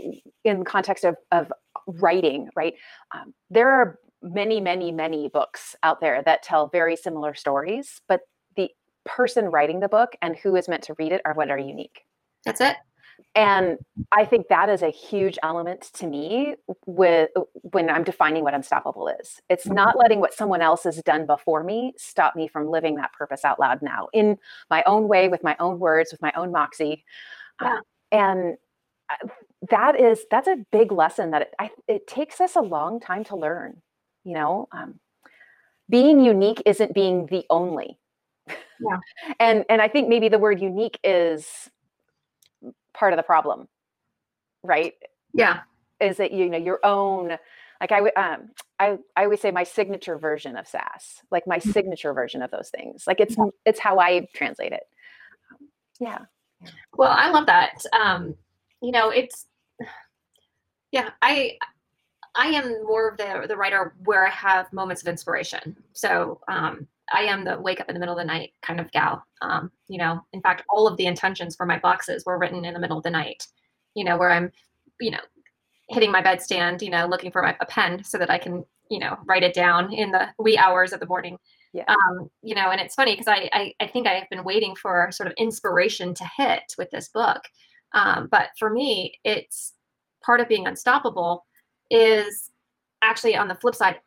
in 0.44 0.64
context 0.64 1.04
of 1.04 1.16
of 1.32 1.52
writing 1.88 2.50
right 2.56 2.76
um, 3.14 3.34
there 3.50 3.70
are 3.70 4.00
many 4.22 4.60
many 4.62 4.92
many 4.92 5.30
books 5.30 5.76
out 5.84 6.00
there 6.02 6.24
that 6.24 6.44
tell 6.44 6.68
very 6.68 6.96
similar 6.96 7.34
stories 7.36 8.02
but 8.08 8.22
the 8.56 8.70
person 9.06 9.46
writing 9.46 9.82
the 9.82 9.90
book 9.90 10.16
and 10.22 10.36
who 10.38 10.56
is 10.56 10.68
meant 10.68 10.82
to 10.84 10.96
read 10.98 11.12
it 11.12 11.22
are 11.26 11.34
what 11.34 11.50
are 11.52 11.60
unique 11.60 12.06
That's 12.46 12.62
it. 12.62 12.76
And 13.34 13.78
i 14.12 14.24
think 14.26 14.48
that 14.48 14.70
is 14.70 14.82
a 14.82 14.90
huge 14.90 15.38
element 15.44 15.90
to 15.94 16.08
me 16.08 16.56
with 16.86 17.30
when 17.62 17.90
i'm 17.90 18.04
defining 18.04 18.44
what 18.44 18.54
unstoppable 18.54 19.08
is. 19.20 19.42
It's 19.50 19.68
not 19.68 19.98
letting 19.98 20.20
what 20.20 20.34
someone 20.34 20.62
else 20.62 20.84
has 20.84 21.02
done 21.04 21.26
before 21.26 21.64
me 21.64 21.94
stop 21.98 22.36
me 22.36 22.48
from 22.48 22.70
living 22.70 22.96
that 22.96 23.14
purpose 23.14 23.44
out 23.46 23.60
loud 23.60 23.82
now 23.82 24.08
in 24.14 24.38
my 24.70 24.84
own 24.86 25.08
way 25.08 25.28
with 25.28 25.44
my 25.44 25.56
own 25.60 25.80
words 25.80 26.12
with 26.12 26.22
my 26.22 26.34
own 26.36 26.52
moxie. 26.52 27.04
Uh, 27.60 27.80
and 28.12 28.58
uh, 29.10 29.28
that 29.70 30.00
is 30.00 30.26
that's 30.30 30.48
a 30.48 30.58
big 30.72 30.92
lesson 30.92 31.32
that 31.32 31.44
it, 31.44 31.54
I, 31.60 31.70
it 31.88 32.08
takes 32.08 32.42
us 32.42 32.56
a 32.56 32.62
long 32.62 33.00
time 33.00 33.24
to 33.26 33.36
learn 33.36 33.82
you 34.26 34.34
know? 34.34 34.68
Um, 34.74 35.00
being 35.90 36.20
unique 36.20 36.62
isn't 36.66 36.94
being 36.94 37.28
the 37.28 37.46
only. 37.50 37.98
Yeah. 38.48 38.98
and 39.40 39.64
and 39.70 39.82
i 39.82 39.88
think 39.88 40.10
maybe 40.10 40.28
the 40.28 40.38
word 40.38 40.62
unique 40.62 41.00
is 41.02 41.48
part 42.96 43.14
of 43.14 43.18
the 43.18 43.24
problem 43.24 43.68
right 44.64 44.94
Yeah. 45.34 45.62
is 46.00 46.18
that 46.18 46.32
you 46.32 46.50
know 46.50 46.58
your 46.58 46.80
own 46.84 47.38
like 47.82 47.92
i 47.92 48.02
would 48.02 48.16
um 48.18 48.50
i 48.80 48.98
i 49.16 49.24
always 49.26 49.42
say 49.42 49.52
my 49.52 49.64
signature 49.64 50.18
version 50.18 50.58
of 50.58 50.68
sass 50.68 51.22
like 51.32 51.46
my 51.48 51.60
signature 51.60 52.14
version 52.14 52.42
of 52.42 52.52
those 52.52 52.70
things 52.70 53.06
like 53.08 53.20
it's 53.20 53.36
it's 53.66 53.80
how 53.80 54.00
i 54.00 54.26
translate 54.34 54.72
it 54.74 54.84
Um, 55.52 55.68
yeah 56.00 56.20
Well, 56.98 57.12
I 57.12 57.30
love 57.30 57.46
that. 57.48 57.84
Um, 57.94 58.36
you 58.82 58.92
know, 58.92 59.10
it's 59.10 59.48
yeah, 60.92 61.10
I 61.22 61.58
I 62.36 62.48
am 62.48 62.84
more 62.86 63.10
of 63.10 63.18
the 63.18 63.46
the 63.48 63.58
writer 63.58 63.94
where 64.04 64.26
I 64.26 64.30
have 64.32 64.72
moments 64.74 65.02
of 65.02 65.08
inspiration. 65.08 65.76
So 65.94 66.40
um, 66.48 66.88
I 67.14 67.22
am 67.24 67.44
the 67.46 67.60
wake 67.60 67.80
up 67.80 67.90
in 67.90 67.94
the 67.94 68.00
middle 68.00 68.18
of 68.18 68.22
the 68.22 68.26
night 68.34 68.54
kind 68.62 68.80
of 68.80 68.92
gal. 68.92 69.24
Um, 69.42 69.72
you 69.88 69.98
know, 69.98 70.22
in 70.34 70.42
fact, 70.42 70.64
all 70.70 70.88
of 70.88 70.98
the 70.98 71.06
intentions 71.06 71.56
for 71.56 71.66
my 71.66 71.80
boxes 71.80 72.24
were 72.26 72.38
written 72.38 72.66
in 72.66 72.74
the 72.74 72.80
middle 72.80 72.98
of 72.98 73.04
the 73.04 73.10
night. 73.10 73.48
You 73.96 74.04
know, 74.04 74.18
where 74.18 74.32
I'm, 74.32 74.52
you 75.00 75.12
know, 75.12 75.20
hitting 75.90 76.12
my 76.12 76.22
bedstand, 76.22 76.82
you 76.82 76.90
know, 76.90 77.06
looking 77.08 77.32
for 77.32 77.42
my, 77.44 77.56
a 77.60 77.66
pen 77.66 78.04
so 78.04 78.18
that 78.18 78.30
I 78.32 78.38
can, 78.38 78.66
you 78.90 79.00
know, 79.00 79.18
write 79.26 79.44
it 79.44 79.54
down 79.54 79.94
in 79.94 80.12
the 80.12 80.28
wee 80.40 80.58
hours 80.58 80.94
of 80.94 81.00
the 81.00 81.06
morning. 81.06 81.38
Yeah. 81.74 81.84
Um, 81.88 82.30
you 82.42 82.56
know, 82.56 82.72
and 82.72 82.82
it's 82.82 82.96
funny 82.96 83.14
because 83.14 83.28
I, 83.28 83.50
I 83.54 83.74
I 83.82 83.88
think 83.88 84.08
I 84.08 84.14
have 84.14 84.30
been 84.30 84.44
waiting 84.44 84.76
for 84.76 85.10
sort 85.12 85.28
of 85.28 85.34
inspiration 85.38 86.14
to 86.16 86.30
hit 86.38 86.64
with 86.78 86.90
this 86.92 87.10
book 87.10 87.42
Um, 87.94 88.28
but 88.30 88.50
for 88.60 88.70
me, 88.70 89.20
it's 89.24 89.74
part 90.24 90.42
of 90.42 90.48
being 90.50 90.68
unstoppable 90.68 91.46
is 91.90 92.52
actually 93.04 93.36
on 93.36 93.48
the 93.48 93.56
flip 93.56 93.76
side, 93.76 94.00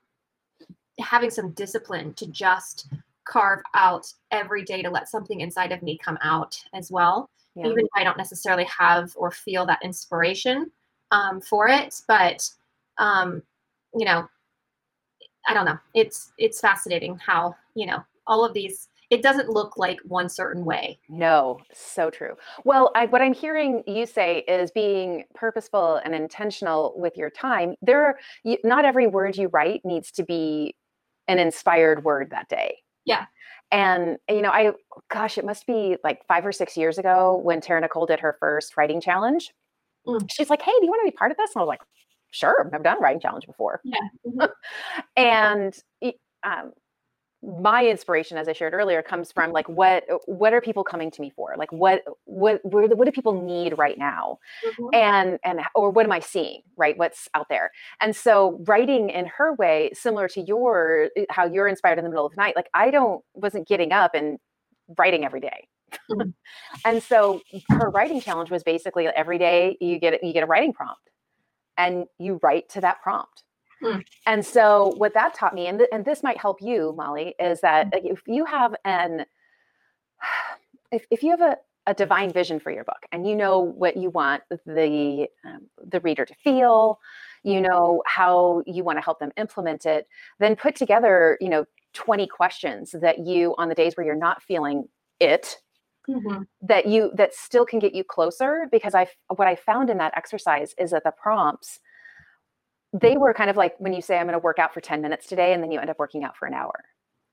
having 1.00 1.30
some 1.30 1.52
discipline 1.52 2.14
to 2.14 2.26
just 2.26 2.88
carve 3.24 3.60
out 3.74 4.12
every 4.30 4.64
day 4.64 4.82
to 4.82 4.90
let 4.90 5.08
something 5.08 5.40
inside 5.40 5.70
of 5.70 5.82
me 5.82 5.98
come 6.02 6.18
out 6.22 6.58
as 6.74 6.90
well. 6.90 7.30
Yeah. 7.54 7.66
Even 7.66 7.80
if 7.80 7.90
I 7.94 8.04
don't 8.04 8.16
necessarily 8.16 8.64
have 8.64 9.12
or 9.16 9.30
feel 9.30 9.66
that 9.66 9.80
inspiration 9.82 10.70
um, 11.10 11.40
for 11.40 11.68
it, 11.68 12.00
but 12.08 12.48
um, 12.98 13.42
you 13.94 14.04
know, 14.04 14.28
I 15.46 15.54
don't 15.54 15.64
know. 15.64 15.78
It's 15.94 16.32
it's 16.38 16.60
fascinating 16.60 17.16
how 17.16 17.56
you 17.74 17.86
know 17.86 18.04
all 18.26 18.44
of 18.44 18.54
these. 18.54 18.88
It 19.10 19.22
doesn't 19.22 19.48
look 19.48 19.78
like 19.78 19.98
one 20.04 20.28
certain 20.28 20.66
way. 20.66 20.98
No, 21.08 21.60
so 21.72 22.10
true. 22.10 22.34
Well, 22.64 22.90
I, 22.94 23.06
what 23.06 23.22
I'm 23.22 23.32
hearing 23.32 23.82
you 23.86 24.04
say 24.04 24.40
is 24.40 24.70
being 24.70 25.24
purposeful 25.34 25.98
and 26.04 26.14
intentional 26.14 26.92
with 26.94 27.16
your 27.16 27.30
time. 27.30 27.74
There, 27.80 28.18
you, 28.44 28.58
not 28.64 28.84
every 28.84 29.06
word 29.06 29.38
you 29.38 29.48
write 29.48 29.80
needs 29.82 30.12
to 30.12 30.24
be 30.24 30.74
an 31.28 31.38
inspired 31.38 32.04
word 32.04 32.30
that 32.30 32.48
day. 32.48 32.78
Yeah. 33.04 33.26
And 33.70 34.16
you 34.28 34.42
know, 34.42 34.50
I 34.50 34.72
gosh, 35.10 35.38
it 35.38 35.44
must 35.44 35.66
be 35.66 35.96
like 36.02 36.26
five 36.26 36.44
or 36.44 36.52
six 36.52 36.76
years 36.76 36.98
ago 36.98 37.40
when 37.42 37.60
Tara 37.60 37.80
Nicole 37.80 38.06
did 38.06 38.20
her 38.20 38.36
first 38.40 38.76
writing 38.76 39.00
challenge. 39.00 39.52
Mm. 40.06 40.26
She's 40.30 40.48
like, 40.48 40.62
"Hey, 40.62 40.72
do 40.72 40.84
you 40.84 40.90
want 40.90 41.02
to 41.04 41.10
be 41.10 41.16
part 41.16 41.30
of 41.30 41.36
this?" 41.36 41.50
And 41.54 41.60
I 41.60 41.64
was 41.64 41.68
like, 41.68 41.82
"Sure, 42.30 42.70
I've 42.74 42.82
done 42.82 42.96
a 42.96 43.00
writing 43.00 43.20
challenge 43.20 43.46
before." 43.46 43.80
Yeah. 43.84 43.98
Mm-hmm. 44.26 44.46
and 45.16 45.74
um, 46.44 46.72
my 47.42 47.86
inspiration 47.86 48.36
as 48.36 48.48
i 48.48 48.52
shared 48.52 48.74
earlier 48.74 49.00
comes 49.00 49.30
from 49.30 49.52
like 49.52 49.68
what 49.68 50.04
what 50.26 50.52
are 50.52 50.60
people 50.60 50.82
coming 50.82 51.08
to 51.10 51.20
me 51.20 51.30
for 51.30 51.54
like 51.56 51.70
what 51.70 52.02
what 52.24 52.60
what, 52.64 52.96
what 52.96 53.04
do 53.04 53.12
people 53.12 53.40
need 53.44 53.78
right 53.78 53.96
now 53.96 54.38
mm-hmm. 54.66 54.88
and 54.92 55.38
and 55.44 55.60
or 55.76 55.90
what 55.90 56.04
am 56.04 56.10
i 56.10 56.18
seeing 56.18 56.62
right 56.76 56.98
what's 56.98 57.28
out 57.34 57.48
there 57.48 57.70
and 58.00 58.16
so 58.16 58.58
writing 58.66 59.08
in 59.10 59.24
her 59.26 59.54
way 59.54 59.90
similar 59.94 60.26
to 60.26 60.40
your 60.40 61.10
eh, 61.16 61.24
how 61.30 61.46
you're 61.46 61.68
inspired 61.68 61.98
in 61.98 62.04
the 62.04 62.10
middle 62.10 62.26
of 62.26 62.32
the 62.32 62.40
night 62.40 62.56
like 62.56 62.68
i 62.74 62.90
don't 62.90 63.22
wasn't 63.34 63.68
getting 63.68 63.92
up 63.92 64.14
and 64.14 64.38
writing 64.96 65.24
every 65.24 65.40
day. 65.40 65.68
Mm-hmm. 66.10 66.30
and 66.84 67.02
so 67.02 67.40
her 67.70 67.90
writing 67.90 68.20
challenge 68.20 68.50
was 68.50 68.62
basically 68.62 69.06
every 69.06 69.38
day 69.38 69.76
you 69.80 69.98
get 69.98 70.22
you 70.22 70.32
get 70.32 70.42
a 70.42 70.46
writing 70.46 70.72
prompt 70.72 71.00
and 71.76 72.06
you 72.18 72.38
write 72.42 72.68
to 72.70 72.80
that 72.80 73.00
prompt 73.02 73.44
Mm. 73.82 74.04
And 74.26 74.44
so, 74.44 74.92
what 74.96 75.14
that 75.14 75.34
taught 75.34 75.54
me, 75.54 75.66
and, 75.66 75.78
th- 75.78 75.90
and 75.92 76.04
this 76.04 76.22
might 76.22 76.38
help 76.38 76.60
you, 76.60 76.94
Molly, 76.96 77.34
is 77.38 77.60
that 77.60 77.92
mm. 77.92 78.00
if 78.02 78.22
you 78.26 78.44
have 78.44 78.74
an, 78.84 79.24
if, 80.92 81.06
if 81.10 81.22
you 81.22 81.30
have 81.30 81.40
a, 81.40 81.56
a 81.88 81.94
divine 81.94 82.30
vision 82.30 82.60
for 82.60 82.70
your 82.70 82.84
book 82.84 83.06
and 83.12 83.26
you 83.26 83.34
know 83.34 83.60
what 83.60 83.96
you 83.96 84.10
want 84.10 84.42
the 84.66 85.26
um, 85.44 85.60
the 85.86 86.00
reader 86.00 86.26
to 86.26 86.34
feel 86.34 87.00
you 87.42 87.62
know 87.62 88.02
how 88.04 88.62
you 88.66 88.84
want 88.84 88.98
to 88.98 89.02
help 89.02 89.18
them 89.18 89.30
implement 89.38 89.86
it 89.86 90.06
then 90.38 90.54
put 90.54 90.76
together 90.76 91.38
you 91.40 91.48
know 91.48 91.64
20 91.94 92.26
questions 92.26 92.94
that 93.00 93.26
you 93.26 93.54
on 93.56 93.70
the 93.70 93.74
days 93.74 93.96
where 93.96 94.04
you're 94.04 94.14
not 94.14 94.42
feeling 94.42 94.86
it 95.18 95.56
mm-hmm. 96.08 96.42
that 96.60 96.86
you 96.86 97.10
that 97.14 97.34
still 97.34 97.64
can 97.64 97.78
get 97.78 97.94
you 97.94 98.04
closer 98.04 98.68
because 98.70 98.94
i 98.94 99.06
what 99.34 99.48
i 99.48 99.56
found 99.56 99.88
in 99.88 99.96
that 99.96 100.12
exercise 100.14 100.74
is 100.78 100.90
that 100.90 101.04
the 101.04 101.12
prompts 101.12 101.80
they 102.92 103.16
were 103.16 103.34
kind 103.34 103.50
of 103.50 103.56
like 103.56 103.74
when 103.78 103.92
you 103.92 104.00
say 104.00 104.18
i'm 104.18 104.26
going 104.26 104.32
to 104.32 104.38
work 104.38 104.58
out 104.58 104.72
for 104.72 104.80
10 104.80 105.02
minutes 105.02 105.26
today 105.26 105.52
and 105.52 105.62
then 105.62 105.70
you 105.70 105.78
end 105.78 105.90
up 105.90 105.98
working 105.98 106.24
out 106.24 106.36
for 106.36 106.46
an 106.46 106.54
hour. 106.54 106.84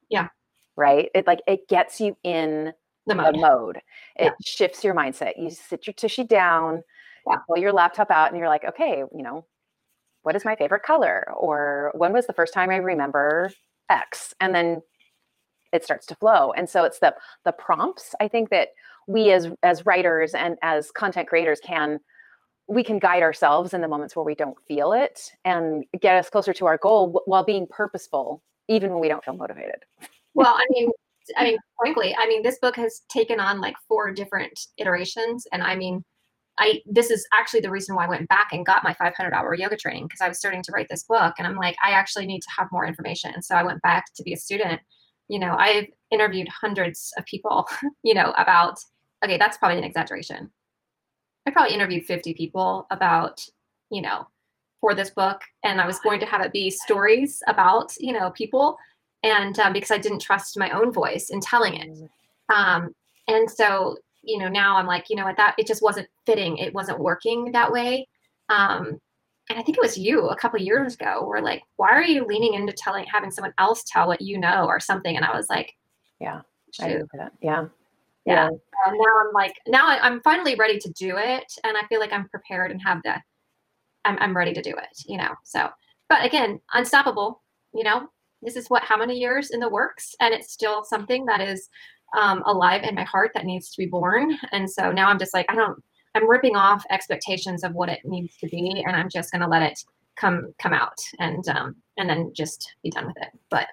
Yeah. 0.10 0.28
Right? 0.76 1.10
It 1.16 1.26
like 1.26 1.42
it 1.48 1.68
gets 1.68 2.02
you 2.02 2.18
in 2.24 2.74
the 3.08 3.16
mode, 3.16 3.36
the 3.36 3.40
mode. 3.40 3.78
it 4.18 4.26
yeah. 4.26 4.32
shifts 4.44 4.84
your 4.84 4.96
mindset. 4.96 5.34
You 5.38 5.50
sit 5.50 5.88
your 5.88 5.94
tushy 5.94 6.24
down 6.24 6.84
yeah. 7.28 7.38
pull 7.48 7.58
your 7.58 7.74
laptop 7.74 8.12
out 8.12 8.30
and 8.30 8.38
you're 8.38 8.50
like 8.50 8.66
okay 8.66 9.04
you 9.16 9.24
know 9.24 9.46
what 10.26 10.36
is 10.36 10.44
my 10.44 10.56
favorite 10.56 10.82
color? 10.82 11.32
Or 11.38 11.92
when 11.94 12.12
was 12.12 12.26
the 12.26 12.34
first 12.34 12.52
time 12.52 12.72
i 12.72 12.78
remember 12.78 13.52
x? 13.92 14.34
And 14.42 14.56
then 14.56 14.82
it 15.72 15.84
starts 15.84 16.08
to 16.08 16.16
flow. 16.16 16.52
And 16.54 16.68
so 16.68 16.84
it's 16.84 17.00
the 17.00 17.14
the 17.44 17.52
prompts 17.52 18.16
i 18.20 18.28
think 18.28 18.50
that 18.50 18.70
we 19.08 19.32
as 19.32 19.50
as 19.62 19.86
writers 19.86 20.34
and 20.34 20.58
as 20.64 20.92
content 20.92 21.28
creators 21.28 21.60
can 21.64 22.00
we 22.68 22.84
can 22.84 23.00
guide 23.00 23.22
ourselves 23.22 23.74
in 23.74 23.82
the 23.82 23.88
moments 23.88 24.16
where 24.16 24.26
we 24.26 24.36
don't 24.36 24.58
feel 24.68 24.92
it 24.94 25.32
and 25.44 25.86
get 26.00 26.16
us 26.16 26.30
closer 26.30 26.54
to 26.54 26.66
our 26.66 26.78
goal 26.78 27.22
while 27.26 27.44
being 27.44 27.68
purposeful 27.68 28.42
even 28.68 28.92
when 28.92 29.00
we 29.00 29.08
don't 29.08 29.24
feel 29.24 29.36
motivated. 29.36 29.84
Well 30.34 30.56
i 30.56 30.66
mean 30.70 30.90
i 31.38 31.44
mean 31.44 31.58
frankly 31.80 32.16
i 32.20 32.28
mean 32.28 32.44
this 32.44 32.60
book 32.60 32.76
has 32.76 33.02
taken 33.10 33.40
on 33.40 33.62
like 33.62 33.76
four 33.88 34.12
different 34.12 34.60
iterations 34.78 35.48
and 35.52 35.64
i 35.64 35.76
mean 35.76 36.04
i 36.60 36.82
this 36.86 37.10
is 37.10 37.26
actually 37.34 37.62
the 37.62 37.70
reason 37.70 37.96
why 37.96 38.06
i 38.06 38.10
went 38.10 38.28
back 38.30 38.50
and 38.52 38.66
got 38.66 38.84
my 38.84 38.94
500 38.94 39.34
hour 39.34 39.56
yoga 39.56 39.76
training 39.76 40.04
because 40.04 40.22
i 40.22 40.28
was 40.28 40.38
starting 40.38 40.62
to 40.62 40.72
write 40.72 40.88
this 40.90 41.04
book 41.04 41.34
and 41.38 41.48
i'm 41.48 41.56
like 41.56 41.76
i 41.84 41.92
actually 41.92 42.26
need 42.26 42.42
to 42.42 42.50
have 42.58 42.68
more 42.72 42.86
information 42.86 43.32
and 43.34 43.44
so 43.44 43.56
i 43.56 43.64
went 43.64 43.82
back 43.82 44.06
to 44.16 44.24
be 44.24 44.34
a 44.34 44.38
student. 44.38 44.82
You 45.28 45.40
know 45.40 45.56
i've 45.58 45.88
interviewed 46.12 46.48
hundreds 46.50 47.12
of 47.18 47.26
people 47.26 47.68
you 48.04 48.14
know 48.14 48.34
about 48.38 48.78
okay 49.24 49.38
that's 49.38 49.58
probably 49.58 49.80
an 49.80 49.84
exaggeration 49.84 50.52
I 51.46 51.52
probably 51.52 51.74
interviewed 51.74 52.06
50 52.06 52.34
people 52.34 52.88
about, 52.92 53.46
you 53.90 54.02
know, 54.02 54.28
for 54.82 54.96
this 54.96 55.10
book. 55.10 55.42
And 55.64 55.80
I 55.80 55.88
was 55.88 56.00
going 56.00 56.20
to 56.20 56.26
have 56.26 56.42
it 56.42 56.52
be 56.52 56.70
stories 56.70 57.42
about, 57.48 57.94
you 58.00 58.14
know, 58.14 58.32
people. 58.32 58.78
And 59.24 59.58
um, 59.60 59.74
because 59.74 59.92
I 59.92 59.98
didn't 59.98 60.22
trust 60.22 60.58
my 60.58 60.70
own 60.72 60.92
voice 60.92 61.30
in 61.30 61.40
telling 61.40 61.76
it. 61.76 62.10
Um, 62.54 62.94
and 63.28 63.50
so, 63.50 63.98
you 64.22 64.38
know, 64.38 64.48
now 64.48 64.78
I'm 64.78 64.88
like, 64.88 65.10
you 65.10 65.16
know 65.16 65.26
what, 65.26 65.38
that 65.38 65.56
it 65.58 65.68
just 65.68 65.82
wasn't 65.82 66.08
fitting. 66.26 66.58
It 66.58 66.74
wasn't 66.74 67.00
working 67.00 67.52
that 67.52 67.72
way. 67.72 68.08
Um, 68.50 69.00
and 69.50 69.60
I 69.60 69.62
think 69.62 69.78
it 69.78 69.82
was 69.82 69.98
you 69.98 70.28
a 70.28 70.36
couple 70.36 70.60
years 70.60 70.96
ago 70.96 71.24
were 71.24 71.42
like, 71.42 71.62
why 71.76 71.92
are 71.92 72.04
you 72.04 72.26
leaning 72.26 72.56
into 72.56 72.74
telling, 72.74 73.06
having 73.06 73.30
someone 73.30 73.54
else 73.60 73.84
tell 73.86 74.08
what 74.08 74.22
you 74.22 74.40
know 74.40 74.66
or 74.66 74.80
something? 74.80 75.16
And 75.16 75.26
I 75.26 75.36
was 75.36 75.50
like, 75.50 75.76
yeah, 76.20 76.42
I 76.80 77.02
that. 77.14 77.34
Yeah 77.42 77.68
yeah. 78.26 78.48
And 78.48 78.98
now 78.98 79.14
I'm 79.22 79.34
like, 79.34 79.54
now 79.68 79.88
I'm 79.88 80.22
finally 80.22 80.56
ready 80.56 80.80
to 80.80 80.92
do 80.94 81.18
it. 81.18 81.52
And 81.64 81.78
I 81.78 81.86
feel 81.88 82.00
like 82.00 82.12
I'm 82.12 82.28
prepared 82.30 82.72
and 82.72 82.82
have 82.84 83.02
the, 83.04 83.16
I'm, 84.04 84.18
I'm 84.20 84.36
ready 84.36 84.54
to 84.54 84.62
do 84.62 84.72
it, 84.72 85.04
you 85.06 85.18
know? 85.18 85.34
So, 85.44 85.70
but 86.10 86.26
again, 86.26 86.60
unstoppable, 86.74 87.44
you 87.74 87.84
know, 87.84 88.08
this 88.42 88.56
is 88.56 88.68
what, 88.70 88.84
how 88.84 88.98
many 88.98 89.18
years 89.18 89.52
in 89.52 89.60
the 89.60 89.70
works? 89.70 90.16
And 90.20 90.34
it's 90.34 90.52
still 90.52 90.84
something 90.84 91.26
that 91.26 91.42
is 91.42 91.70
um, 92.18 92.44
alive 92.46 92.84
in 92.84 92.96
my 92.96 93.04
heart 93.04 93.32
that 93.34 93.46
needs 93.46 93.70
to 93.72 93.78
be 93.78 93.88
born. 93.88 94.38
And 94.52 94.70
so 94.70 94.92
now 94.92 95.10
I'm 95.10 95.20
just 95.20 95.34
like, 95.34 95.46
I 95.50 95.56
don't, 95.56 95.82
I'm 96.16 96.30
ripping 96.30 96.56
off 96.56 96.86
expectations 96.90 97.64
of 97.64 97.74
what 97.74 97.90
it 97.90 98.00
needs 98.06 98.38
to 98.38 98.48
be. 98.48 98.84
And 98.86 98.96
I'm 98.96 99.10
just 99.10 99.32
going 99.32 99.42
to 99.42 99.48
let 99.48 99.64
it 99.64 99.80
come, 100.16 100.54
come 100.60 100.74
out 100.74 100.98
and, 101.20 101.48
um, 101.50 101.76
and 101.98 102.10
then 102.10 102.32
just 102.34 102.74
be 102.84 102.90
done 102.90 103.08
with 103.08 103.18
it. 103.18 103.30
But 103.50 103.68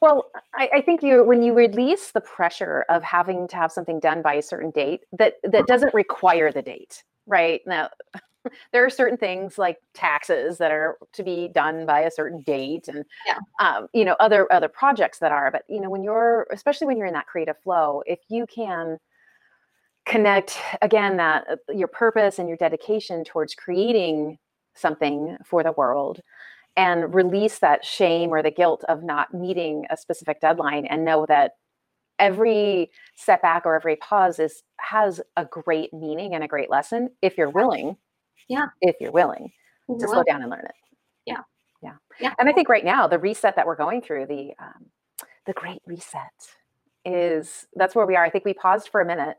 well, 0.00 0.30
I, 0.54 0.68
I, 0.74 0.80
think 0.80 1.02
you 1.02 1.24
when 1.24 1.42
you 1.42 1.54
release 1.54 2.12
the 2.12 2.20
pressure 2.20 2.84
of 2.88 3.02
having 3.02 3.48
to 3.48 3.56
have 3.56 3.72
something 3.72 4.00
done 4.00 4.22
by 4.22 4.34
a 4.34 4.42
certain 4.42 4.70
date 4.70 5.02
that 5.12 5.34
that 5.42 5.66
doesn't 5.66 5.94
require 5.94 6.52
the 6.52 6.62
date, 6.62 7.04
right? 7.26 7.60
Now 7.66 7.90
there 8.72 8.84
are 8.84 8.90
certain 8.90 9.16
things 9.16 9.58
like 9.58 9.78
taxes 9.94 10.58
that 10.58 10.70
are 10.70 10.98
to 11.12 11.22
be 11.22 11.48
done 11.48 11.86
by 11.86 12.00
a 12.00 12.10
certain 12.10 12.40
date 12.42 12.88
and 12.88 13.04
yeah. 13.26 13.38
um, 13.60 13.88
you 13.92 14.04
know 14.04 14.16
other 14.20 14.50
other 14.52 14.68
projects 14.68 15.18
that 15.18 15.32
are 15.32 15.50
but 15.50 15.62
you 15.68 15.80
know 15.80 15.90
when 15.90 16.02
you're 16.02 16.46
especially 16.50 16.86
when 16.86 16.96
you're 16.96 17.06
in 17.06 17.14
that 17.14 17.26
creative 17.26 17.58
flow 17.62 18.02
if 18.06 18.20
you 18.28 18.46
can 18.46 18.98
connect 20.04 20.58
again 20.82 21.16
that 21.16 21.44
uh, 21.50 21.72
your 21.72 21.88
purpose 21.88 22.38
and 22.38 22.48
your 22.48 22.56
dedication 22.56 23.24
towards 23.24 23.54
creating 23.54 24.38
something 24.74 25.36
for 25.44 25.62
the 25.62 25.72
world 25.72 26.20
and 26.76 27.14
release 27.14 27.58
that 27.60 27.84
shame 27.84 28.30
or 28.30 28.42
the 28.42 28.50
guilt 28.50 28.84
of 28.88 29.02
not 29.02 29.32
meeting 29.32 29.84
a 29.90 29.96
specific 29.96 30.40
deadline 30.40 30.84
and 30.86 31.04
know 31.04 31.24
that 31.26 31.52
every 32.18 32.90
setback 33.16 33.64
or 33.64 33.74
every 33.74 33.96
pause 33.96 34.38
is 34.38 34.62
has 34.78 35.20
a 35.36 35.44
great 35.44 35.92
meaning 35.92 36.34
and 36.34 36.44
a 36.44 36.48
great 36.48 36.70
lesson 36.70 37.10
if 37.22 37.36
you're 37.38 37.50
willing. 37.50 37.96
Yeah. 38.48 38.66
If 38.80 38.96
you're 39.00 39.12
willing 39.12 39.52
to 39.88 40.06
slow 40.06 40.22
down 40.22 40.42
and 40.42 40.50
learn 40.50 40.64
it. 40.64 40.74
Yeah. 41.24 41.40
Yeah. 41.82 41.94
Yeah. 42.20 42.34
And 42.38 42.48
i 42.48 42.52
think 42.52 42.68
right 42.68 42.84
now 42.84 43.06
the 43.06 43.18
reset 43.18 43.56
that 43.56 43.66
we're 43.66 43.76
going 43.76 44.02
through 44.02 44.26
the 44.26 44.52
um, 44.58 44.86
the 45.46 45.52
great 45.52 45.80
reset 45.86 46.20
is 47.04 47.66
that's 47.74 47.94
where 47.94 48.06
we 48.06 48.16
are. 48.16 48.24
I 48.24 48.30
think 48.30 48.44
we 48.44 48.54
paused 48.54 48.88
for 48.88 49.00
a 49.00 49.06
minute 49.06 49.36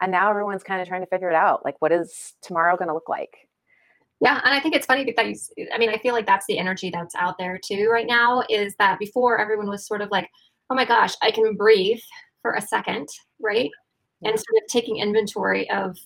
and 0.00 0.10
now 0.12 0.30
everyone's 0.30 0.62
kind 0.62 0.80
of 0.80 0.88
trying 0.88 1.02
to 1.02 1.06
figure 1.06 1.28
it 1.28 1.34
out 1.34 1.64
like 1.64 1.76
what 1.80 1.92
is 1.92 2.34
tomorrow 2.40 2.76
going 2.76 2.88
to 2.88 2.94
look 2.94 3.08
like 3.08 3.48
yeah, 4.20 4.40
and 4.44 4.54
I 4.54 4.60
think 4.60 4.74
it's 4.74 4.86
funny 4.86 5.10
that 5.16 5.26
you. 5.26 5.68
I 5.72 5.78
mean, 5.78 5.88
I 5.88 5.96
feel 5.98 6.12
like 6.14 6.26
that's 6.26 6.46
the 6.46 6.58
energy 6.58 6.90
that's 6.90 7.14
out 7.14 7.38
there 7.38 7.58
too 7.58 7.88
right 7.90 8.06
now. 8.06 8.42
Is 8.50 8.74
that 8.78 8.98
before 8.98 9.40
everyone 9.40 9.68
was 9.68 9.86
sort 9.86 10.02
of 10.02 10.10
like, 10.10 10.28
"Oh 10.68 10.74
my 10.74 10.84
gosh, 10.84 11.14
I 11.22 11.30
can 11.30 11.56
breathe 11.56 12.00
for 12.42 12.52
a 12.52 12.60
second, 12.60 13.08
right?" 13.40 13.70
And 14.22 14.38
sort 14.38 14.62
of 14.62 14.68
taking 14.68 14.98
inventory 14.98 15.70
of, 15.70 15.96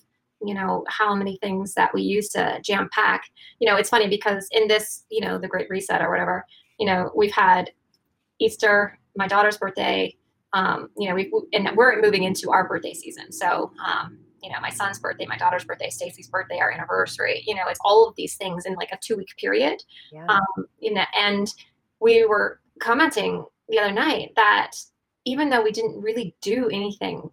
you 0.45 0.55
know, 0.55 0.85
how 0.89 1.15
many 1.17 1.39
things 1.43 1.75
that 1.75 1.93
we 1.93 2.03
used 2.03 2.33
to 2.33 2.61
jam 2.65 2.89
pack. 2.93 3.25
You 3.59 3.69
know, 3.69 3.77
it's 3.77 3.91
funny 3.91 4.09
because 4.09 4.47
in 4.53 4.69
this, 4.69 5.05
you 5.11 5.21
know, 5.21 5.37
the 5.39 5.49
Great 5.49 5.69
Reset 5.69 6.01
or 6.01 6.11
whatever, 6.11 6.47
you 6.79 6.87
know, 6.87 7.11
we've 7.17 7.33
had 7.33 7.73
Easter, 8.41 8.99
my 9.17 9.27
daughter's 9.27 9.59
birthday. 9.59 10.17
Um, 10.53 10.91
you 10.97 11.09
know, 11.09 11.17
we 11.17 11.33
and 11.53 11.69
we're 11.77 12.01
moving 12.01 12.23
into 12.23 12.53
our 12.53 12.69
birthday 12.69 12.95
season, 12.95 13.33
so 13.33 13.73
um, 13.85 14.19
you 14.45 14.51
know, 14.51 14.61
my 14.61 14.69
son's 14.69 14.99
birthday, 14.99 15.25
my 15.25 15.39
daughter's 15.39 15.65
birthday, 15.65 15.89
Stacy's 15.89 16.29
birthday, 16.29 16.59
our 16.59 16.71
anniversary. 16.71 17.43
You 17.47 17.55
know, 17.55 17.63
it's 17.67 17.81
all 17.83 18.07
of 18.07 18.15
these 18.15 18.37
things 18.37 18.67
in 18.67 18.75
like 18.75 18.93
a 18.93 18.99
two 19.03 19.17
week 19.17 19.35
period. 19.39 19.83
Yeah. 20.13 20.27
Um, 20.29 20.67
you 20.79 20.93
know, 20.93 21.05
and 21.19 21.49
we 22.01 22.27
were 22.27 22.61
commenting 22.79 23.47
the 23.71 23.79
other 23.79 23.93
night 23.93 24.33
that 24.37 24.73
even 25.25 25.49
though 25.49 25.63
we 25.63 25.73
didn't 25.73 26.01
really 26.01 26.37
do 26.43 26.69
anything, 26.69 27.31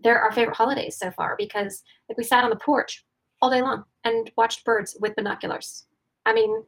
they're 0.00 0.20
our 0.20 0.32
favorite 0.32 0.56
holidays 0.56 0.96
so 0.96 1.10
far 1.10 1.34
because 1.38 1.82
like 2.08 2.16
we 2.16 2.24
sat 2.24 2.44
on 2.44 2.50
the 2.50 2.56
porch 2.56 3.04
all 3.42 3.50
day 3.50 3.60
long 3.60 3.84
and 4.04 4.30
watched 4.36 4.64
birds 4.64 4.96
with 5.00 5.14
binoculars. 5.16 5.84
I 6.24 6.32
mean, 6.32 6.64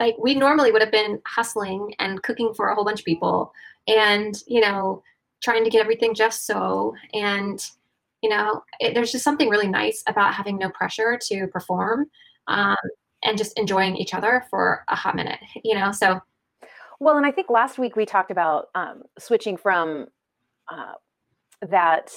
like 0.00 0.16
we 0.18 0.34
normally 0.34 0.72
would 0.72 0.82
have 0.82 0.90
been 0.90 1.20
hustling 1.26 1.94
and 2.00 2.22
cooking 2.24 2.52
for 2.54 2.68
a 2.68 2.74
whole 2.74 2.84
bunch 2.84 3.00
of 3.00 3.06
people 3.06 3.52
and, 3.86 4.34
you 4.48 4.60
know, 4.60 5.02
trying 5.40 5.62
to 5.62 5.70
get 5.70 5.80
everything 5.80 6.12
just 6.14 6.44
so 6.44 6.94
and 7.14 7.70
you 8.22 8.30
know 8.30 8.62
it, 8.80 8.94
there's 8.94 9.12
just 9.12 9.24
something 9.24 9.48
really 9.48 9.68
nice 9.68 10.02
about 10.06 10.34
having 10.34 10.58
no 10.58 10.70
pressure 10.70 11.18
to 11.20 11.46
perform 11.48 12.06
um, 12.46 12.76
and 13.24 13.38
just 13.38 13.58
enjoying 13.58 13.96
each 13.96 14.14
other 14.14 14.44
for 14.50 14.84
a 14.88 14.96
hot 14.96 15.16
minute 15.16 15.38
you 15.64 15.74
know 15.74 15.92
so. 15.92 16.20
Well 17.00 17.16
and 17.16 17.26
i 17.26 17.30
think 17.30 17.48
last 17.48 17.78
week 17.78 17.94
we 17.96 18.06
talked 18.06 18.30
about 18.30 18.68
um, 18.74 19.02
switching 19.18 19.56
from 19.56 20.06
uh, 20.68 20.94
that 21.68 22.10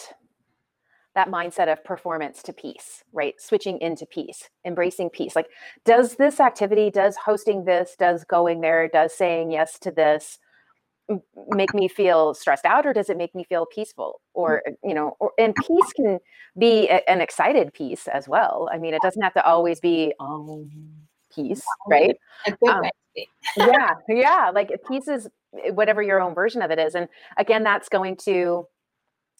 that 1.13 1.29
mindset 1.29 1.71
of 1.71 1.83
performance 1.83 2.41
to 2.43 2.53
peace 2.53 3.03
right? 3.13 3.39
Switching 3.39 3.79
into 3.79 4.05
peace 4.05 4.49
embracing 4.65 5.09
peace. 5.09 5.35
Like 5.35 5.47
does 5.85 6.15
this 6.15 6.39
activity 6.39 6.89
does 6.89 7.15
hosting 7.17 7.65
this 7.65 7.95
does 7.97 8.23
going 8.23 8.61
there 8.61 8.87
does 8.87 9.13
saying 9.15 9.51
yes 9.51 9.77
to 9.79 9.91
this 9.91 10.39
make 11.49 11.73
me 11.73 11.87
feel 11.87 12.33
stressed 12.33 12.65
out 12.65 12.85
or 12.85 12.93
does 12.93 13.09
it 13.09 13.17
make 13.17 13.35
me 13.35 13.43
feel 13.43 13.65
peaceful? 13.65 14.21
Or 14.33 14.63
mm. 14.67 14.75
you 14.83 14.93
know 14.93 15.15
or, 15.19 15.31
and 15.37 15.55
peace 15.55 15.93
can 15.95 16.19
be 16.57 16.87
a, 16.89 17.01
an 17.09 17.21
excited 17.21 17.73
peace 17.73 18.07
as 18.07 18.27
well. 18.27 18.69
I 18.71 18.77
mean 18.77 18.93
it 18.93 19.01
doesn't 19.01 19.21
have 19.21 19.33
to 19.33 19.45
always 19.45 19.79
be 19.79 20.13
um 20.19 20.69
peace 21.33 21.63
right. 21.87 22.15
um, 22.67 22.83
yeah 23.57 23.93
yeah 24.09 24.51
like 24.53 24.71
peace 24.87 25.07
is 25.07 25.27
eh, 25.63 25.71
whatever 25.71 26.01
your 26.01 26.21
own 26.21 26.33
version 26.33 26.61
of 26.61 26.71
it 26.71 26.79
is 26.79 26.95
and 26.95 27.07
again 27.37 27.63
that's 27.63 27.89
going 27.89 28.15
to 28.15 28.65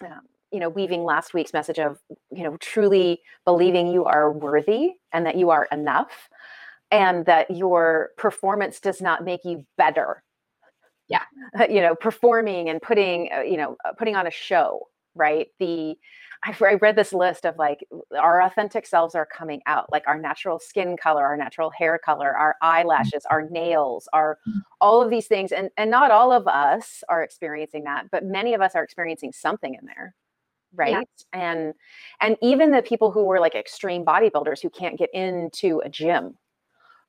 um, 0.06 0.22
you 0.52 0.60
know 0.60 0.70
weaving 0.70 1.04
last 1.04 1.34
week's 1.34 1.54
message 1.54 1.80
of 1.80 2.00
you 2.32 2.44
know 2.44 2.58
truly 2.58 3.22
believing 3.46 3.88
you 3.88 4.06
are 4.06 4.32
worthy 4.32 4.92
and 5.14 5.26
that 5.26 5.36
you 5.36 5.50
are 5.50 5.68
enough 5.72 6.30
and 6.92 7.26
that 7.26 7.50
your 7.50 8.10
performance 8.18 8.80
does 8.80 9.02
not 9.02 9.24
make 9.24 9.42
you 9.46 9.66
better 9.78 10.24
yeah 11.12 11.68
you 11.70 11.82
know 11.82 11.96
performing 11.96 12.70
and 12.70 12.82
putting 12.82 13.30
uh, 13.36 13.42
you 13.42 13.58
know 13.58 13.76
uh, 13.86 13.94
putting 13.94 14.16
on 14.16 14.28
a 14.28 14.32
show 14.32 14.88
right 15.16 15.48
the 15.60 15.96
I, 16.44 16.74
read 16.82 16.96
this 16.96 17.14
list 17.14 17.46
of 17.46 17.58
like 17.58 17.86
our 18.20 18.42
authentic 18.42 18.88
selves 18.88 19.14
are 19.14 19.28
coming 19.28 19.62
out 19.68 19.92
like 19.92 20.04
our 20.08 20.18
natural 20.18 20.60
skin 20.60 20.98
color 20.98 21.24
our 21.24 21.38
natural 21.38 21.70
hair 21.70 22.00
color 22.04 22.36
our 22.36 22.54
mm-hmm. 22.54 22.68
eyelashes 22.68 23.26
our 23.30 23.48
nails 23.50 24.08
our 24.14 24.40
mm-hmm. 24.48 24.60
all 24.80 25.02
of 25.02 25.10
these 25.10 25.28
things 25.28 25.52
and 25.52 25.70
and 25.78 25.92
not 25.92 26.10
all 26.10 26.32
of 26.32 26.48
us 26.48 27.04
are 27.10 27.22
experiencing 27.22 27.84
that 27.84 28.10
but 28.12 28.26
many 28.26 28.54
of 28.54 28.62
us 28.62 28.74
are 28.74 28.84
experiencing 28.84 29.32
something 29.32 29.76
in 29.76 29.86
there 29.86 30.16
right 30.74 31.08
yeah. 31.34 31.40
and 31.40 31.74
and 32.22 32.38
even 32.42 32.72
the 32.72 32.82
people 32.82 33.12
who 33.12 33.24
were 33.24 33.40
like 33.40 33.54
extreme 33.54 34.04
bodybuilders 34.04 34.62
who 34.62 34.70
can't 34.70 34.98
get 34.98 35.14
into 35.14 35.80
a 35.86 35.90
gym 35.90 36.36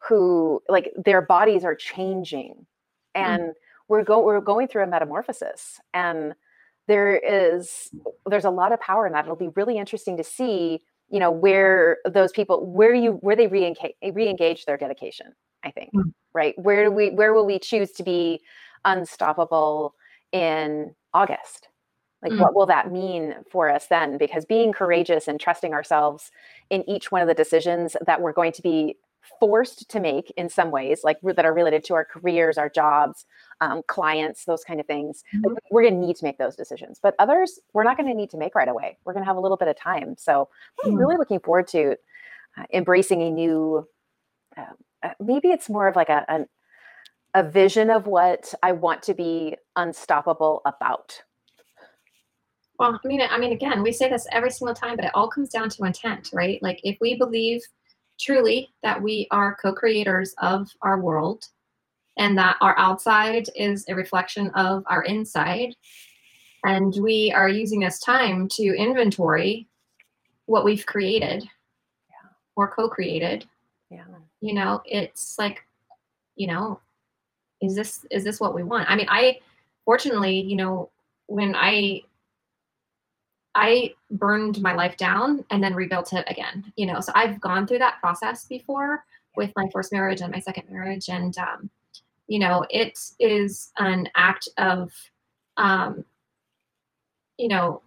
who 0.06 0.60
like 0.68 0.92
their 1.02 1.22
bodies 1.22 1.64
are 1.64 1.74
changing 1.74 2.54
mm. 2.54 2.66
and 3.14 3.42
mm 3.42 3.52
we're 3.92 4.02
go 4.02 4.20
we're 4.24 4.40
going 4.40 4.66
through 4.66 4.82
a 4.82 4.86
metamorphosis 4.86 5.78
and 5.92 6.34
there 6.88 7.14
is 7.14 7.90
there's 8.24 8.46
a 8.46 8.50
lot 8.50 8.72
of 8.72 8.80
power 8.80 9.06
in 9.06 9.12
that 9.12 9.26
it'll 9.26 9.36
be 9.36 9.50
really 9.54 9.76
interesting 9.76 10.16
to 10.16 10.24
see 10.24 10.80
you 11.10 11.20
know 11.20 11.30
where 11.30 11.98
those 12.06 12.32
people 12.32 12.64
where 12.64 12.94
you 12.94 13.12
where 13.20 13.36
they 13.36 13.46
re-engage, 13.48 13.92
re-engage 14.14 14.64
their 14.64 14.78
dedication 14.78 15.26
i 15.62 15.70
think 15.70 15.90
mm-hmm. 15.94 16.08
right 16.32 16.54
where 16.58 16.86
do 16.86 16.90
we 16.90 17.10
where 17.10 17.34
will 17.34 17.44
we 17.44 17.58
choose 17.58 17.92
to 17.92 18.02
be 18.02 18.40
unstoppable 18.86 19.94
in 20.32 20.94
august 21.12 21.68
like 22.22 22.32
mm-hmm. 22.32 22.40
what 22.40 22.54
will 22.54 22.64
that 22.64 22.90
mean 22.90 23.34
for 23.50 23.68
us 23.68 23.88
then 23.88 24.16
because 24.16 24.46
being 24.46 24.72
courageous 24.72 25.28
and 25.28 25.38
trusting 25.38 25.74
ourselves 25.74 26.30
in 26.70 26.82
each 26.88 27.12
one 27.12 27.20
of 27.20 27.28
the 27.28 27.34
decisions 27.34 27.94
that 28.06 28.22
we're 28.22 28.32
going 28.32 28.52
to 28.52 28.62
be 28.62 28.96
forced 29.40 29.88
to 29.90 30.00
make 30.00 30.32
in 30.36 30.48
some 30.48 30.70
ways, 30.70 31.00
like 31.04 31.18
that 31.22 31.44
are 31.44 31.54
related 31.54 31.84
to 31.84 31.94
our 31.94 32.04
careers, 32.04 32.58
our 32.58 32.68
jobs, 32.68 33.26
um, 33.60 33.82
clients, 33.86 34.44
those 34.44 34.64
kind 34.64 34.80
of 34.80 34.86
things. 34.86 35.22
Mm-hmm. 35.34 35.54
Like, 35.54 35.64
we're 35.70 35.82
going 35.82 36.00
to 36.00 36.06
need 36.06 36.16
to 36.16 36.24
make 36.24 36.38
those 36.38 36.56
decisions. 36.56 36.98
But 37.02 37.14
others, 37.18 37.60
we're 37.72 37.84
not 37.84 37.96
going 37.96 38.08
to 38.08 38.14
need 38.14 38.30
to 38.30 38.36
make 38.36 38.54
right 38.54 38.68
away. 38.68 38.98
We're 39.04 39.12
going 39.12 39.24
to 39.24 39.28
have 39.28 39.36
a 39.36 39.40
little 39.40 39.56
bit 39.56 39.68
of 39.68 39.76
time. 39.76 40.16
So 40.18 40.48
I'm 40.84 40.90
mm-hmm. 40.90 40.98
really 40.98 41.16
looking 41.16 41.40
forward 41.40 41.68
to 41.68 41.96
uh, 42.58 42.64
embracing 42.72 43.22
a 43.22 43.30
new. 43.30 43.86
Uh, 44.56 44.64
uh, 45.02 45.14
maybe 45.20 45.48
it's 45.48 45.68
more 45.68 45.88
of 45.88 45.96
like 45.96 46.08
a, 46.08 46.24
a 46.28 46.44
a 47.34 47.42
vision 47.42 47.90
of 47.90 48.06
what 48.06 48.52
I 48.62 48.72
want 48.72 49.02
to 49.04 49.14
be 49.14 49.56
unstoppable 49.76 50.60
about. 50.66 51.22
Well, 52.78 52.98
I 53.02 53.08
mean, 53.08 53.20
I 53.20 53.38
mean, 53.38 53.52
again, 53.52 53.82
we 53.82 53.92
say 53.92 54.08
this 54.08 54.26
every 54.32 54.50
single 54.50 54.74
time, 54.74 54.96
but 54.96 55.04
it 55.04 55.12
all 55.14 55.28
comes 55.28 55.48
down 55.48 55.68
to 55.70 55.84
intent, 55.84 56.30
right? 56.32 56.62
Like 56.62 56.80
if 56.82 56.98
we 57.00 57.14
believe 57.14 57.62
truly 58.20 58.72
that 58.82 59.00
we 59.00 59.26
are 59.30 59.56
co 59.60 59.72
creators 59.72 60.34
of 60.38 60.68
our 60.82 61.00
world 61.00 61.44
and 62.18 62.36
that 62.38 62.56
our 62.60 62.78
outside 62.78 63.46
is 63.56 63.84
a 63.88 63.94
reflection 63.94 64.50
of 64.50 64.84
our 64.86 65.02
inside. 65.04 65.74
And 66.64 66.94
we 67.00 67.32
are 67.32 67.48
using 67.48 67.80
this 67.80 67.98
time 67.98 68.48
to 68.52 68.76
inventory 68.76 69.66
what 70.46 70.64
we've 70.64 70.86
created 70.86 71.42
yeah. 71.42 72.28
or 72.54 72.68
co 72.68 72.88
created. 72.88 73.46
Yeah. 73.90 74.04
You 74.40 74.54
know, 74.54 74.82
it's 74.84 75.38
like, 75.38 75.64
you 76.36 76.46
know, 76.46 76.80
is 77.60 77.74
this 77.74 78.04
is 78.10 78.24
this 78.24 78.40
what 78.40 78.54
we 78.54 78.62
want? 78.62 78.90
I 78.90 78.96
mean, 78.96 79.06
I 79.08 79.38
fortunately, 79.84 80.40
you 80.40 80.56
know, 80.56 80.90
when 81.26 81.54
I 81.54 82.02
I 83.54 83.92
burned 84.10 84.60
my 84.62 84.74
life 84.74 84.96
down 84.96 85.44
and 85.50 85.62
then 85.62 85.74
rebuilt 85.74 86.12
it 86.12 86.24
again. 86.28 86.72
You 86.76 86.86
know, 86.86 87.00
so 87.00 87.12
I've 87.14 87.40
gone 87.40 87.66
through 87.66 87.80
that 87.80 88.00
process 88.00 88.46
before 88.46 89.04
with 89.36 89.52
my 89.56 89.68
first 89.72 89.92
marriage 89.92 90.20
and 90.20 90.32
my 90.32 90.40
second 90.40 90.70
marriage, 90.70 91.08
and 91.08 91.36
um, 91.38 91.70
you 92.26 92.38
know, 92.38 92.64
it 92.70 92.98
is 93.18 93.72
an 93.78 94.08
act 94.14 94.48
of, 94.56 94.92
um, 95.56 96.04
you 97.36 97.48
know, 97.48 97.82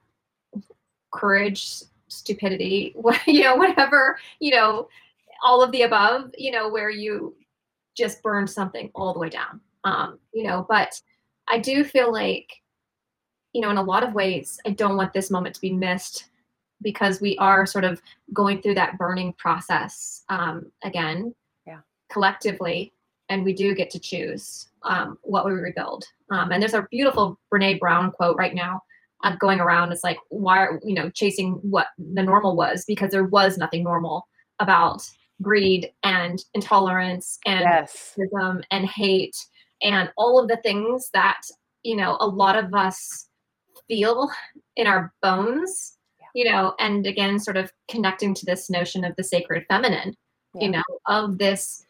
courage, 1.12 1.84
stupidity, 2.08 2.96
you 3.26 3.44
know, 3.44 3.56
whatever, 3.56 4.20
you 4.40 4.52
know, 4.52 4.88
all 5.44 5.64
of 5.64 5.72
the 5.72 5.84
above. 5.84 6.32
You 6.38 6.52
know, 6.52 6.70
where 6.70 6.90
you 6.90 7.36
just 7.96 8.22
burned 8.22 8.50
something 8.50 8.92
all 8.94 9.14
the 9.14 9.20
way 9.20 9.30
down. 9.30 9.62
Um, 9.84 10.20
you 10.34 10.44
know, 10.44 10.66
but 10.68 11.00
I 11.48 11.60
do 11.60 11.84
feel 11.84 12.12
like 12.12 12.62
you 13.56 13.62
know, 13.62 13.70
in 13.70 13.78
a 13.78 13.84
lot 13.84 14.04
of 14.04 14.14
ways, 14.14 14.60
I 14.68 14.72
don't 14.72 14.98
want 14.98 15.14
this 15.14 15.32
moment 15.32 15.56
to 15.56 15.62
be 15.62 15.72
missed 15.72 16.26
because 16.82 17.22
we 17.22 17.38
are 17.38 17.66
sort 17.66 17.86
of 17.86 18.02
going 18.34 18.62
through 18.62 18.76
that 18.76 18.98
burning 18.98 19.32
process 19.32 20.24
um, 20.28 20.70
again, 20.84 21.34
yeah. 21.66 21.80
collectively, 22.12 22.92
and 23.30 23.46
we 23.46 23.54
do 23.54 23.74
get 23.74 23.90
to 23.92 24.00
choose 24.00 24.68
um, 24.84 25.18
what 25.22 25.46
we 25.46 25.54
rebuild. 25.54 26.04
Um, 26.32 26.52
and 26.52 26.62
there's 26.62 26.74
a 26.74 26.86
beautiful 26.92 27.40
Brene 27.50 27.80
Brown 27.80 28.12
quote 28.12 28.36
right 28.36 28.54
now 28.54 28.82
uh, 29.24 29.38
going 29.38 29.62
around. 29.62 29.94
It's 29.94 30.04
like, 30.04 30.18
why 30.28 30.58
are 30.58 30.82
you 30.84 30.94
know 30.94 31.10
chasing 31.10 31.54
what 31.62 31.88
the 31.98 32.24
normal 32.24 32.58
was 32.58 32.84
because 32.86 33.12
there 33.12 33.24
was 33.24 33.58
nothing 33.58 33.86
normal 33.86 34.28
about 34.60 35.02
greed 35.42 35.92
and 36.04 36.44
intolerance 36.54 37.40
and 37.46 37.62
yes. 37.62 38.18
racism 38.18 38.64
and 38.72 38.86
hate 38.86 39.36
and 39.82 40.10
all 40.18 40.40
of 40.40 40.48
the 40.48 40.58
things 40.58 41.10
that 41.14 41.42
you 41.84 41.96
know 41.96 42.18
a 42.20 42.28
lot 42.28 42.58
of 42.58 42.74
us 42.74 43.25
feel 43.88 44.30
in 44.76 44.88
our 44.88 45.14
bones 45.22 45.98
yeah. 46.20 46.26
you 46.34 46.52
know 46.52 46.74
and 46.80 47.06
again 47.06 47.40
sort 47.40 47.58
of 47.58 47.72
connecting 47.90 48.34
to 48.34 48.46
this 48.46 48.70
notion 48.70 49.04
of 49.04 49.16
the 49.16 49.24
sacred 49.24 49.66
feminine 49.68 50.16
yeah. 50.54 50.64
you 50.64 50.72
know 50.72 50.84
of 51.08 51.38
this 51.38 51.86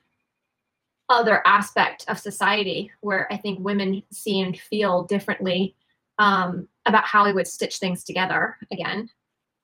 other 1.10 1.46
aspect 1.46 2.06
of 2.08 2.18
society 2.18 2.92
where 3.02 3.32
i 3.32 3.38
think 3.38 3.60
women 3.60 4.02
see 4.12 4.42
and 4.42 4.60
feel 4.60 5.04
differently 5.04 5.76
um, 6.18 6.70
about 6.86 7.04
how 7.04 7.26
we 7.26 7.34
would 7.34 7.48
stitch 7.48 7.78
things 7.78 8.04
together 8.04 8.58
again 8.72 9.10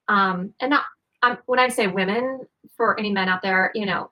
um, 0.10 0.54
and 0.60 0.70
not 0.70 0.84
um, 1.24 1.38
when 1.46 1.60
i 1.60 1.68
say 1.68 1.88
women 1.88 2.42
for 2.76 3.00
any 3.00 3.12
men 3.12 3.30
out 3.30 3.42
there 3.42 3.72
you 3.74 3.86
know 3.86 4.12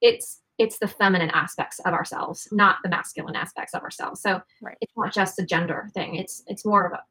it's 0.00 0.40
it's 0.58 0.78
the 0.78 0.88
feminine 0.88 1.30
aspects 1.30 1.78
of 1.80 1.94
ourselves 1.94 2.48
not 2.52 2.76
the 2.82 2.88
masculine 2.88 3.36
aspects 3.36 3.74
of 3.74 3.82
ourselves 3.82 4.20
so 4.20 4.40
right. 4.60 4.76
it's 4.80 4.92
not 4.96 5.12
just 5.12 5.38
a 5.38 5.46
gender 5.46 5.88
thing 5.94 6.16
it's 6.16 6.42
it's 6.46 6.64
more 6.64 6.84
of 6.84 6.92
a 6.92 7.02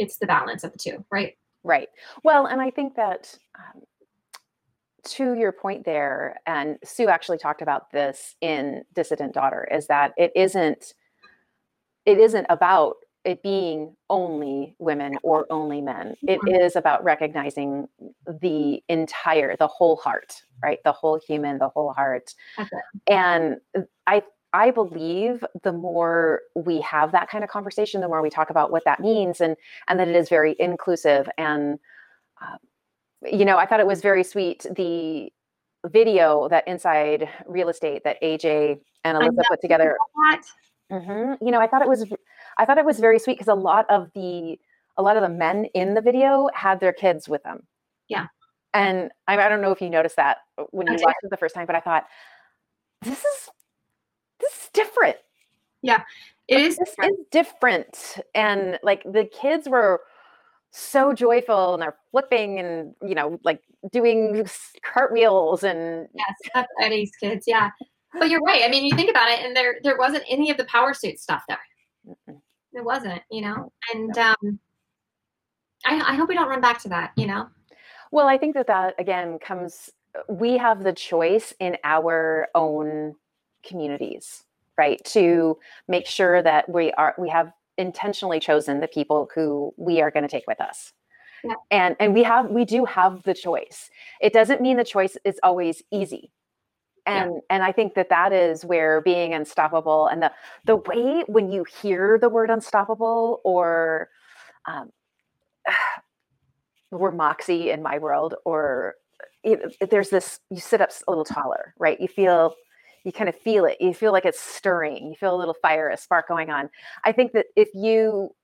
it's 0.00 0.16
the 0.16 0.26
balance 0.26 0.64
of 0.64 0.72
the 0.72 0.78
two, 0.78 1.04
right? 1.10 1.36
Right. 1.62 1.88
Well, 2.24 2.46
and 2.46 2.60
I 2.60 2.70
think 2.70 2.96
that 2.96 3.36
um, 3.54 3.82
to 5.04 5.34
your 5.34 5.52
point 5.52 5.84
there, 5.84 6.40
and 6.46 6.78
Sue 6.84 7.08
actually 7.08 7.38
talked 7.38 7.62
about 7.62 7.90
this 7.92 8.34
in 8.40 8.82
Dissident 8.94 9.34
Daughter, 9.34 9.68
is 9.70 9.86
that 9.86 10.12
it 10.16 10.32
isn't 10.34 10.94
it 12.06 12.18
isn't 12.18 12.46
about 12.48 12.96
it 13.24 13.42
being 13.42 13.94
only 14.08 14.74
women 14.78 15.18
or 15.22 15.46
only 15.50 15.82
men. 15.82 16.14
It 16.22 16.40
mm-hmm. 16.40 16.78
about 16.78 17.04
recognizing 17.04 17.86
the 18.26 18.82
entire, 18.88 19.56
the 19.56 19.66
whole 19.66 19.96
heart, 19.96 20.42
right? 20.62 20.78
The 20.84 20.92
whole 20.92 21.20
human, 21.26 21.58
the 21.58 21.68
whole 21.68 21.92
heart. 21.92 22.34
It. 22.58 22.68
And 23.06 23.56
I 24.06 24.22
I 24.52 24.70
believe 24.70 25.44
the 25.62 25.72
more 25.72 26.42
we 26.54 26.80
have 26.80 27.12
that 27.12 27.28
kind 27.28 27.44
of 27.44 27.50
conversation, 27.50 28.00
the 28.00 28.08
more 28.08 28.22
we 28.22 28.30
talk 28.30 28.50
about 28.50 28.70
what 28.70 28.84
that 28.84 29.00
means, 29.00 29.40
and 29.40 29.56
and 29.88 29.98
that 30.00 30.08
it 30.08 30.16
is 30.16 30.28
very 30.28 30.56
inclusive. 30.58 31.28
And 31.38 31.78
uh, 32.42 32.56
you 33.30 33.44
know, 33.44 33.58
I 33.58 33.66
thought 33.66 33.80
it 33.80 33.86
was 33.86 34.00
very 34.00 34.24
sweet 34.24 34.66
the 34.74 35.32
video 35.88 36.48
that 36.48 36.66
inside 36.66 37.28
real 37.46 37.68
estate 37.68 38.02
that 38.04 38.20
AJ 38.22 38.80
and 39.04 39.18
Alyssa 39.18 39.42
put 39.48 39.60
together. 39.60 39.96
Mm-hmm. 40.92 41.44
You 41.44 41.52
know, 41.52 41.60
I 41.60 41.66
thought 41.66 41.82
it 41.82 41.88
was 41.88 42.04
I 42.58 42.64
thought 42.64 42.78
it 42.78 42.84
was 42.84 42.98
very 42.98 43.18
sweet 43.18 43.34
because 43.38 43.48
a 43.48 43.54
lot 43.54 43.86
of 43.88 44.10
the 44.14 44.58
a 44.96 45.02
lot 45.02 45.16
of 45.16 45.22
the 45.22 45.28
men 45.28 45.66
in 45.74 45.94
the 45.94 46.00
video 46.00 46.48
had 46.54 46.80
their 46.80 46.92
kids 46.92 47.28
with 47.28 47.42
them. 47.42 47.66
Yeah. 48.08 48.26
And 48.74 49.10
I, 49.26 49.38
I 49.38 49.48
don't 49.48 49.62
know 49.62 49.72
if 49.72 49.80
you 49.80 49.90
noticed 49.90 50.16
that 50.16 50.38
when 50.70 50.86
you 50.86 50.92
watched 50.94 51.18
it 51.22 51.30
the 51.30 51.36
first 51.36 51.54
time, 51.54 51.66
but 51.66 51.76
I 51.76 51.80
thought 51.80 52.04
this 53.02 53.18
is 53.18 53.24
this 53.24 53.24
is 53.24 53.49
different. 54.72 55.16
Yeah, 55.82 56.02
it 56.48 56.60
is. 56.60 56.76
Different. 56.76 57.12
is 57.12 57.26
different, 57.30 58.18
and 58.34 58.78
like 58.82 59.02
the 59.04 59.24
kids 59.24 59.68
were 59.68 60.00
so 60.72 61.12
joyful 61.12 61.74
and 61.74 61.82
they're 61.82 61.96
flipping 62.10 62.58
and 62.60 62.94
you 63.02 63.14
know 63.14 63.38
like 63.44 63.60
doing 63.92 64.46
cartwheels 64.82 65.64
and 65.64 66.08
yes 66.14 66.34
that's 66.54 66.68
eddie's 66.80 67.10
kids 67.18 67.44
yeah 67.48 67.70
but 68.18 68.30
you're 68.30 68.40
right 68.40 68.62
i 68.64 68.68
mean 68.68 68.84
you 68.84 68.94
think 68.94 69.10
about 69.10 69.28
it 69.28 69.44
and 69.44 69.56
there 69.56 69.78
there 69.82 69.98
wasn't 69.98 70.22
any 70.28 70.48
of 70.48 70.56
the 70.56 70.64
power 70.66 70.94
suit 70.94 71.18
stuff 71.18 71.42
there 71.48 71.58
mm 72.28 72.40
it 72.72 72.84
wasn't 72.84 73.20
you 73.30 73.40
know 73.40 73.72
and 73.92 74.16
um 74.16 74.60
I, 75.84 76.00
I 76.00 76.14
hope 76.14 76.28
we 76.28 76.34
don't 76.34 76.48
run 76.48 76.60
back 76.60 76.80
to 76.82 76.88
that 76.90 77.10
you 77.16 77.26
know 77.26 77.48
well 78.12 78.28
i 78.28 78.38
think 78.38 78.54
that 78.54 78.68
that 78.68 78.94
again 78.98 79.38
comes 79.40 79.90
we 80.28 80.56
have 80.56 80.84
the 80.84 80.92
choice 80.92 81.52
in 81.58 81.76
our 81.82 82.48
own 82.54 83.16
communities 83.64 84.44
right 84.80 85.04
to 85.04 85.58
make 85.88 86.06
sure 86.06 86.42
that 86.42 86.66
we 86.68 86.90
are 86.92 87.14
we 87.18 87.28
have 87.28 87.52
intentionally 87.76 88.40
chosen 88.40 88.80
the 88.80 88.88
people 88.88 89.28
who 89.34 89.74
we 89.76 90.00
are 90.00 90.10
going 90.10 90.22
to 90.22 90.34
take 90.36 90.46
with 90.46 90.60
us 90.60 90.92
yeah. 91.44 91.54
and 91.70 91.96
and 92.00 92.14
we 92.14 92.22
have 92.22 92.50
we 92.50 92.64
do 92.64 92.84
have 92.86 93.22
the 93.24 93.34
choice 93.34 93.90
it 94.20 94.32
doesn't 94.32 94.60
mean 94.62 94.76
the 94.78 94.90
choice 94.96 95.16
is 95.24 95.38
always 95.42 95.82
easy 95.92 96.32
and 97.04 97.30
yeah. 97.34 97.40
and 97.50 97.62
i 97.62 97.72
think 97.72 97.94
that 97.94 98.08
that 98.08 98.32
is 98.32 98.64
where 98.64 99.02
being 99.02 99.34
unstoppable 99.34 100.06
and 100.06 100.22
the 100.22 100.32
the 100.64 100.76
way 100.76 101.24
when 101.26 101.52
you 101.52 101.64
hear 101.82 102.18
the 102.18 102.28
word 102.28 102.48
unstoppable 102.50 103.40
or 103.44 104.08
um 104.66 104.90
we're 106.90 107.12
moxie 107.12 107.70
in 107.70 107.82
my 107.82 107.98
world 107.98 108.34
or 108.44 108.94
there's 109.90 110.10
this 110.10 110.40
you 110.50 110.60
sit 110.72 110.80
up 110.80 110.90
a 111.06 111.10
little 111.10 111.24
taller 111.24 111.74
right 111.78 112.00
you 112.00 112.08
feel 112.08 112.54
you 113.04 113.12
kind 113.12 113.28
of 113.28 113.36
feel 113.36 113.64
it. 113.64 113.76
You 113.80 113.94
feel 113.94 114.12
like 114.12 114.24
it's 114.24 114.40
stirring. 114.40 115.08
You 115.08 115.14
feel 115.14 115.34
a 115.34 115.38
little 115.38 115.54
fire, 115.54 115.88
a 115.88 115.96
spark 115.96 116.28
going 116.28 116.50
on. 116.50 116.70
I 117.04 117.12
think 117.12 117.32
that 117.32 117.46
if 117.56 117.68
you 117.74 118.34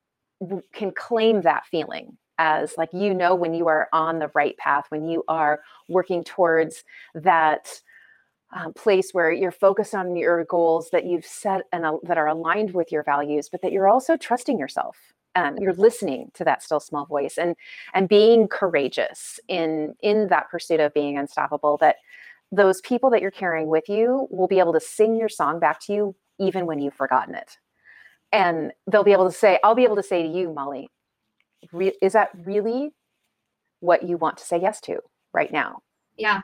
can 0.73 0.93
claim 0.93 1.43
that 1.43 1.65
feeling 1.67 2.17
as 2.39 2.75
like 2.77 2.91
you 2.93 3.15
know 3.15 3.35
when 3.35 3.55
you 3.55 3.69
are 3.69 3.89
on 3.93 4.19
the 4.19 4.31
right 4.35 4.57
path, 4.59 4.87
when 4.91 5.09
you 5.09 5.25
are 5.29 5.61
working 5.89 6.23
towards 6.25 6.85
that 7.15 7.81
um, 8.55 8.73
place 8.75 9.11
where 9.13 9.33
you're 9.33 9.51
focused 9.51 9.95
on 9.95 10.17
your 10.17 10.45
goals 10.45 10.91
that 10.91 11.05
you've 11.05 11.25
set 11.25 11.63
and 11.73 11.85
uh, 11.85 11.97
that 12.05 12.19
are 12.19 12.29
aligned 12.29 12.73
with 12.75 12.93
your 12.93 13.03
values, 13.03 13.49
but 13.51 13.61
that 13.63 13.73
you're 13.73 13.89
also 13.89 14.17
trusting 14.17 14.59
yourself. 14.59 14.97
Um, 15.35 15.57
you're 15.59 15.75
listening 15.75 16.31
to 16.35 16.45
that 16.45 16.63
still 16.63 16.81
small 16.81 17.05
voice 17.05 17.37
and 17.37 17.57
and 17.93 18.09
being 18.09 18.49
courageous 18.49 19.39
in 19.49 19.95
in 20.01 20.29
that 20.29 20.49
pursuit 20.51 20.81
of 20.81 20.95
being 20.95 21.19
unstoppable. 21.19 21.77
That 21.79 21.97
those 22.53 22.81
people 22.81 23.11
that 23.11 23.21
you're 23.21 23.31
carrying 23.31 23.69
with 23.69 23.89
you 23.89 24.29
will 24.31 24.49
be 24.49 24.59
able 24.59 24.73
to 24.73 24.81
sing 24.81 25.17
your 25.17 25.29
song 25.29 25.59
back 25.59 25.81
to 25.81 25.93
you 25.93 26.17
even 26.39 26.67
when 26.67 26.79
you've 26.79 26.95
forgotten 26.95 27.35
it. 27.35 27.57
And 28.33 28.73
they'll 28.91 29.05
be 29.05 29.13
able 29.13 29.31
to 29.31 29.37
say, 29.37 29.59
I'll 29.65 29.75
be 29.75 29.85
able 29.85 29.97
to 29.97 30.03
say 30.03 30.23
to 30.23 30.29
you, 30.29 30.53
Molly, 30.53 30.89
re- 31.73 31.97
is 32.03 32.13
that 32.13 32.31
really 32.35 32.93
what 33.81 34.03
you 34.03 34.17
want 34.17 34.39
to 34.39 34.45
say 34.45 34.61
yes 34.61 34.81
to 34.83 34.99
right 35.33 35.53
now? 35.53 35.81
Yeah. 36.17 36.41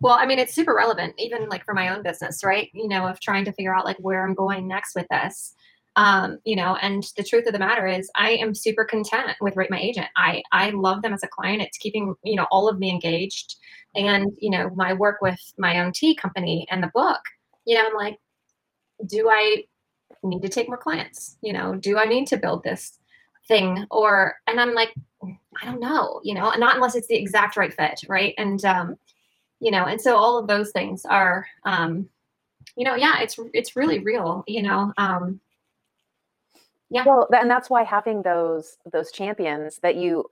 Well, 0.00 0.14
I 0.14 0.26
mean, 0.26 0.38
it's 0.38 0.54
super 0.54 0.74
relevant, 0.74 1.14
even 1.18 1.48
like 1.48 1.64
for 1.64 1.74
my 1.74 1.88
own 1.88 2.02
business, 2.02 2.44
right? 2.44 2.68
You 2.74 2.88
know, 2.88 3.06
of 3.06 3.20
trying 3.20 3.44
to 3.46 3.52
figure 3.52 3.74
out 3.74 3.84
like 3.84 3.96
where 3.98 4.24
I'm 4.26 4.34
going 4.34 4.68
next 4.68 4.94
with 4.94 5.06
this. 5.10 5.54
Um, 5.96 6.38
you 6.44 6.56
know, 6.56 6.76
and 6.82 7.02
the 7.16 7.24
truth 7.24 7.46
of 7.46 7.54
the 7.54 7.58
matter 7.58 7.86
is 7.86 8.10
I 8.14 8.32
am 8.32 8.54
super 8.54 8.84
content 8.84 9.30
with 9.40 9.56
Rate 9.56 9.70
My 9.70 9.80
Agent. 9.80 10.08
I 10.14 10.42
I 10.52 10.68
love 10.70 11.00
them 11.00 11.14
as 11.14 11.22
a 11.22 11.28
client. 11.28 11.62
It's 11.62 11.78
keeping, 11.78 12.14
you 12.22 12.36
know, 12.36 12.46
all 12.50 12.68
of 12.68 12.78
me 12.78 12.90
engaged 12.90 13.56
and 13.96 14.32
you 14.38 14.50
know 14.50 14.70
my 14.74 14.92
work 14.92 15.20
with 15.20 15.40
my 15.58 15.80
own 15.80 15.92
tea 15.92 16.14
company 16.14 16.66
and 16.70 16.82
the 16.82 16.90
book 16.94 17.20
you 17.64 17.74
know 17.74 17.86
i'm 17.86 17.94
like 17.94 18.18
do 19.06 19.28
i 19.30 19.64
need 20.22 20.42
to 20.42 20.48
take 20.48 20.68
more 20.68 20.78
clients? 20.78 21.36
You 21.42 21.52
know 21.52 21.74
do 21.74 21.98
i 21.98 22.04
need 22.04 22.26
to 22.28 22.36
build 22.36 22.62
this 22.62 22.98
thing? 23.48 23.86
Or 23.90 24.36
and 24.46 24.60
i'm 24.60 24.74
like 24.74 24.92
i 25.62 25.64
don't 25.64 25.80
know 25.80 26.20
you 26.24 26.34
know 26.34 26.50
not 26.56 26.76
unless 26.76 26.94
it's 26.94 27.06
the 27.08 27.16
exact 27.16 27.56
right 27.56 27.72
fit 27.72 28.00
right? 28.08 28.34
And 28.38 28.64
um 28.64 28.96
you 29.60 29.70
know 29.70 29.84
and 29.84 30.00
so 30.00 30.16
all 30.16 30.38
of 30.38 30.48
those 30.48 30.70
things 30.70 31.04
are 31.04 31.46
um 31.64 32.08
you 32.76 32.84
know 32.84 32.94
yeah 32.94 33.20
it's 33.20 33.38
it's 33.54 33.76
really 33.76 34.00
real 34.00 34.44
you 34.46 34.62
know 34.62 34.92
um 34.98 35.40
yeah. 36.88 37.04
Well 37.04 37.28
and 37.32 37.50
that's 37.50 37.68
why 37.68 37.82
having 37.82 38.22
those 38.22 38.78
those 38.92 39.10
champions 39.10 39.78
that 39.78 39.96
you 39.96 40.30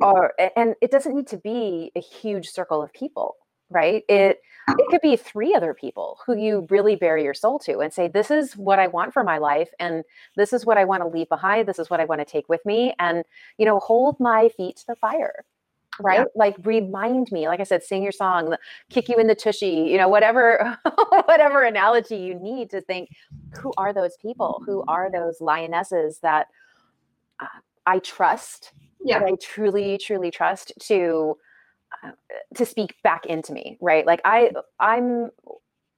or 0.00 0.34
and 0.56 0.74
it 0.80 0.90
doesn't 0.90 1.14
need 1.14 1.26
to 1.26 1.36
be 1.36 1.90
a 1.96 2.00
huge 2.00 2.48
circle 2.48 2.82
of 2.82 2.92
people 2.92 3.36
right? 3.70 4.02
It 4.08 4.40
it 4.68 4.86
could 4.90 5.00
be 5.00 5.16
three 5.16 5.54
other 5.54 5.74
people 5.74 6.18
who 6.26 6.36
you 6.36 6.66
really 6.70 6.96
bare 6.96 7.16
your 7.16 7.34
soul 7.34 7.58
to 7.60 7.78
and 7.78 7.92
say 7.92 8.06
this 8.06 8.30
is 8.30 8.56
what 8.56 8.78
i 8.78 8.86
want 8.86 9.12
for 9.12 9.24
my 9.24 9.38
life 9.38 9.70
and 9.80 10.04
this 10.36 10.52
is 10.52 10.64
what 10.64 10.78
i 10.78 10.84
want 10.84 11.02
to 11.02 11.08
leave 11.08 11.28
behind 11.28 11.66
this 11.66 11.78
is 11.78 11.90
what 11.90 11.98
i 11.98 12.04
want 12.04 12.20
to 12.20 12.24
take 12.24 12.48
with 12.48 12.64
me 12.64 12.94
and 13.00 13.24
you 13.58 13.66
know 13.66 13.80
hold 13.80 14.20
my 14.20 14.48
feet 14.50 14.76
to 14.76 14.86
the 14.86 14.94
fire 14.94 15.44
right? 15.98 16.20
Yeah. 16.20 16.24
like 16.36 16.54
remind 16.62 17.32
me 17.32 17.48
like 17.48 17.58
i 17.58 17.64
said 17.64 17.82
sing 17.82 18.02
your 18.02 18.12
song 18.12 18.54
kick 18.90 19.08
you 19.08 19.16
in 19.16 19.26
the 19.26 19.34
tushy 19.34 19.88
you 19.90 19.96
know 19.96 20.08
whatever 20.08 20.78
whatever 21.24 21.64
analogy 21.64 22.16
you 22.16 22.34
need 22.34 22.70
to 22.70 22.80
think 22.80 23.08
who 23.60 23.72
are 23.76 23.92
those 23.92 24.16
people? 24.18 24.62
Who 24.64 24.84
are 24.86 25.10
those 25.10 25.40
lionesses 25.40 26.20
that 26.20 26.46
uh, 27.40 27.46
i 27.86 27.98
trust 27.98 28.72
yeah. 29.04 29.18
that 29.18 29.26
I 29.26 29.32
truly, 29.40 29.98
truly 29.98 30.30
trust 30.30 30.72
to 30.88 31.36
uh, 32.04 32.12
to 32.54 32.64
speak 32.64 32.94
back 33.02 33.26
into 33.26 33.52
me, 33.52 33.76
right? 33.80 34.06
Like 34.06 34.20
I, 34.24 34.52
I'm, 34.78 35.30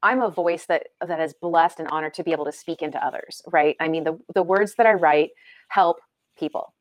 I'm 0.03 0.23
a 0.23 0.31
voice 0.31 0.67
that 0.67 0.89
that 1.07 1.21
is 1.21 1.35
blessed 1.35 1.81
and 1.81 1.89
honored 1.89 2.15
to 2.15 2.25
be 2.25 2.33
able 2.33 2.45
to 2.47 2.53
speak 2.53 2.83
into 2.83 3.05
others, 3.05 3.43
right? 3.53 3.77
I 3.79 3.89
mean, 3.89 4.05
the 4.05 4.19
the 4.35 4.43
words 4.43 4.75
that 4.77 4.87
I 4.87 4.95
write 4.95 5.31
help 5.69 5.99
people, 6.39 6.75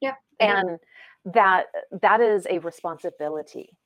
yeah, 0.00 0.14
and 0.38 0.78
that 1.24 1.66
that 2.02 2.20
is 2.20 2.46
a 2.48 2.58
responsibility, 2.58 3.76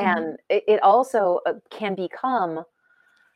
mm-hmm. 0.00 0.18
and 0.18 0.38
it, 0.48 0.62
it 0.68 0.82
also 0.82 1.40
uh, 1.46 1.54
can 1.70 1.94
become 1.94 2.64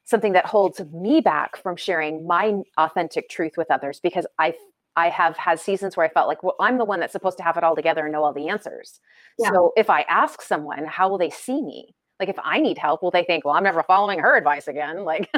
something 0.04 0.32
that 0.32 0.46
holds 0.46 0.80
me 0.92 1.20
back 1.20 1.56
from 1.56 1.76
sharing 1.76 2.26
my 2.26 2.60
authentic 2.76 3.28
truth 3.28 3.52
with 3.56 3.70
others 3.70 4.00
because 4.00 4.26
I 4.38 4.54
I 4.96 5.08
have 5.08 5.36
had 5.36 5.58
seasons 5.58 5.96
where 5.96 6.06
I 6.06 6.10
felt 6.10 6.28
like, 6.28 6.42
well, 6.42 6.56
I'm 6.60 6.78
the 6.78 6.84
one 6.84 7.00
that's 7.00 7.12
supposed 7.12 7.38
to 7.38 7.42
have 7.44 7.56
it 7.56 7.64
all 7.64 7.74
together 7.74 8.02
and 8.02 8.12
know 8.12 8.24
all 8.24 8.32
the 8.32 8.48
answers. 8.48 9.00
Yeah. 9.38 9.50
So 9.50 9.72
if 9.76 9.88
I 9.88 10.02
ask 10.02 10.42
someone, 10.42 10.84
how 10.84 11.08
will 11.08 11.18
they 11.18 11.30
see 11.30 11.62
me? 11.62 11.94
Like 12.20 12.28
if 12.28 12.38
I 12.44 12.60
need 12.60 12.78
help, 12.78 13.02
will 13.02 13.10
they 13.10 13.24
think, 13.24 13.44
well, 13.44 13.54
I'm 13.54 13.64
never 13.64 13.82
following 13.82 14.20
her 14.20 14.36
advice 14.36 14.68
again? 14.68 15.04
Like 15.04 15.28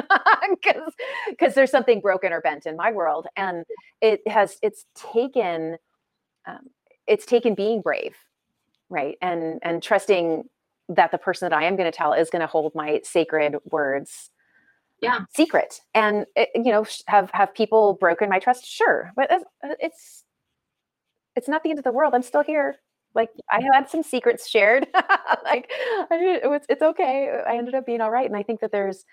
because 0.51 0.93
because 1.29 1.55
there's 1.55 1.71
something 1.71 1.99
broken 1.99 2.31
or 2.31 2.41
bent 2.41 2.65
in 2.65 2.75
my 2.75 2.91
world, 2.91 3.27
and 3.35 3.65
it 4.01 4.21
has 4.27 4.57
it's 4.61 4.85
taken 4.93 5.77
um, 6.45 6.59
it's 7.07 7.25
taken 7.25 7.55
being 7.55 7.81
brave, 7.81 8.15
right, 8.89 9.17
and 9.21 9.59
and 9.63 9.81
trusting 9.81 10.43
that 10.89 11.11
the 11.11 11.17
person 11.17 11.49
that 11.49 11.57
I 11.57 11.65
am 11.65 11.75
going 11.75 11.91
to 11.91 11.97
tell 11.97 12.13
is 12.13 12.29
going 12.29 12.41
to 12.41 12.47
hold 12.47 12.73
my 12.75 13.01
sacred 13.03 13.55
words 13.65 14.29
yeah. 15.05 15.19
secret. 15.33 15.81
And 15.93 16.25
it, 16.35 16.49
you 16.55 16.71
know 16.71 16.85
have 17.07 17.29
have 17.31 17.53
people 17.53 17.93
broken 17.99 18.29
my 18.29 18.39
trust? 18.39 18.65
Sure. 18.65 19.11
But 19.15 19.29
it's, 19.31 19.45
it's 19.79 20.23
it's 21.35 21.47
not 21.47 21.63
the 21.63 21.69
end 21.69 21.79
of 21.79 21.85
the 21.85 21.91
world. 21.91 22.13
I'm 22.13 22.21
still 22.21 22.43
here. 22.43 22.77
Like 23.13 23.29
i 23.49 23.61
had 23.73 23.89
some 23.89 24.03
secrets 24.03 24.47
shared. 24.47 24.87
Like 25.43 25.69
it 26.11 26.49
was, 26.49 26.61
it's 26.69 26.81
okay. 26.81 27.29
I 27.47 27.57
ended 27.57 27.75
up 27.75 27.85
being 27.85 28.01
all 28.01 28.09
right. 28.09 28.25
And 28.25 28.35
i 28.35 28.43
think 28.43 28.59
that 28.61 28.71
there's 28.71 29.05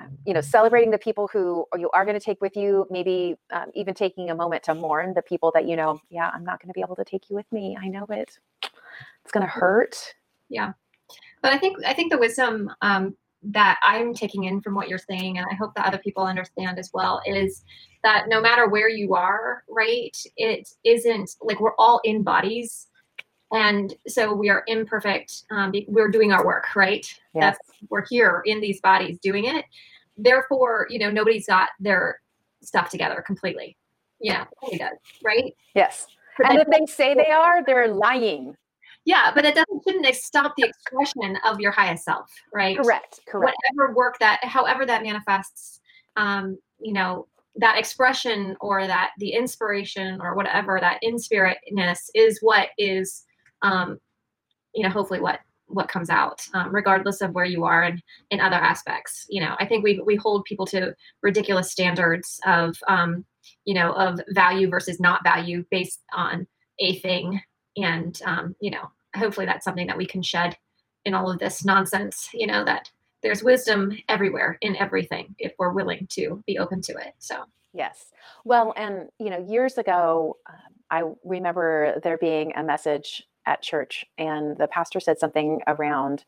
um, 0.00 0.18
you 0.26 0.34
know 0.34 0.40
celebrating 0.40 0.90
the 0.90 0.98
people 0.98 1.28
who 1.32 1.64
you 1.78 1.88
are 1.90 2.04
going 2.04 2.18
to 2.18 2.24
take 2.24 2.40
with 2.40 2.56
you 2.56 2.86
maybe 2.90 3.36
um, 3.52 3.66
even 3.74 3.94
taking 3.94 4.30
a 4.30 4.34
moment 4.34 4.64
to 4.64 4.74
mourn 4.74 5.14
the 5.14 5.22
people 5.22 5.52
that 5.54 5.66
you 5.66 5.76
know 5.76 6.00
yeah 6.10 6.30
i'm 6.34 6.44
not 6.44 6.60
going 6.60 6.68
to 6.68 6.74
be 6.74 6.80
able 6.80 6.96
to 6.96 7.04
take 7.04 7.30
you 7.30 7.36
with 7.36 7.50
me. 7.52 7.76
I 7.80 7.88
know 7.88 8.04
it. 8.10 8.36
It's 9.24 9.32
going 9.32 9.46
to 9.46 9.52
hurt. 9.52 9.96
Yeah. 10.48 10.72
But 11.40 11.52
i 11.52 11.58
think 11.58 11.76
i 11.84 11.94
think 11.94 12.10
the 12.10 12.18
wisdom 12.18 12.70
um, 12.82 13.16
that 13.46 13.78
I'm 13.84 14.12
taking 14.12 14.44
in 14.44 14.60
from 14.60 14.74
what 14.74 14.88
you're 14.88 14.98
saying, 14.98 15.38
and 15.38 15.46
I 15.50 15.54
hope 15.54 15.74
that 15.74 15.86
other 15.86 15.98
people 15.98 16.24
understand 16.24 16.78
as 16.78 16.90
well, 16.92 17.20
is 17.26 17.64
that 18.02 18.26
no 18.28 18.40
matter 18.40 18.68
where 18.68 18.88
you 18.88 19.14
are, 19.14 19.62
right, 19.68 20.16
it 20.36 20.68
isn't 20.84 21.30
like 21.42 21.60
we're 21.60 21.76
all 21.78 22.00
in 22.04 22.22
bodies 22.22 22.88
and 23.52 23.94
so 24.08 24.32
we 24.34 24.48
are 24.48 24.64
imperfect 24.66 25.44
um, 25.50 25.72
we're 25.88 26.10
doing 26.10 26.32
our 26.32 26.44
work 26.44 26.74
right? 26.74 27.06
Yes. 27.34 27.56
that's 27.56 27.58
we're 27.90 28.04
here 28.08 28.42
in 28.44 28.60
these 28.60 28.80
bodies 28.80 29.18
doing 29.20 29.44
it. 29.44 29.64
Therefore 30.16 30.86
you 30.90 30.98
know 30.98 31.10
nobody's 31.10 31.46
got 31.46 31.70
their 31.78 32.20
stuff 32.62 32.90
together 32.90 33.22
completely. 33.26 33.76
Yeah 34.20 34.46
nobody 34.62 34.78
does 34.78 34.98
right? 35.24 35.54
Yes. 35.74 36.06
And 36.44 36.58
if 36.58 36.68
they 36.68 36.86
say 36.86 37.14
they 37.14 37.30
are 37.30 37.64
they're 37.64 37.88
lying 37.88 38.56
yeah 39.06 39.30
but 39.34 39.46
it 39.46 39.54
doesn't 39.54 39.82
shouldn't 39.86 40.14
stop 40.14 40.54
the 40.56 40.64
expression 40.64 41.38
of 41.46 41.58
your 41.58 41.72
highest 41.72 42.04
self 42.04 42.30
right? 42.52 42.76
Correct 42.76 43.20
correct. 43.26 43.56
Whatever 43.72 43.94
work 43.94 44.18
that 44.20 44.44
however 44.44 44.84
that 44.84 45.02
manifests 45.02 45.80
um 46.16 46.58
you 46.78 46.92
know 46.92 47.26
that 47.56 47.78
expression 47.78 48.54
or 48.60 48.86
that 48.86 49.12
the 49.18 49.32
inspiration 49.32 50.20
or 50.20 50.34
whatever 50.34 50.78
that 50.80 50.98
in 51.00 51.16
spiritness 51.16 52.10
is 52.14 52.38
what 52.42 52.68
is 52.76 53.24
um 53.62 53.98
you 54.74 54.82
know 54.82 54.90
hopefully 54.90 55.20
what 55.20 55.40
what 55.68 55.88
comes 55.88 56.10
out 56.10 56.46
um, 56.54 56.72
regardless 56.72 57.20
of 57.20 57.32
where 57.32 57.44
you 57.44 57.64
are 57.64 57.82
and 57.82 58.00
in 58.30 58.40
other 58.40 58.56
aspects. 58.56 59.26
You 59.28 59.40
know 59.40 59.56
i 59.58 59.66
think 59.66 59.82
we 59.82 60.00
we 60.04 60.16
hold 60.16 60.44
people 60.44 60.66
to 60.66 60.94
ridiculous 61.22 61.70
standards 61.70 62.40
of 62.46 62.76
um 62.88 63.24
you 63.64 63.74
know 63.74 63.92
of 63.92 64.20
value 64.28 64.68
versus 64.68 65.00
not 65.00 65.24
value 65.24 65.64
based 65.70 66.02
on 66.12 66.46
a 66.78 66.98
thing 66.98 67.40
and 67.76 68.20
um 68.24 68.54
you 68.60 68.70
know 68.70 68.90
hopefully 69.16 69.46
that's 69.46 69.64
something 69.64 69.86
that 69.86 69.96
we 69.96 70.06
can 70.06 70.22
shed 70.22 70.56
in 71.04 71.14
all 71.14 71.30
of 71.30 71.38
this 71.38 71.64
nonsense 71.64 72.28
you 72.32 72.46
know 72.46 72.64
that 72.64 72.90
there's 73.22 73.42
wisdom 73.42 73.96
everywhere 74.08 74.58
in 74.60 74.76
everything 74.76 75.34
if 75.38 75.52
we're 75.58 75.72
willing 75.72 76.06
to 76.10 76.42
be 76.46 76.58
open 76.58 76.80
to 76.82 76.92
it 76.92 77.14
so. 77.18 77.44
Yes. 77.72 78.06
Well 78.44 78.72
and 78.76 79.08
you 79.18 79.30
know 79.30 79.44
years 79.46 79.76
ago 79.78 80.36
um, 80.48 80.56
i 80.90 81.02
remember 81.24 82.00
there 82.02 82.18
being 82.18 82.52
a 82.56 82.62
message 82.62 83.22
at 83.44 83.62
church 83.62 84.04
and 84.18 84.56
the 84.56 84.68
pastor 84.68 85.00
said 85.00 85.18
something 85.18 85.60
around 85.66 86.24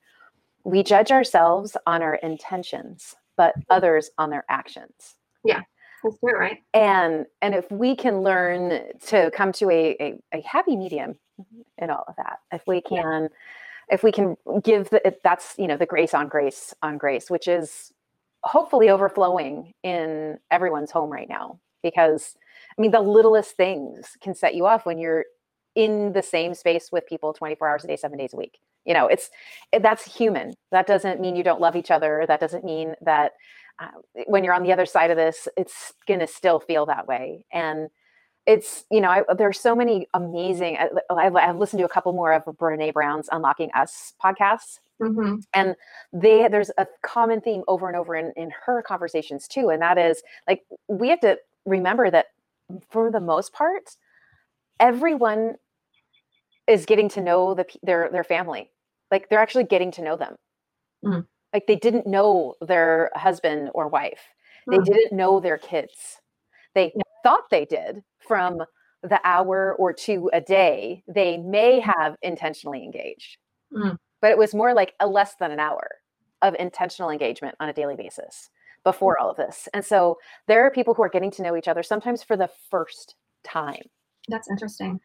we 0.65 0.83
judge 0.83 1.11
ourselves 1.11 1.77
on 1.87 2.03
our 2.03 2.17
intentions 2.17 3.15
but 3.37 3.55
others 3.71 4.11
on 4.19 4.31
their 4.31 4.45
actions. 4.49 5.17
Yeah 5.45 5.63
that's 6.03 6.19
true 6.19 6.39
right? 6.39 6.59
And 6.75 7.27
and 7.43 7.55
if 7.55 7.71
we 7.71 7.97
can 7.97 8.23
learn 8.23 8.83
to 9.07 9.31
come 9.35 9.53
to 9.53 9.71
a, 9.71 9.97
a, 10.01 10.19
a 10.33 10.43
happy 10.43 10.77
medium 10.77 11.17
in 11.79 11.91
all 11.91 12.05
of 12.09 12.17
that. 12.17 12.41
If 12.53 12.63
we 12.67 12.81
can 12.81 13.23
yeah 13.23 13.29
if 13.91 14.03
we 14.03 14.13
can 14.13 14.37
give 14.63 14.91
the, 14.91 15.15
that's 15.25 15.55
you 15.59 15.67
know 15.67 15.77
the 15.77 15.87
grace 15.87 16.15
on 16.15 16.29
grace 16.29 16.75
on 16.83 16.99
grace 16.99 17.31
which 17.31 17.49
is 17.49 17.93
hopefully 18.45 18.89
overflowing 18.89 19.73
in 19.83 20.39
everyone's 20.51 20.91
home 20.91 21.11
right 21.11 21.29
now. 21.29 21.59
Because 21.83 22.37
i 22.77 22.81
mean 22.81 22.91
the 22.91 23.01
littlest 23.01 23.57
things 23.57 24.17
can 24.21 24.35
set 24.35 24.55
you 24.55 24.67
off 24.67 24.87
when 24.87 24.99
you're 24.99 25.25
in 25.75 26.13
the 26.13 26.23
same 26.23 26.55
space 26.55 26.91
with 26.91 27.07
people 27.07 27.33
24 27.33 27.69
hours 27.69 27.85
a 27.85 27.87
day 27.87 27.97
7 27.97 28.19
days 28.19 28.35
a 28.35 28.37
week. 28.37 28.59
You 28.85 28.95
know 28.95 29.07
it's 29.07 29.31
that's 29.81 30.05
human. 30.17 30.55
That 30.71 30.87
doesn't 30.87 31.21
mean 31.21 31.37
you 31.37 31.45
don't 31.45 31.61
love 31.61 31.77
each 31.77 31.91
other. 31.91 32.25
That 32.27 32.41
doesn't 32.41 32.65
mean 32.65 32.95
that 33.03 33.33
uh, 33.81 34.23
when 34.27 34.43
you're 34.43 34.55
on 34.55 34.65
the 34.65 34.73
other 34.73 34.87
side 34.87 35.11
of 35.11 35.17
this 35.17 35.47
it's 35.57 35.93
going 36.07 36.21
to 36.21 36.27
still 36.27 36.61
feel 36.61 36.87
that 36.87 37.07
way. 37.07 37.45
And 37.53 37.89
it's 38.49 38.85
you 38.91 39.01
know 39.01 39.11
I, 39.11 39.35
there's 39.37 39.61
so 39.61 39.77
many 39.77 40.09
amazing 40.15 40.79
I, 40.79 40.89
I've, 41.11 41.37
I've, 41.37 41.57
listened 41.59 41.79
to 41.81 41.85
a 41.85 41.89
couple 41.89 42.13
more 42.15 42.33
of 42.33 42.45
brene 42.45 42.93
brown's 42.93 43.29
unlocking 43.31 43.71
us 43.75 44.15
podcasts 44.25 44.81
mm-hmm. 45.01 45.37
and 45.55 45.77
they 46.13 46.49
there's 46.49 46.71
a 46.79 46.87
common 47.03 47.43
theme 47.43 47.63
over 47.69 47.87
and 47.87 47.97
over 47.97 48.17
in, 48.17 48.33
in 48.37 48.51
her 48.65 48.83
conversations 48.83 49.47
too 49.47 49.69
and 49.69 49.83
that 49.83 49.99
is 49.99 50.23
like 50.49 50.63
we 50.89 51.11
have 51.11 51.21
to 51.21 51.39
remember 51.67 52.11
that 52.11 52.27
for 52.91 53.11
the 53.13 53.21
most 53.21 53.53
part 53.53 53.97
everyone 54.81 55.57
is 56.67 56.87
getting 56.87 57.09
to 57.11 57.21
know 57.21 57.55
the 57.55 57.67
their 57.83 58.09
their 58.11 58.25
family 58.25 58.71
like 59.11 59.29
they're 59.29 59.41
actually 59.41 59.65
getting 59.65 59.91
to 59.91 60.03
know 60.03 60.17
them 60.17 60.37
mm. 61.05 61.27
like 61.53 61.67
they 61.67 61.77
didn't 61.77 62.07
know 62.07 62.55
their 62.63 63.11
husband 63.15 63.71
or 63.75 63.89
wife 63.89 64.23
they 64.71 64.79
mm. 64.79 64.85
didn't 64.87 65.13
know 65.13 65.39
their 65.39 65.59
kids 65.59 66.17
they. 66.75 66.93
Thought 67.29 67.51
they 67.51 67.67
did 67.67 68.03
from 68.27 68.63
the 69.03 69.21
hour 69.23 69.75
or 69.79 69.93
two 69.93 70.31
a 70.33 70.41
day 70.41 71.03
they 71.07 71.37
may 71.37 71.79
have 71.79 72.17
intentionally 72.23 72.83
engaged. 72.83 73.37
Mm. 73.73 73.97
But 74.23 74.31
it 74.31 74.39
was 74.39 74.55
more 74.55 74.73
like 74.73 74.95
a 74.99 75.07
less 75.07 75.35
than 75.39 75.51
an 75.51 75.61
hour 75.61 75.89
of 76.41 76.57
intentional 76.59 77.11
engagement 77.11 77.55
on 77.61 77.69
a 77.69 77.73
daily 77.73 77.97
basis 77.97 78.49
before 78.83 79.19
all 79.19 79.31
of 79.31 79.37
this. 79.37 79.69
And 79.75 79.85
so 79.85 80.17
there 80.47 80.65
are 80.65 80.71
people 80.71 80.95
who 80.95 81.03
are 81.03 81.09
getting 81.11 81.31
to 81.33 81.43
know 81.43 81.55
each 81.55 81.69
other 81.69 81.83
sometimes 81.83 82.23
for 82.23 82.37
the 82.37 82.49
first 82.71 83.15
time. 83.45 83.83
That's 84.29 84.49
interesting. 84.51 84.99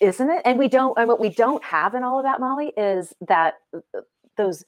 Isn't 0.00 0.30
it? 0.30 0.42
And 0.44 0.56
we 0.56 0.68
don't 0.68 0.96
and 0.98 1.08
what 1.08 1.20
we 1.20 1.30
don't 1.30 1.64
have 1.64 1.94
in 1.94 2.04
all 2.04 2.18
of 2.18 2.24
that 2.24 2.40
Molly 2.40 2.72
is 2.76 3.12
that 3.26 3.54
uh, 3.74 4.00
those 4.36 4.64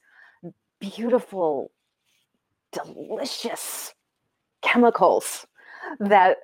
beautiful 0.79 1.71
delicious 2.73 3.93
chemicals 4.61 5.45
that 5.99 6.37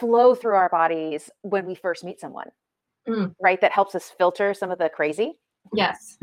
flow 0.00 0.34
through 0.34 0.54
our 0.54 0.68
bodies 0.68 1.30
when 1.42 1.66
we 1.66 1.74
first 1.74 2.04
meet 2.04 2.20
someone, 2.20 2.48
mm. 3.08 3.34
right? 3.40 3.60
That 3.60 3.72
helps 3.72 3.94
us 3.94 4.12
filter 4.16 4.54
some 4.54 4.70
of 4.70 4.78
the 4.78 4.88
crazy. 4.88 5.38
Yes. 5.74 6.16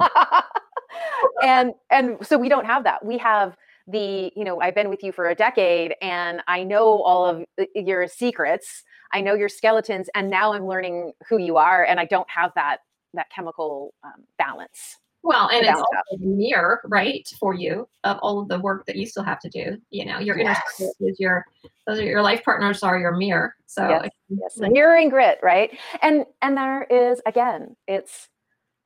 and 1.43 1.73
and 1.91 2.17
so 2.25 2.37
we 2.37 2.49
don't 2.49 2.65
have 2.65 2.83
that. 2.85 3.05
We 3.05 3.17
have 3.19 3.55
the 3.87 4.31
you 4.35 4.43
know 4.43 4.59
i've 4.61 4.73
been 4.73 4.89
with 4.89 5.03
you 5.03 5.11
for 5.11 5.29
a 5.29 5.35
decade 5.35 5.93
and 6.01 6.41
i 6.47 6.63
know 6.63 7.03
all 7.03 7.25
of 7.25 7.45
your 7.75 8.07
secrets 8.07 8.83
i 9.13 9.21
know 9.21 9.35
your 9.35 9.49
skeletons 9.49 10.09
and 10.15 10.29
now 10.29 10.53
i'm 10.53 10.65
learning 10.65 11.11
who 11.29 11.37
you 11.37 11.57
are 11.57 11.83
and 11.83 11.99
i 11.99 12.05
don't 12.05 12.29
have 12.29 12.51
that 12.55 12.77
that 13.13 13.29
chemical 13.29 13.93
um, 14.03 14.25
balance 14.37 14.97
well, 15.25 15.49
and 15.49 15.65
it's 15.65 15.79
also 15.79 15.97
a 16.13 16.17
mirror, 16.19 16.81
right, 16.85 17.27
for 17.39 17.55
you 17.55 17.89
of 18.03 18.19
all 18.21 18.39
of 18.39 18.47
the 18.47 18.59
work 18.59 18.85
that 18.85 18.95
you 18.95 19.07
still 19.07 19.23
have 19.23 19.39
to 19.39 19.49
do. 19.49 19.75
You 19.89 20.05
know, 20.05 20.19
your 20.19 20.37
yes. 20.37 20.61
inner 20.79 20.91
is 20.99 21.19
your 21.19 21.43
those 21.87 21.99
are 21.99 22.03
your 22.03 22.21
life 22.21 22.43
partners 22.45 22.83
are 22.83 22.99
your 22.99 23.17
mirror. 23.17 23.55
So 23.65 23.89
yes. 23.89 24.09
yes. 24.29 24.71
mirror 24.71 24.95
and 24.95 25.09
grit, 25.09 25.39
right? 25.41 25.71
And 26.03 26.25
and 26.43 26.55
there 26.55 26.83
is 26.83 27.21
again, 27.25 27.75
it's 27.87 28.29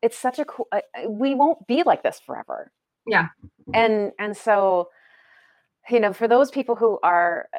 it's 0.01 0.17
such 0.17 0.39
a 0.39 0.45
cool. 0.45 0.69
Uh, 0.71 0.79
we 1.09 1.35
won't 1.35 1.67
be 1.67 1.83
like 1.83 2.03
this 2.03 2.21
forever. 2.25 2.71
Yeah. 3.05 3.27
And 3.73 4.13
and 4.17 4.35
so, 4.35 4.87
you 5.89 5.99
know, 5.99 6.13
for 6.13 6.29
those 6.29 6.51
people 6.51 6.77
who 6.77 6.99
are 7.03 7.49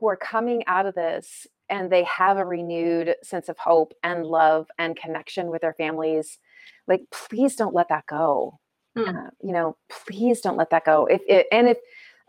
who 0.00 0.08
are 0.08 0.16
coming 0.16 0.64
out 0.66 0.86
of 0.86 0.96
this 0.96 1.46
and 1.70 1.92
they 1.92 2.02
have 2.02 2.38
a 2.38 2.44
renewed 2.44 3.14
sense 3.22 3.48
of 3.48 3.56
hope 3.56 3.94
and 4.02 4.26
love 4.26 4.66
and 4.80 4.96
connection 4.96 5.46
with 5.46 5.62
their 5.62 5.74
families 5.74 6.38
like 6.86 7.02
please 7.10 7.56
don't 7.56 7.74
let 7.74 7.88
that 7.88 8.06
go. 8.06 8.58
Mm. 8.96 9.26
uh, 9.26 9.30
you 9.42 9.52
know 9.52 9.76
please 9.88 10.40
don't 10.40 10.56
let 10.56 10.70
that 10.70 10.84
go. 10.84 11.06
If 11.06 11.20
it 11.28 11.46
and 11.52 11.68
if, 11.68 11.78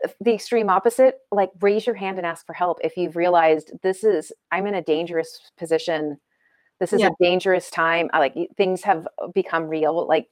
if 0.00 0.14
the 0.20 0.34
extreme 0.34 0.70
opposite 0.70 1.18
like 1.30 1.50
raise 1.60 1.86
your 1.86 1.96
hand 1.96 2.18
and 2.18 2.26
ask 2.26 2.46
for 2.46 2.52
help 2.52 2.78
if 2.82 2.96
you've 2.96 3.16
realized 3.16 3.72
this 3.82 4.04
is 4.04 4.30
i'm 4.52 4.66
in 4.66 4.74
a 4.74 4.82
dangerous 4.82 5.50
position. 5.58 6.18
This 6.80 6.92
is 6.92 7.00
yeah. 7.00 7.08
a 7.08 7.24
dangerous 7.24 7.70
time. 7.70 8.08
I, 8.12 8.20
like 8.20 8.36
things 8.56 8.82
have 8.84 9.08
become 9.34 9.64
real. 9.64 10.06
Like 10.06 10.28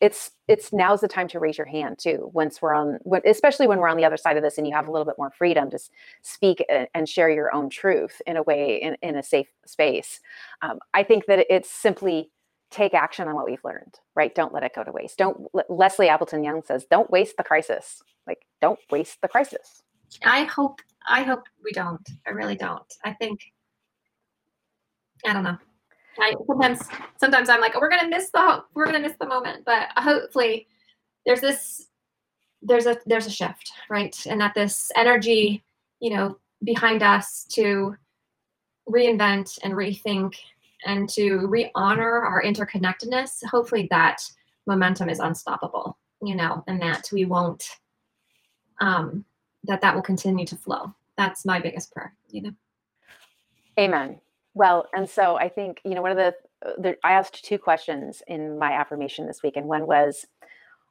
it's 0.00 0.32
it's 0.48 0.72
now's 0.72 1.00
the 1.00 1.08
time 1.08 1.28
to 1.28 1.38
raise 1.38 1.56
your 1.56 1.66
hand 1.66 1.98
too 1.98 2.30
once 2.34 2.60
we're 2.60 2.74
on 2.74 2.98
when, 3.02 3.22
especially 3.24 3.66
when 3.66 3.78
we're 3.78 3.88
on 3.88 3.96
the 3.96 4.04
other 4.04 4.16
side 4.16 4.36
of 4.36 4.42
this 4.42 4.58
and 4.58 4.66
you 4.66 4.74
have 4.74 4.88
a 4.88 4.90
little 4.90 5.06
bit 5.06 5.14
more 5.16 5.30
freedom 5.30 5.70
to 5.70 5.78
speak 6.22 6.62
and 6.94 7.08
share 7.08 7.30
your 7.30 7.54
own 7.54 7.70
truth 7.70 8.20
in 8.26 8.36
a 8.36 8.42
way 8.42 8.76
in, 8.76 8.96
in 9.02 9.16
a 9.16 9.22
safe 9.22 9.48
space. 9.64 10.20
Um, 10.62 10.78
i 10.92 11.02
think 11.02 11.26
that 11.26 11.46
it's 11.48 11.70
simply 11.70 12.30
take 12.74 12.94
action 12.94 13.28
on 13.28 13.34
what 13.34 13.46
we've 13.46 13.64
learned, 13.64 13.94
right? 14.14 14.34
Don't 14.34 14.52
let 14.52 14.64
it 14.64 14.74
go 14.74 14.82
to 14.82 14.92
waste. 14.92 15.18
Don't, 15.18 15.48
Leslie 15.68 16.08
Appleton 16.08 16.42
Young 16.42 16.62
says, 16.62 16.84
don't 16.90 17.10
waste 17.10 17.36
the 17.36 17.44
crisis. 17.44 18.02
Like, 18.26 18.44
don't 18.60 18.78
waste 18.90 19.20
the 19.22 19.28
crisis. 19.28 19.82
I 20.24 20.44
hope, 20.44 20.80
I 21.06 21.22
hope 21.22 21.44
we 21.62 21.72
don't. 21.72 22.06
I 22.26 22.30
really 22.30 22.56
don't. 22.56 22.92
I 23.04 23.12
think, 23.12 23.40
I 25.26 25.32
don't 25.32 25.44
know. 25.44 25.56
I 26.18 26.34
sometimes, 26.46 26.80
sometimes 27.18 27.48
I'm 27.48 27.60
like, 27.60 27.72
oh, 27.74 27.80
we're 27.80 27.90
to 27.90 28.08
miss 28.08 28.30
the, 28.30 28.62
we're 28.74 28.90
to 28.90 28.98
miss 28.98 29.16
the 29.18 29.26
moment, 29.26 29.64
but 29.64 29.88
hopefully 29.96 30.66
there's 31.26 31.40
this, 31.40 31.88
there's 32.62 32.86
a, 32.86 32.96
there's 33.06 33.26
a 33.26 33.30
shift, 33.30 33.72
right? 33.88 34.16
And 34.26 34.40
that 34.40 34.54
this 34.54 34.90
energy, 34.96 35.64
you 36.00 36.10
know, 36.10 36.38
behind 36.62 37.02
us 37.02 37.44
to 37.50 37.96
reinvent 38.88 39.58
and 39.62 39.74
rethink 39.74 40.34
and 40.84 41.08
to 41.08 41.46
re-honor 41.46 42.22
our 42.22 42.42
interconnectedness 42.42 43.44
hopefully 43.44 43.86
that 43.90 44.22
momentum 44.66 45.08
is 45.08 45.18
unstoppable 45.18 45.98
you 46.22 46.34
know 46.34 46.64
and 46.66 46.80
that 46.80 47.08
we 47.12 47.24
won't 47.24 47.68
um 48.80 49.24
that 49.64 49.80
that 49.80 49.94
will 49.94 50.02
continue 50.02 50.46
to 50.46 50.56
flow. 50.56 50.94
That's 51.16 51.44
my 51.44 51.60
biggest 51.60 51.92
prayer 51.92 52.14
you 52.30 52.42
know. 52.42 52.52
Amen. 53.78 54.20
Well 54.54 54.88
and 54.94 55.08
so 55.08 55.36
i 55.36 55.48
think 55.48 55.80
you 55.84 55.94
know 55.94 56.02
one 56.02 56.12
of 56.12 56.16
the, 56.16 56.34
the 56.78 56.96
i 57.04 57.12
asked 57.12 57.44
two 57.44 57.58
questions 57.58 58.22
in 58.26 58.58
my 58.58 58.72
affirmation 58.72 59.26
this 59.26 59.42
week 59.42 59.56
and 59.56 59.66
one 59.66 59.86
was 59.86 60.26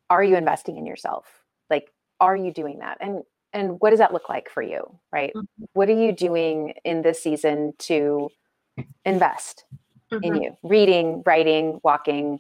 are 0.09 0.23
you 0.23 0.35
investing 0.35 0.77
in 0.77 0.85
yourself? 0.85 1.25
Like 1.69 1.91
are 2.19 2.35
you 2.35 2.51
doing 2.51 2.79
that? 2.79 2.97
And 3.01 3.23
and 3.53 3.79
what 3.79 3.91
does 3.91 3.99
that 3.99 4.13
look 4.13 4.29
like 4.29 4.49
for 4.49 4.61
you? 4.61 4.99
Right? 5.11 5.33
Mm-hmm. 5.35 5.65
what 5.73 5.89
are 5.89 5.99
you 5.99 6.11
doing 6.11 6.73
in 6.83 7.01
this 7.01 7.21
season 7.21 7.73
to 7.79 8.29
invest 9.05 9.65
in 10.22 10.34
Mhm. 10.34 10.43
you 10.43 10.57
reading 10.64 11.24
writing 11.26 11.80
walking 11.84 12.39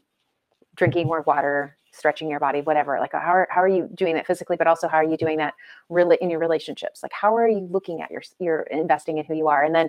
drinking 0.75 1.07
more 1.07 1.21
water 1.21 1.77
stretching 1.91 2.29
your 2.29 2.39
body 2.39 2.61
whatever 2.61 2.99
like 2.99 3.11
how 3.13 3.19
are, 3.19 3.47
how 3.51 3.61
are 3.61 3.67
you 3.67 3.87
doing 3.93 4.15
that 4.15 4.25
physically 4.25 4.57
but 4.57 4.67
also 4.67 4.87
how 4.87 4.97
are 4.97 5.03
you 5.03 5.17
doing 5.17 5.37
that 5.37 5.53
really 5.89 6.17
in 6.21 6.29
your 6.29 6.39
relationships 6.39 7.03
like 7.03 7.11
how 7.13 7.35
are 7.35 7.47
you 7.47 7.67
looking 7.71 8.01
at 8.01 8.09
your 8.09 8.21
you're 8.39 8.61
investing 8.63 9.17
in 9.19 9.25
who 9.25 9.35
you 9.35 9.47
are 9.47 9.63
and 9.63 9.75
then 9.75 9.87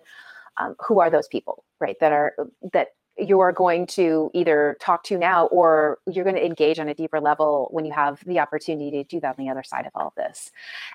um, 0.59 0.77
who 0.87 1.01
are 1.01 1.11
those 1.11 1.29
people 1.29 1.65
right 1.81 1.97
that 2.01 2.13
are 2.13 2.35
that 2.73 2.89
you're 3.19 3.53
going 3.53 3.87
to 3.87 4.31
either 4.35 4.77
talk 4.81 5.05
to 5.05 5.17
now 5.17 5.47
or 5.47 5.99
you're 6.11 6.25
going 6.25 6.37
to 6.37 6.45
engage 6.45 6.79
on 6.79 6.89
a 6.89 6.95
deeper 6.95 7.21
level 7.21 7.69
when 7.71 7.85
you 7.85 7.93
have 7.93 8.23
the 8.27 8.41
opportunity 8.41 8.91
to 8.91 9.05
do 9.05 9.21
that 9.21 9.39
on 9.39 9.45
the 9.45 9.51
other 9.51 9.63
side 9.63 9.87
of 9.87 9.93
all 9.95 10.09
of 10.09 10.15
this. 10.17 10.51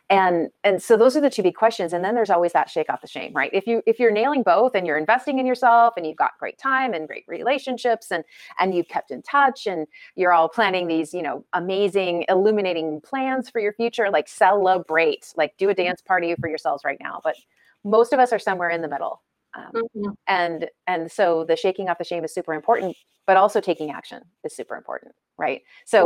And 0.09 0.49
and 0.63 0.81
so 0.81 0.97
those 0.97 1.15
are 1.15 1.21
the 1.21 1.29
two 1.29 1.43
big 1.43 1.55
questions 1.55 1.93
and 1.93 2.03
then 2.03 2.15
there's 2.15 2.29
always 2.29 2.51
that 2.53 2.69
shake 2.69 2.89
off 2.89 3.01
the 3.01 3.07
shame 3.07 3.31
right? 3.33 3.49
If 3.53 3.67
you 3.67 3.81
if 3.85 3.99
you're 3.99 4.11
nailing 4.11 4.43
both 4.43 4.75
and 4.75 4.85
you're 4.85 4.97
investing 4.97 5.39
in 5.39 5.45
yourself 5.45 5.93
and 5.95 6.05
you've 6.05 6.17
got 6.17 6.31
great 6.39 6.57
time 6.57 6.93
and 6.93 7.07
great 7.07 7.23
relationships 7.27 8.11
and 8.11 8.23
and 8.59 8.73
you've 8.73 8.89
kept 8.89 9.11
in 9.11 9.21
touch 9.21 9.65
and 9.65 9.87
you're 10.15 10.33
all 10.33 10.49
planning 10.49 10.87
these 10.87 11.13
you 11.13 11.21
know 11.21 11.45
amazing 11.53 12.25
illuminating 12.27 13.01
plans 13.01 13.49
for 13.49 13.59
your 13.59 13.73
future 13.73 14.09
like 14.09 14.27
celebrate 14.27 15.33
like 15.37 15.55
do 15.57 15.69
a 15.69 15.73
dance 15.73 16.01
party 16.01 16.35
for 16.35 16.49
yourselves 16.49 16.83
right 16.83 16.99
now 16.99 17.21
but 17.23 17.35
most 17.83 18.13
of 18.13 18.19
us 18.19 18.33
are 18.33 18.39
somewhere 18.39 18.69
in 18.69 18.81
the 18.81 18.87
middle 18.87 19.21
um, 19.55 19.71
Mhm. 19.95 20.15
and 20.27 20.69
and 20.87 21.11
so 21.11 21.43
the 21.45 21.55
shaking 21.55 21.89
off 21.89 21.97
the 21.97 22.03
shame 22.03 22.23
is 22.23 22.33
super 22.33 22.53
important 22.53 22.95
but 23.25 23.37
also 23.37 23.59
taking 23.61 23.91
action 23.91 24.21
is 24.43 24.55
super 24.55 24.75
important 24.75 25.13
right 25.37 25.61
so 25.85 26.05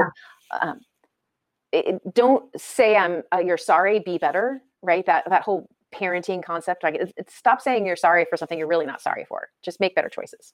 um, 0.61 0.79
it, 1.71 2.01
don't 2.13 2.45
say 2.59 2.95
i'm 2.95 3.23
uh, 3.33 3.39
you're 3.39 3.57
sorry 3.57 3.99
be 3.99 4.17
better 4.17 4.61
right 4.81 5.05
that 5.05 5.27
that 5.29 5.41
whole 5.43 5.67
parenting 5.93 6.43
concept 6.43 6.83
like 6.83 6.95
it, 6.95 7.13
it- 7.17 7.29
stop 7.29 7.61
saying 7.61 7.85
you're 7.85 7.95
sorry 7.95 8.25
for 8.29 8.37
something 8.37 8.57
you're 8.57 8.67
really 8.67 8.85
not 8.85 9.01
sorry 9.01 9.25
for 9.27 9.49
just 9.61 9.79
make 9.79 9.93
better 9.95 10.09
choices 10.09 10.51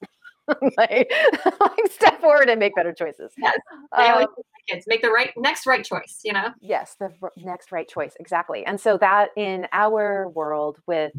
like, 0.77 1.11
like 1.59 1.87
step 1.91 2.19
forward 2.19 2.49
and 2.49 2.59
make 2.59 2.75
better 2.75 2.93
choices 2.93 3.31
Yes. 3.37 3.57
I 3.93 4.09
always 4.11 4.27
Um, 4.27 4.33
tell 4.35 4.43
kids 4.75 4.85
make 4.87 5.01
the 5.01 5.09
right 5.09 5.31
next 5.37 5.65
right 5.65 5.83
choice. 5.85 6.19
You 6.23 6.33
know. 6.33 6.49
yes 6.59 6.95
the 6.99 7.11
next 7.37 7.71
right 7.71 7.87
choice 7.87 8.13
exactly 8.19 8.65
and 8.65 8.79
so 8.79 8.97
that 8.97 9.29
in 9.37 9.67
our 9.71 10.27
world 10.29 10.77
with 10.87 11.13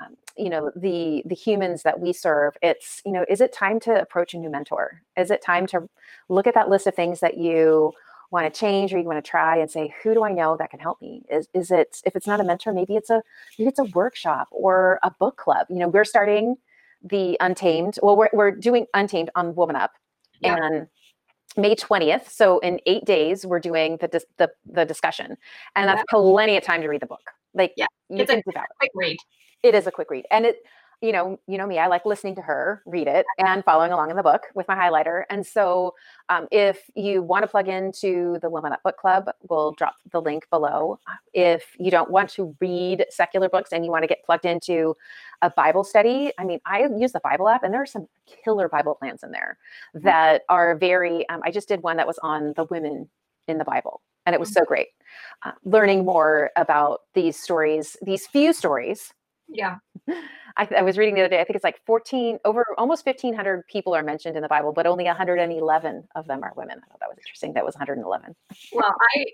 um, 0.00 0.16
you 0.36 0.48
know 0.48 0.70
the 0.76 1.22
the 1.26 1.34
humans 1.34 1.82
that 1.82 2.00
we 2.00 2.12
serve 2.12 2.54
it's 2.62 3.02
you 3.04 3.12
know 3.12 3.24
is 3.28 3.40
it 3.40 3.52
time 3.52 3.78
to 3.80 4.00
approach 4.00 4.34
a 4.34 4.38
new 4.38 4.50
mentor 4.50 5.02
is 5.16 5.30
it 5.30 5.42
time 5.42 5.66
to 5.66 5.88
look 6.28 6.46
at 6.46 6.54
that 6.54 6.68
list 6.68 6.86
of 6.86 6.94
things 6.94 7.20
that 7.20 7.36
you 7.36 7.92
want 8.30 8.52
to 8.52 8.58
change 8.60 8.94
or 8.94 8.98
you 8.98 9.04
want 9.04 9.22
to 9.22 9.30
try 9.30 9.58
and 9.58 9.70
say 9.70 9.94
who 10.02 10.14
do 10.14 10.24
i 10.24 10.32
know 10.32 10.56
that 10.56 10.70
can 10.70 10.80
help 10.80 11.00
me 11.02 11.22
is 11.30 11.48
is 11.52 11.70
it 11.70 12.00
if 12.06 12.16
it's 12.16 12.26
not 12.26 12.40
a 12.40 12.44
mentor 12.44 12.72
maybe 12.72 12.96
it's 12.96 13.10
a 13.10 13.22
maybe 13.58 13.68
it's 13.68 13.78
a 13.78 13.84
workshop 13.84 14.48
or 14.50 14.98
a 15.02 15.10
book 15.10 15.36
club 15.36 15.66
you 15.68 15.76
know 15.76 15.88
we're 15.88 16.04
starting 16.04 16.56
the 17.04 17.36
untamed 17.40 17.98
well 18.02 18.16
we're, 18.16 18.30
we're 18.32 18.50
doing 18.50 18.86
untamed 18.94 19.28
on 19.34 19.54
woman 19.54 19.76
up 19.76 19.92
Yeah. 20.40 20.56
and 20.56 20.86
May 21.54 21.74
20th. 21.74 22.30
So 22.30 22.60
in 22.60 22.80
eight 22.86 23.04
days, 23.04 23.44
we're 23.44 23.60
doing 23.60 23.98
the 23.98 24.08
dis- 24.08 24.24
the, 24.38 24.50
the 24.64 24.86
discussion, 24.86 25.36
and 25.76 25.86
that's 25.86 26.02
plenty 26.08 26.56
of 26.56 26.62
time 26.64 26.80
to 26.80 26.88
read 26.88 27.02
the 27.02 27.06
book. 27.06 27.20
Like, 27.52 27.74
Yeah, 27.76 27.84
it's 28.08 28.30
a-. 28.30 28.42
Quick 28.42 28.90
read. 28.94 29.18
It 29.62 29.74
is 29.74 29.86
a 29.86 29.90
quick 29.90 30.10
read, 30.10 30.26
and 30.30 30.44
it, 30.44 30.62
you 31.02 31.10
know, 31.10 31.38
you 31.48 31.58
know 31.58 31.66
me. 31.66 31.80
I 31.80 31.88
like 31.88 32.06
listening 32.06 32.36
to 32.36 32.42
her 32.42 32.80
read 32.86 33.08
it 33.08 33.26
and 33.38 33.64
following 33.64 33.90
along 33.90 34.10
in 34.10 34.16
the 34.16 34.22
book 34.22 34.42
with 34.54 34.68
my 34.68 34.76
highlighter. 34.76 35.24
And 35.30 35.44
so, 35.44 35.94
um, 36.28 36.46
if 36.52 36.88
you 36.94 37.22
want 37.22 37.42
to 37.42 37.48
plug 37.48 37.68
into 37.68 38.38
the 38.40 38.48
Women 38.48 38.72
Up 38.72 38.82
Book 38.84 38.96
Club, 38.96 39.28
we'll 39.48 39.72
drop 39.72 39.96
the 40.12 40.20
link 40.20 40.48
below. 40.48 41.00
If 41.34 41.74
you 41.78 41.90
don't 41.90 42.10
want 42.10 42.30
to 42.30 42.56
read 42.60 43.04
secular 43.10 43.48
books 43.48 43.72
and 43.72 43.84
you 43.84 43.90
want 43.90 44.04
to 44.04 44.06
get 44.06 44.24
plugged 44.24 44.46
into 44.46 44.96
a 45.42 45.50
Bible 45.50 45.82
study, 45.82 46.32
I 46.38 46.44
mean, 46.44 46.60
I 46.66 46.86
use 46.96 47.10
the 47.10 47.20
Bible 47.20 47.48
app, 47.48 47.64
and 47.64 47.74
there 47.74 47.82
are 47.82 47.86
some 47.86 48.06
killer 48.44 48.68
Bible 48.68 48.94
plans 48.94 49.24
in 49.24 49.32
there 49.32 49.58
that 49.94 50.42
are 50.48 50.76
very. 50.76 51.28
Um, 51.28 51.40
I 51.44 51.50
just 51.50 51.66
did 51.66 51.82
one 51.82 51.96
that 51.96 52.06
was 52.06 52.18
on 52.22 52.52
the 52.54 52.64
women 52.64 53.08
in 53.48 53.58
the 53.58 53.64
Bible, 53.64 54.02
and 54.24 54.34
it 54.34 54.40
was 54.40 54.52
so 54.52 54.64
great. 54.64 54.88
Uh, 55.44 55.50
learning 55.64 56.04
more 56.04 56.52
about 56.54 57.00
these 57.14 57.36
stories, 57.36 57.96
these 58.02 58.24
few 58.24 58.52
stories 58.52 59.12
Yeah. 59.52 59.76
I, 60.56 60.68
I 60.78 60.82
was 60.82 60.98
reading 60.98 61.14
the 61.14 61.22
other 61.22 61.28
day. 61.28 61.40
I 61.40 61.44
think 61.44 61.56
it's 61.56 61.64
like 61.64 61.80
14 61.86 62.38
over 62.44 62.64
almost 62.76 63.06
1500 63.06 63.66
people 63.68 63.94
are 63.94 64.02
mentioned 64.02 64.36
in 64.36 64.42
the 64.42 64.48
Bible, 64.48 64.72
but 64.72 64.86
only 64.86 65.04
111 65.04 66.04
of 66.14 66.26
them 66.26 66.42
are 66.42 66.52
women. 66.56 66.78
I 66.78 66.88
thought 66.88 67.00
that 67.00 67.08
was 67.08 67.18
interesting. 67.18 67.54
That 67.54 67.64
was 67.64 67.74
111. 67.74 68.34
Well, 68.72 68.94
I 69.14 69.24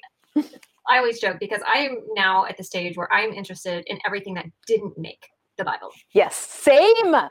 I 0.89 0.99
always 0.99 1.21
joke 1.21 1.39
because 1.41 1.61
I 1.67 1.79
am 1.79 1.99
now 2.15 2.47
at 2.47 2.57
the 2.57 2.65
stage 2.65 2.97
where 2.97 3.13
I'm 3.13 3.33
interested 3.33 3.85
in 3.87 3.99
everything 4.07 4.35
that 4.35 4.47
didn't 4.67 4.97
make 4.97 5.27
the 5.57 5.65
Bible. 5.65 5.91
Yes, 6.13 6.37
same, 6.37 7.15
oh 7.15 7.29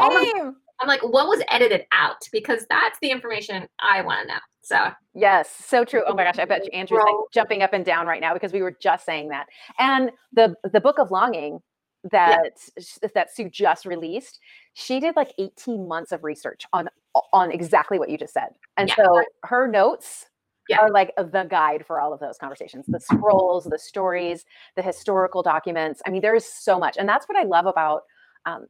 All 0.00 0.24
same. 0.24 0.56
I'm 0.80 0.86
like, 0.86 1.02
what 1.02 1.26
was 1.26 1.42
edited 1.48 1.86
out? 1.92 2.22
Because 2.30 2.64
that's 2.70 2.98
the 3.00 3.10
information 3.10 3.66
I 3.80 4.00
want 4.02 4.22
to 4.22 4.34
know. 4.34 4.40
So 4.62 4.92
Yes, 5.14 5.50
so 5.50 5.84
true. 5.84 6.02
Oh 6.06 6.14
my 6.14 6.24
gosh, 6.24 6.38
I 6.38 6.44
bet 6.44 6.64
you 6.64 6.70
Andrew's 6.72 7.02
like 7.04 7.14
jumping 7.32 7.62
up 7.62 7.72
and 7.72 7.84
down 7.84 8.06
right 8.06 8.20
now 8.20 8.34
because 8.34 8.52
we 8.52 8.62
were 8.62 8.76
just 8.80 9.04
saying 9.04 9.30
that. 9.30 9.46
And 9.78 10.10
the 10.32 10.54
the 10.72 10.80
Book 10.80 10.98
of 10.98 11.10
Longing 11.10 11.60
that 12.10 12.52
that 13.14 13.34
Sue 13.34 13.48
just 13.48 13.86
released, 13.86 14.40
she 14.74 15.00
did 15.00 15.16
like 15.16 15.32
18 15.38 15.88
months 15.88 16.12
of 16.12 16.24
research 16.24 16.64
on 16.72 16.88
on 17.32 17.50
exactly 17.50 17.98
what 17.98 18.08
you 18.08 18.18
just 18.18 18.34
said. 18.34 18.50
And 18.76 18.88
Yeah. 18.88 18.94
so 18.96 19.22
her 19.44 19.66
notes 19.66 20.26
Yeah. 20.68 20.80
are 20.80 20.90
like 20.90 21.14
the 21.16 21.46
guide 21.48 21.86
for 21.86 22.00
all 22.00 22.12
of 22.12 22.20
those 22.20 22.38
conversations, 22.38 22.86
the 22.86 23.00
scrolls, 23.00 23.64
the 23.64 23.78
stories, 23.78 24.44
the 24.76 24.82
historical 24.82 25.42
documents. 25.42 26.02
I 26.06 26.10
mean, 26.10 26.20
there 26.20 26.34
is 26.34 26.46
so 26.46 26.78
much. 26.78 26.96
And 26.98 27.08
that's 27.08 27.26
what 27.28 27.38
I 27.38 27.44
love 27.44 27.66
about 27.66 28.02
um, 28.46 28.66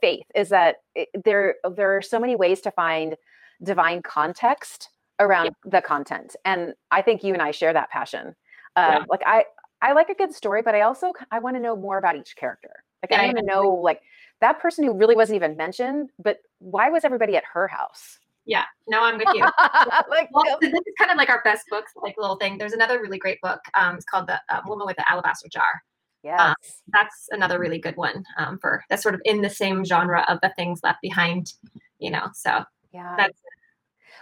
faith 0.00 0.26
is 0.34 0.48
that 0.50 0.76
it, 0.94 1.08
there 1.24 1.56
there 1.74 1.96
are 1.96 2.02
so 2.02 2.18
many 2.18 2.36
ways 2.36 2.60
to 2.62 2.70
find 2.70 3.16
divine 3.62 4.02
context 4.02 4.90
around 5.18 5.50
the 5.64 5.82
content 5.82 6.34
and 6.44 6.74
i 6.90 7.02
think 7.02 7.22
you 7.22 7.32
and 7.32 7.42
i 7.42 7.50
share 7.50 7.72
that 7.72 7.90
passion 7.90 8.34
uh, 8.76 8.86
Yeah. 8.88 9.04
like 9.08 9.20
i 9.26 9.44
i 9.82 9.92
like 9.92 10.08
a 10.08 10.14
good 10.14 10.34
story 10.34 10.62
but 10.62 10.74
i 10.74 10.82
also 10.82 11.12
i 11.30 11.38
want 11.38 11.56
to 11.56 11.60
know 11.60 11.76
more 11.76 11.98
about 11.98 12.16
each 12.16 12.36
character 12.36 12.84
like 13.02 13.10
Yeah, 13.10 13.22
i 13.22 13.26
want 13.26 13.38
to 13.38 13.44
know 13.44 13.68
like 13.68 14.00
that 14.40 14.60
person 14.60 14.84
who 14.84 14.92
really 14.92 15.14
wasn't 15.14 15.36
even 15.36 15.56
mentioned 15.56 16.10
but 16.18 16.38
why 16.58 16.90
was 16.90 17.04
everybody 17.04 17.36
at 17.36 17.44
her 17.52 17.68
house 17.68 18.18
yeah, 18.46 18.64
no, 18.88 19.04
I'm 19.04 19.18
with 19.18 19.28
you. 19.34 19.42
like 20.10 20.28
Well, 20.32 20.58
this 20.60 20.72
is 20.72 20.94
kind 20.98 21.10
of 21.10 21.16
like 21.16 21.28
our 21.28 21.42
best 21.44 21.66
books, 21.70 21.92
like 22.02 22.16
little 22.18 22.36
thing. 22.36 22.58
There's 22.58 22.72
another 22.72 23.00
really 23.00 23.18
great 23.18 23.40
book. 23.42 23.60
Um, 23.74 23.94
it's 23.96 24.04
called 24.04 24.26
The 24.26 24.40
uh, 24.48 24.60
Woman 24.66 24.86
with 24.86 24.96
the 24.96 25.08
Alabaster 25.10 25.48
Jar. 25.48 25.82
yes 26.24 26.54
That's 26.92 27.28
another 27.30 27.58
really 27.58 27.78
good 27.78 27.96
one 27.96 28.24
um, 28.38 28.58
for 28.58 28.82
that's 28.90 29.02
sort 29.02 29.14
of 29.14 29.20
in 29.24 29.40
the 29.42 29.50
same 29.50 29.84
genre 29.84 30.24
of 30.28 30.38
the 30.42 30.52
things 30.56 30.80
left 30.82 31.00
behind. 31.00 31.52
You 31.98 32.10
know, 32.10 32.28
so 32.34 32.64
yeah 32.92 33.14
that's 33.16 33.38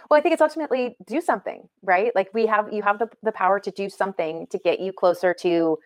well 0.09 0.17
i 0.17 0.21
think 0.21 0.33
it's 0.33 0.41
ultimately 0.41 0.95
do 1.05 1.21
something 1.21 1.67
right 1.83 2.11
like 2.15 2.29
we 2.33 2.45
have 2.45 2.71
you 2.71 2.81
have 2.81 2.99
the, 2.99 3.09
the 3.23 3.31
power 3.31 3.59
to 3.59 3.71
do 3.71 3.89
something 3.89 4.47
to 4.47 4.57
get 4.59 4.79
you 4.79 4.91
closer 4.91 5.33
to 5.33 5.77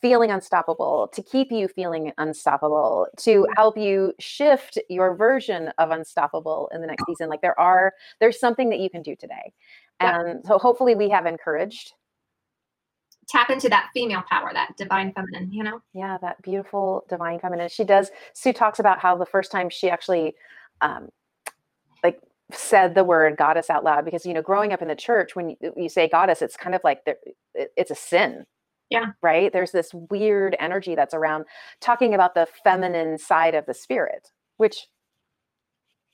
feeling 0.00 0.30
unstoppable 0.30 1.08
to 1.12 1.22
keep 1.22 1.52
you 1.52 1.68
feeling 1.68 2.12
unstoppable 2.18 3.06
to 3.18 3.46
help 3.56 3.76
you 3.76 4.14
shift 4.18 4.78
your 4.88 5.14
version 5.14 5.70
of 5.78 5.90
unstoppable 5.90 6.70
in 6.72 6.80
the 6.80 6.86
next 6.86 7.04
season 7.06 7.28
like 7.28 7.42
there 7.42 7.58
are 7.58 7.92
there's 8.18 8.40
something 8.40 8.70
that 8.70 8.80
you 8.80 8.88
can 8.88 9.02
do 9.02 9.14
today 9.14 9.52
Yeah. 10.00 10.20
and 10.20 10.46
so 10.46 10.58
hopefully 10.58 10.94
we 10.94 11.10
have 11.10 11.26
encouraged 11.26 11.92
tap 13.28 13.48
into 13.48 13.68
that 13.68 13.90
female 13.94 14.24
power, 14.28 14.50
that 14.52 14.76
divine 14.76 15.12
feminine. 15.12 15.52
You 15.52 15.62
know. 15.62 15.80
yeah 15.92 16.18
that 16.20 16.40
beautiful 16.42 17.04
divine 17.08 17.38
feminine 17.38 17.68
she 17.68 17.84
does 17.84 18.10
sue 18.32 18.52
talks 18.52 18.78
about 18.78 18.98
how 18.98 19.16
the 19.16 19.26
first 19.26 19.52
time 19.52 19.70
she 19.70 19.88
actually 19.90 20.34
um 20.80 21.08
like 22.02 22.20
said 22.52 22.94
the 22.94 23.04
word 23.04 23.36
goddess 23.36 23.70
out 23.70 23.84
loud 23.84 24.04
because 24.04 24.24
you 24.26 24.32
know 24.34 24.42
growing 24.42 24.72
up 24.72 24.82
in 24.82 24.88
the 24.88 24.94
church 24.96 25.34
when 25.36 25.50
you, 25.50 25.56
you 25.76 25.88
say 25.88 26.08
goddess 26.08 26.42
it's 26.42 26.56
kind 26.56 26.74
of 26.74 26.80
like 26.84 27.04
there, 27.04 27.16
it, 27.54 27.70
it's 27.76 27.90
a 27.90 27.94
sin 27.94 28.44
Yeah. 28.90 29.06
right 29.22 29.52
there's 29.52 29.72
this 29.72 29.90
weird 30.10 30.56
energy 30.60 30.94
that's 30.94 31.14
around 31.14 31.44
talking 31.80 32.14
about 32.14 32.34
the 32.34 32.46
feminine 32.64 33.18
side 33.18 33.54
of 33.54 33.66
the 33.66 33.74
spirit 33.74 34.28
which 34.56 34.86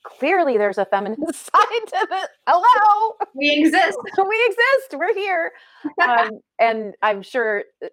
clearly 0.05 0.57
there's 0.57 0.79
a 0.79 0.85
feminine 0.87 1.17
side 1.33 1.87
to 1.89 2.07
the 2.09 2.29
hello 2.47 3.15
We 3.35 3.51
exist. 3.65 3.99
we 4.29 4.45
exist 4.47 4.95
we're 4.99 5.15
here 5.15 5.53
um, 6.09 6.41
and 6.61 6.95
i'm 7.03 7.23
sure 7.23 7.65
uh, 7.85 7.89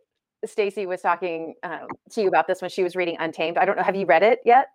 stacy 0.46 0.86
was 0.86 1.02
talking 1.02 1.56
um, 1.64 1.88
to 2.12 2.22
you 2.22 2.28
about 2.28 2.48
this 2.48 2.62
when 2.62 2.70
she 2.70 2.84
was 2.84 2.96
reading 2.96 3.16
untamed 3.20 3.58
i 3.58 3.66
don't 3.66 3.78
know 3.78 3.84
have 3.84 3.96
you 3.96 4.06
read 4.06 4.24
it 4.24 4.40
yet 4.46 4.68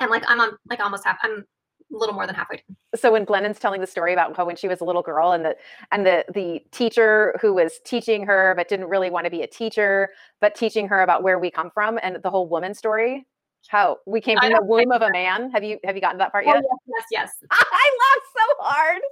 and 0.00 0.10
like 0.10 0.24
I'm 0.28 0.40
on 0.40 0.52
like 0.68 0.80
almost 0.80 1.04
half. 1.04 1.18
I'm 1.22 1.44
a 1.92 1.96
little 1.96 2.14
more 2.14 2.26
than 2.26 2.34
halfway. 2.34 2.56
done. 2.56 2.76
so 2.96 3.12
when 3.12 3.24
glennon's 3.24 3.58
telling 3.58 3.80
the 3.80 3.86
story 3.86 4.12
about 4.12 4.36
how 4.36 4.44
when 4.44 4.56
she 4.56 4.68
was 4.68 4.80
a 4.80 4.84
little 4.84 5.02
girl 5.02 5.32
and 5.32 5.44
the 5.44 5.56
and 5.92 6.06
the 6.06 6.24
the 6.32 6.62
teacher 6.70 7.36
who 7.40 7.52
was 7.54 7.80
teaching 7.84 8.24
her 8.24 8.54
but 8.56 8.68
didn't 8.68 8.88
really 8.88 9.10
want 9.10 9.24
to 9.24 9.30
be 9.30 9.42
a 9.42 9.46
teacher 9.46 10.10
but 10.40 10.54
teaching 10.54 10.88
her 10.88 11.02
about 11.02 11.22
where 11.22 11.38
we 11.38 11.50
come 11.50 11.70
from 11.70 11.98
and 12.02 12.22
the 12.22 12.30
whole 12.30 12.48
woman 12.48 12.74
story 12.74 13.26
how 13.68 13.98
we 14.06 14.20
came 14.20 14.38
from 14.38 14.52
the 14.52 14.62
womb 14.64 14.90
of 14.90 15.02
a 15.02 15.10
man 15.10 15.50
have 15.50 15.62
you 15.62 15.78
have 15.84 15.94
you 15.94 16.00
gotten 16.00 16.16
to 16.18 16.22
that 16.22 16.32
part 16.32 16.44
Oh, 16.48 16.54
yet 16.54 16.64
yes, 16.86 17.04
yes, 17.10 17.30
yes. 17.40 17.48
I 17.50 17.96
laughed 18.00 18.26
so 18.34 18.64
hard. 18.64 19.02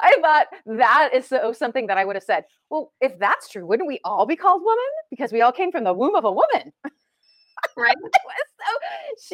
I 0.00 0.16
thought 0.22 0.46
that 0.78 1.10
is 1.12 1.26
so 1.26 1.52
something 1.52 1.88
that 1.88 1.98
I 1.98 2.04
would 2.04 2.14
have 2.14 2.22
said. 2.22 2.44
Well, 2.70 2.92
if 3.00 3.18
that's 3.18 3.48
true, 3.48 3.66
wouldn't 3.66 3.88
we 3.88 3.98
all 4.04 4.24
be 4.24 4.36
called 4.36 4.62
woman? 4.62 4.84
Because 5.10 5.32
we 5.32 5.40
all 5.40 5.50
came 5.50 5.72
from 5.72 5.82
the 5.82 5.92
womb 5.92 6.14
of 6.14 6.24
a 6.24 6.32
woman. 6.32 6.72
Right. 7.76 7.96
So, 8.00 8.72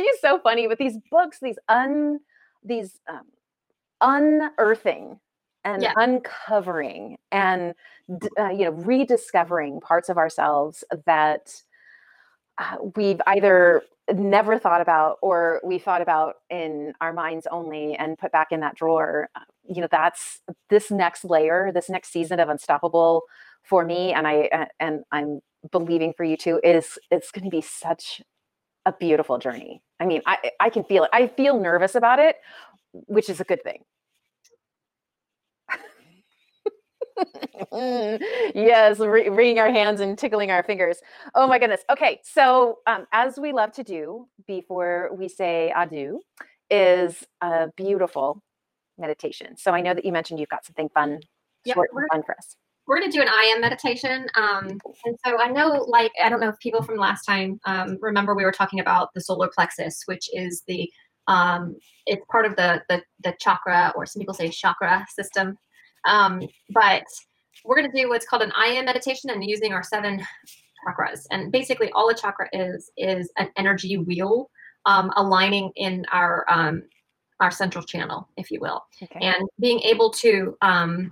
she's 0.02 0.18
so 0.20 0.38
funny 0.38 0.66
with 0.66 0.78
these 0.78 0.96
books, 1.10 1.38
these 1.42 1.58
these 2.64 3.00
um, 3.08 3.26
unearthing 4.00 5.18
and 5.64 5.82
Yeah. 5.82 5.92
uncovering 5.96 7.16
and 7.32 7.74
uh, 8.38 8.48
you 8.50 8.64
know 8.64 8.72
rediscovering 8.72 9.80
parts 9.80 10.08
of 10.08 10.18
ourselves 10.18 10.84
that 11.06 11.62
uh, 12.58 12.76
we've 12.96 13.20
either 13.26 13.82
never 14.12 14.58
thought 14.58 14.82
about 14.82 15.16
or 15.22 15.60
we 15.64 15.78
thought 15.78 16.02
about 16.02 16.34
in 16.50 16.92
our 17.00 17.12
minds 17.12 17.46
only 17.50 17.94
and 17.96 18.18
put 18.18 18.30
back 18.30 18.52
in 18.52 18.60
that 18.60 18.74
drawer 18.74 19.28
uh, 19.34 19.40
you 19.66 19.80
know 19.80 19.88
that's 19.90 20.40
this 20.68 20.90
next 20.90 21.24
layer 21.24 21.70
this 21.72 21.88
next 21.88 22.12
season 22.12 22.38
of 22.38 22.50
unstoppable 22.50 23.22
for 23.62 23.84
me 23.84 24.12
and 24.12 24.26
i 24.28 24.42
uh, 24.52 24.66
and 24.80 25.02
i'm 25.10 25.40
believing 25.72 26.12
for 26.14 26.24
you 26.24 26.36
too 26.36 26.60
is 26.62 26.98
it's 27.10 27.30
going 27.30 27.44
to 27.44 27.50
be 27.50 27.62
such 27.62 28.20
a 28.86 28.92
beautiful 28.92 29.38
journey 29.38 29.82
i 30.00 30.06
mean 30.06 30.20
i 30.26 30.50
i 30.60 30.70
can 30.70 30.84
feel 30.84 31.04
it 31.04 31.10
i 31.12 31.26
feel 31.26 31.60
nervous 31.60 31.94
about 31.94 32.18
it 32.18 32.36
which 33.06 33.28
is 33.28 33.40
a 33.40 33.44
good 33.44 33.62
thing 33.62 33.82
yes, 37.72 38.98
wr- 38.98 39.30
wringing 39.30 39.58
our 39.58 39.70
hands 39.70 40.00
and 40.00 40.18
tickling 40.18 40.50
our 40.50 40.62
fingers. 40.62 40.98
Oh 41.34 41.46
my 41.46 41.58
goodness. 41.58 41.82
Okay, 41.90 42.20
so 42.24 42.78
um, 42.86 43.06
as 43.12 43.38
we 43.38 43.52
love 43.52 43.72
to 43.72 43.84
do 43.84 44.28
before 44.46 45.10
we 45.12 45.28
say 45.28 45.72
adieu, 45.74 46.20
is 46.70 47.24
a 47.40 47.68
beautiful 47.76 48.42
meditation. 48.98 49.56
So 49.56 49.72
I 49.72 49.80
know 49.80 49.94
that 49.94 50.04
you 50.04 50.12
mentioned 50.12 50.40
you've 50.40 50.48
got 50.48 50.64
something 50.64 50.88
fun, 50.88 51.20
short 51.66 51.90
and 51.94 52.06
fun 52.10 52.22
for 52.24 52.36
us. 52.36 52.56
We're 52.86 52.98
going 52.98 53.10
to 53.10 53.16
do 53.16 53.22
an 53.22 53.28
I 53.28 53.52
am 53.54 53.60
meditation. 53.60 54.26
Um, 54.34 54.78
and 55.04 55.16
so 55.24 55.38
I 55.38 55.48
know, 55.48 55.84
like, 55.88 56.12
I 56.22 56.28
don't 56.28 56.40
know 56.40 56.48
if 56.48 56.58
people 56.58 56.82
from 56.82 56.96
last 56.96 57.24
time 57.24 57.58
um, 57.64 57.98
remember 58.00 58.34
we 58.34 58.44
were 58.44 58.52
talking 58.52 58.80
about 58.80 59.08
the 59.14 59.20
solar 59.20 59.48
plexus, 59.54 60.02
which 60.06 60.28
is 60.32 60.62
the, 60.68 60.90
um, 61.26 61.76
it's 62.06 62.24
part 62.30 62.44
of 62.44 62.56
the, 62.56 62.82
the, 62.88 63.02
the 63.22 63.34
chakra, 63.40 63.92
or 63.96 64.04
some 64.06 64.20
people 64.20 64.34
say 64.34 64.48
chakra 64.48 65.06
system. 65.14 65.56
Um, 66.06 66.42
but 66.70 67.04
we're 67.64 67.76
going 67.76 67.90
to 67.90 68.02
do 68.02 68.08
what's 68.10 68.26
called 68.26 68.42
an 68.42 68.52
I 68.56 68.66
am 68.66 68.84
meditation 68.84 69.30
and 69.30 69.42
using 69.42 69.72
our 69.72 69.82
seven 69.82 70.22
chakras. 70.86 71.20
And 71.30 71.50
basically, 71.50 71.90
all 71.92 72.10
a 72.10 72.14
chakra 72.14 72.48
is, 72.52 72.90
is 72.98 73.32
an 73.38 73.48
energy 73.56 73.96
wheel 73.96 74.50
um, 74.84 75.10
aligning 75.16 75.72
in 75.76 76.04
our, 76.12 76.44
um, 76.50 76.82
our 77.40 77.50
central 77.50 77.82
channel, 77.82 78.28
if 78.36 78.50
you 78.50 78.60
will 78.60 78.84
Okay. 79.02 79.18
and 79.20 79.48
being 79.58 79.80
able 79.80 80.10
to 80.10 80.56
um, 80.60 81.10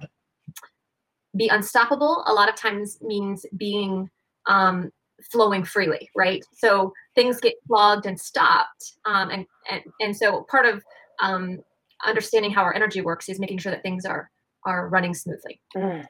be 1.37 1.49
unstoppable 1.49 2.23
a 2.27 2.33
lot 2.33 2.49
of 2.49 2.57
times 2.57 2.99
means 3.03 3.47
being 3.57 4.09
um, 4.47 4.91
flowing 5.31 5.65
freely 5.65 6.09
right? 6.17 6.43
So 6.57 6.93
things 7.15 7.41
get 7.41 7.55
clogged 7.67 8.07
and 8.07 8.19
stopped 8.19 8.95
um, 9.05 9.31
and, 9.31 9.47
and 9.71 9.83
and 10.01 10.17
so 10.17 10.45
part 10.51 10.67
of 10.67 10.83
um, 11.23 11.59
understanding 12.05 12.51
how 12.51 12.63
our 12.63 12.75
energy 12.75 13.01
works 13.01 13.29
is 13.29 13.39
making 13.39 13.59
sure 13.59 13.73
that 13.73 13.83
things 13.83 14.05
are 14.05 14.31
are 14.67 14.89
running 14.89 15.15
smoothly. 15.15 15.61
Mm. 15.77 16.07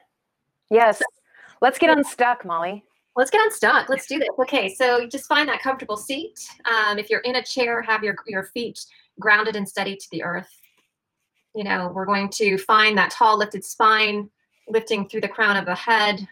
Yes. 0.69 1.01
Let's 1.61 1.77
get 1.79 1.95
unstuck, 1.95 2.43
Molly. 2.45 2.83
let's 3.15 3.31
get 3.31 3.41
unstuck. 3.43 3.89
Let's 3.89 4.07
do 4.07 4.19
this. 4.19 4.29
Okay 4.39 4.73
so 4.73 5.07
just 5.07 5.27
find 5.27 5.47
that 5.47 5.61
comfortable 5.61 5.97
seat. 5.97 6.39
Um, 6.65 6.97
if 6.99 7.09
you're 7.09 7.21
in 7.21 7.35
a 7.37 7.43
chair 7.43 7.81
have 7.81 8.03
your 8.03 8.15
your 8.27 8.43
feet 8.53 8.79
grounded 9.19 9.55
and 9.55 9.67
steady 9.67 9.95
to 9.95 10.07
the 10.11 10.23
earth. 10.23 10.49
You 11.55 11.63
know 11.63 11.91
we're 11.93 12.05
going 12.05 12.29
to 12.31 12.57
find 12.57 12.97
that 12.97 13.11
tall 13.11 13.37
lifted 13.37 13.63
spine 13.63 14.29
lifting 14.67 15.07
through 15.07 15.21
the 15.21 15.27
crown 15.27 15.57
of 15.57 15.65
the 15.65 15.75
head. 15.75 16.27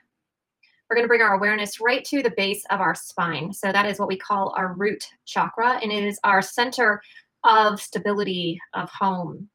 We're 0.90 0.96
going 0.96 1.06
to 1.06 1.10
bring 1.10 1.22
our 1.22 1.36
awareness 1.36 1.80
right 1.80 2.04
to 2.06 2.22
the 2.22 2.34
base 2.36 2.66
of 2.70 2.82
our 2.82 2.96
spine. 2.96 3.54
So 3.54 3.72
that 3.72 3.86
is 3.86 4.00
what 4.00 4.10
we 4.10 4.18
call 4.18 4.54
our 4.58 4.74
root 4.74 5.08
chakra 5.26 5.80
and 5.82 5.92
it 5.92 6.04
is 6.04 6.20
our 6.24 6.42
center 6.42 7.02
of 7.44 7.82
stability 7.82 8.60
of 8.74 8.90
home 8.90 9.50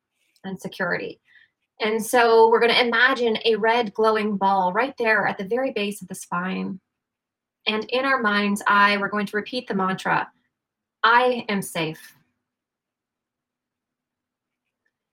and 0.45 0.59
security. 0.59 1.20
And 1.81 2.05
so 2.05 2.49
we're 2.49 2.61
going 2.61 2.72
to 2.72 2.87
imagine 2.87 3.39
a 3.45 3.57
red 3.57 3.93
glowing 3.93 4.37
ball 4.37 4.72
right 4.72 4.95
there 4.99 5.27
at 5.27 5.37
the 5.37 5.45
very 5.45 5.72
base 5.72 6.01
of 6.01 6.09
the 6.09 6.14
spine. 6.14 6.81
And 7.66 7.85
in 7.91 8.05
our 8.05 8.22
mind's 8.22 8.62
eye, 8.66 8.97
we're 8.97 9.11
going 9.11 9.27
to 9.27 9.37
repeat 9.37 9.68
the 9.68 9.74
mantra 9.74 10.29
I 11.03 11.45
am 11.49 11.62
safe. 11.62 12.15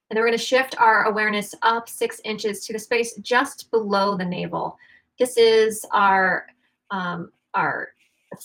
And 0.09 0.17
then 0.17 0.21
we're 0.21 0.27
going 0.27 0.37
to 0.37 0.45
shift 0.45 0.75
our 0.79 1.05
awareness 1.05 1.55
up 1.61 1.89
six 1.89 2.21
inches 2.23 2.65
to 2.65 2.73
the 2.73 2.79
space 2.79 3.15
just 3.15 3.71
below 3.71 4.15
the 4.15 4.25
navel. 4.25 4.77
This 5.17 5.37
is 5.37 5.85
our, 5.91 6.47
um, 6.91 7.31
our, 7.53 7.89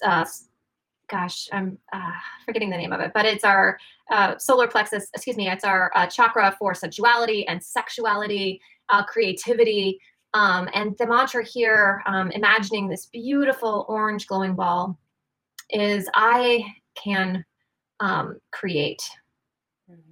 uh, 0.05 0.25
gosh, 1.09 1.49
I'm 1.53 1.79
uh, 1.93 2.13
forgetting 2.45 2.71
the 2.71 2.77
name 2.77 2.93
of 2.93 3.01
it, 3.01 3.13
but 3.13 3.25
it's 3.27 3.45
our 3.45 3.79
uh, 4.11 4.39
solar 4.39 4.69
plexus, 4.69 5.09
excuse 5.15 5.37
me, 5.37 5.49
it's 5.49 5.65
our 5.65 5.91
uh, 5.95 6.07
chakra 6.07 6.55
for 6.59 6.75
sensuality 6.75 7.47
and 7.49 7.63
sexuality, 7.63 8.61
uh, 8.89 9.05
creativity, 9.05 9.99
um, 10.35 10.69
and 10.75 10.97
the 10.99 11.07
mantra 11.07 11.45
here, 11.45 12.03
um, 12.07 12.31
imagining 12.33 12.89
this 12.89 13.07
beautiful 13.07 13.87
orange 13.89 14.27
glowing 14.27 14.55
ball, 14.55 14.99
is 15.71 16.09
I 16.15 16.65
can 16.95 17.45
um, 18.01 18.39
create. 18.53 19.03
And 19.89 20.03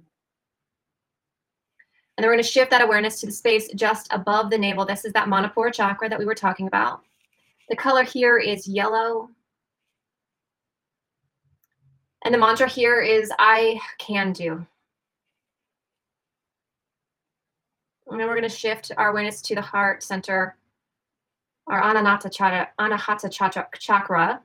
then 2.23 2.29
we're 2.29 2.33
going 2.33 2.43
to 2.43 2.49
shift 2.49 2.71
that 2.71 2.81
awareness 2.81 3.19
to 3.19 3.27
the 3.27 3.31
space 3.31 3.69
just 3.75 4.07
above 4.11 4.49
the 4.49 4.57
navel. 4.57 4.85
This 4.85 5.05
is 5.05 5.13
that 5.13 5.27
Manipura 5.27 5.71
chakra 5.71 6.09
that 6.09 6.17
we 6.17 6.25
were 6.25 6.33
talking 6.33 6.67
about. 6.67 7.01
The 7.69 7.75
color 7.75 8.03
here 8.03 8.39
is 8.39 8.67
yellow. 8.67 9.29
And 12.25 12.33
the 12.33 12.39
mantra 12.39 12.67
here 12.67 13.01
is 13.01 13.31
I 13.37 13.79
can 13.99 14.33
do. 14.33 14.65
And 18.09 18.19
then 18.19 18.27
we're 18.27 18.35
going 18.35 18.43
to 18.43 18.49
shift 18.49 18.91
our 18.97 19.09
awareness 19.09 19.41
to 19.43 19.55
the 19.55 19.61
heart 19.61 20.01
center, 20.01 20.57
our 21.67 21.81
Anahata 21.81 22.31
chakra, 22.31 22.69
Anahata 22.79 23.29
chakra. 23.79 24.41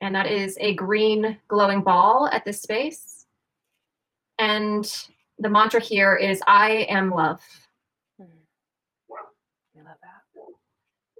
And 0.00 0.14
that 0.14 0.26
is 0.26 0.56
a 0.60 0.74
green 0.74 1.38
glowing 1.48 1.82
ball 1.82 2.28
at 2.32 2.44
this 2.44 2.60
space. 2.60 3.26
And 4.38 4.90
the 5.38 5.48
mantra 5.48 5.80
here 5.80 6.14
is 6.14 6.42
I 6.46 6.86
am 6.88 7.10
love. 7.10 7.40
I 8.20 9.82
love 9.82 9.96
that. 10.02 10.42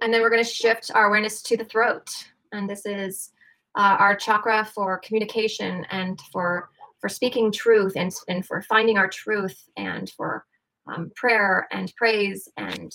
And 0.01 0.13
then 0.13 0.21
we're 0.21 0.29
going 0.29 0.43
to 0.43 0.49
shift 0.49 0.91
our 0.93 1.07
awareness 1.07 1.41
to 1.43 1.57
the 1.57 1.65
throat. 1.65 2.09
And 2.51 2.69
this 2.69 2.85
is 2.85 3.31
uh, 3.75 3.97
our 3.99 4.15
chakra 4.15 4.65
for 4.65 4.99
communication 4.99 5.85
and 5.91 6.19
for 6.31 6.69
for 6.99 7.09
speaking 7.09 7.51
truth 7.51 7.93
and, 7.95 8.11
and 8.29 8.45
for 8.45 8.61
finding 8.63 8.97
our 8.97 9.07
truth 9.07 9.69
and 9.77 10.09
for 10.11 10.45
um, 10.87 11.11
prayer 11.15 11.67
and 11.71 11.93
praise 11.95 12.49
and 12.57 12.91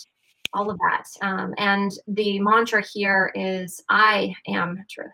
all 0.53 0.71
of 0.71 0.79
that. 0.79 1.05
Um, 1.23 1.55
and 1.59 1.93
the 2.09 2.41
mantra 2.41 2.83
here 2.83 3.31
is 3.35 3.81
I 3.89 4.35
am 4.49 4.85
truth. 4.91 5.11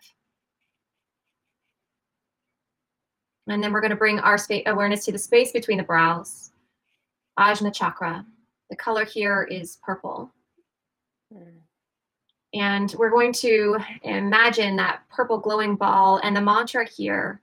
And 3.49 3.62
then 3.62 3.72
we're 3.72 3.80
going 3.80 3.90
to 3.90 3.97
bring 3.97 4.18
our 4.18 4.38
awareness 4.66 5.05
to 5.05 5.12
the 5.12 5.18
space 5.18 5.53
between 5.53 5.78
the 5.78 5.84
brows, 5.84 6.51
Ajna 7.38 7.72
chakra. 7.72 8.24
The 8.70 8.76
color 8.76 9.05
here 9.05 9.44
is 9.44 9.78
purple. 9.82 10.32
And 12.53 12.94
we're 12.99 13.11
going 13.11 13.32
to 13.34 13.78
imagine 14.03 14.76
that 14.76 15.03
purple 15.11 15.38
glowing 15.38 15.76
ball. 15.76 16.20
And 16.22 16.34
the 16.34 16.40
mantra 16.40 16.88
here 16.88 17.40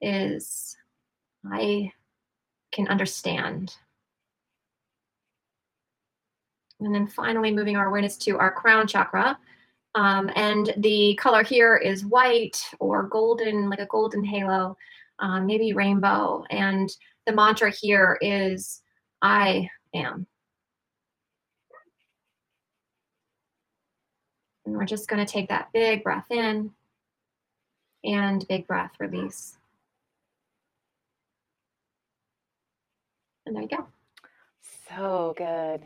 is 0.00 0.76
I 1.50 1.92
can 2.72 2.86
understand. 2.88 3.74
And 6.80 6.94
then 6.94 7.06
finally, 7.06 7.50
moving 7.52 7.76
our 7.76 7.86
awareness 7.86 8.16
to 8.18 8.38
our 8.38 8.52
crown 8.52 8.86
chakra. 8.86 9.38
Um, 9.94 10.30
and 10.34 10.74
the 10.78 11.14
color 11.20 11.42
here 11.42 11.76
is 11.76 12.04
white 12.04 12.60
or 12.80 13.04
golden, 13.04 13.70
like 13.70 13.78
a 13.78 13.86
golden 13.86 14.24
halo, 14.24 14.76
um, 15.18 15.46
maybe 15.46 15.72
rainbow. 15.72 16.44
And 16.50 16.90
the 17.26 17.32
mantra 17.32 17.70
here 17.70 18.18
is 18.20 18.82
I 19.22 19.68
am. 19.94 20.26
And 24.66 24.76
we're 24.76 24.84
just 24.84 25.08
going 25.08 25.24
to 25.24 25.30
take 25.30 25.48
that 25.48 25.70
big 25.72 26.02
breath 26.02 26.30
in 26.30 26.70
and 28.02 28.46
big 28.48 28.66
breath 28.66 28.92
release. 28.98 29.56
And 33.46 33.54
there 33.54 33.62
you 33.62 33.68
go. 33.68 33.86
So 34.88 35.34
good. 35.36 35.84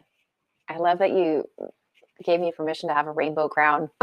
I 0.68 0.78
love 0.78 0.98
that 0.98 1.12
you 1.12 1.48
gave 2.22 2.40
me 2.40 2.52
permission 2.52 2.88
to 2.88 2.94
have 2.94 3.06
a 3.06 3.12
rainbow 3.12 3.48
crown. 3.48 3.90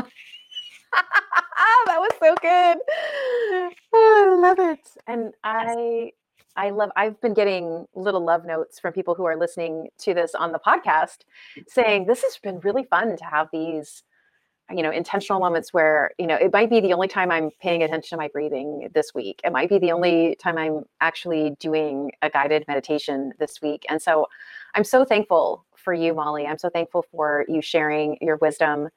that 1.85 1.99
was 1.99 2.11
so 2.19 2.35
good. 2.41 2.77
Oh, 3.93 4.27
I 4.27 4.35
love 4.39 4.59
it. 4.59 4.87
And 5.07 5.33
I 5.43 6.11
I 6.55 6.69
love 6.69 6.91
I've 6.95 7.19
been 7.21 7.33
getting 7.33 7.85
little 7.95 8.23
love 8.23 8.45
notes 8.45 8.79
from 8.79 8.93
people 8.93 9.15
who 9.15 9.25
are 9.25 9.37
listening 9.37 9.89
to 9.99 10.13
this 10.13 10.33
on 10.35 10.51
the 10.51 10.59
podcast 10.59 11.19
saying 11.67 12.05
this 12.05 12.21
has 12.23 12.37
been 12.37 12.59
really 12.59 12.85
fun 12.85 13.17
to 13.17 13.25
have 13.25 13.47
these 13.51 14.03
you 14.71 14.81
know 14.81 14.89
intentional 14.89 15.39
moments 15.39 15.73
where 15.73 16.11
you 16.17 16.25
know 16.25 16.35
it 16.35 16.51
might 16.51 16.69
be 16.69 16.79
the 16.79 16.93
only 16.93 17.07
time 17.07 17.29
i'm 17.29 17.51
paying 17.61 17.83
attention 17.83 18.17
to 18.17 18.17
my 18.17 18.27
breathing 18.29 18.89
this 18.93 19.13
week. 19.13 19.39
It 19.43 19.51
might 19.51 19.69
be 19.69 19.77
the 19.77 19.91
only 19.91 20.35
time 20.39 20.57
i'm 20.57 20.85
actually 21.01 21.55
doing 21.59 22.11
a 22.21 22.29
guided 22.29 22.65
meditation 22.67 23.33
this 23.37 23.61
week. 23.61 23.85
And 23.89 24.01
so 24.01 24.27
i'm 24.73 24.83
so 24.83 25.05
thankful 25.05 25.65
for 25.75 25.93
you 25.93 26.13
molly. 26.15 26.47
I'm 26.47 26.57
so 26.57 26.69
thankful 26.69 27.05
for 27.11 27.45
you 27.47 27.61
sharing 27.61 28.17
your 28.21 28.37
wisdom 28.37 28.89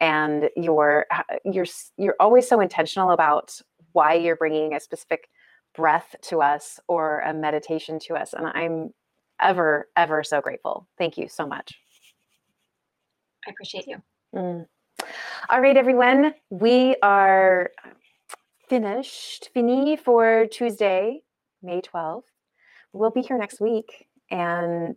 and 0.00 0.48
you're 0.56 1.06
you're 1.44 1.66
you're 1.96 2.16
always 2.18 2.48
so 2.48 2.60
intentional 2.60 3.10
about 3.10 3.60
why 3.92 4.14
you're 4.14 4.36
bringing 4.36 4.74
a 4.74 4.80
specific 4.80 5.28
breath 5.74 6.14
to 6.22 6.40
us 6.42 6.80
or 6.88 7.20
a 7.20 7.32
meditation 7.32 7.98
to 7.98 8.14
us 8.14 8.32
and 8.32 8.46
i'm 8.46 8.92
ever 9.40 9.88
ever 9.96 10.22
so 10.22 10.40
grateful. 10.40 10.86
Thank 10.98 11.16
you 11.16 11.28
so 11.28 11.46
much. 11.46 11.74
I 13.46 13.50
appreciate 13.50 13.86
you. 13.86 14.02
Mm. 14.34 14.66
all 15.48 15.60
right 15.60 15.76
everyone 15.76 16.34
we 16.50 16.94
are 17.02 17.70
finished. 18.68 19.50
Fini 19.52 19.96
for 19.96 20.46
tuesday 20.46 21.22
may 21.62 21.80
12th 21.80 22.22
we'll 22.92 23.10
be 23.10 23.20
here 23.22 23.36
next 23.36 23.60
week 23.60 24.06
and 24.30 24.96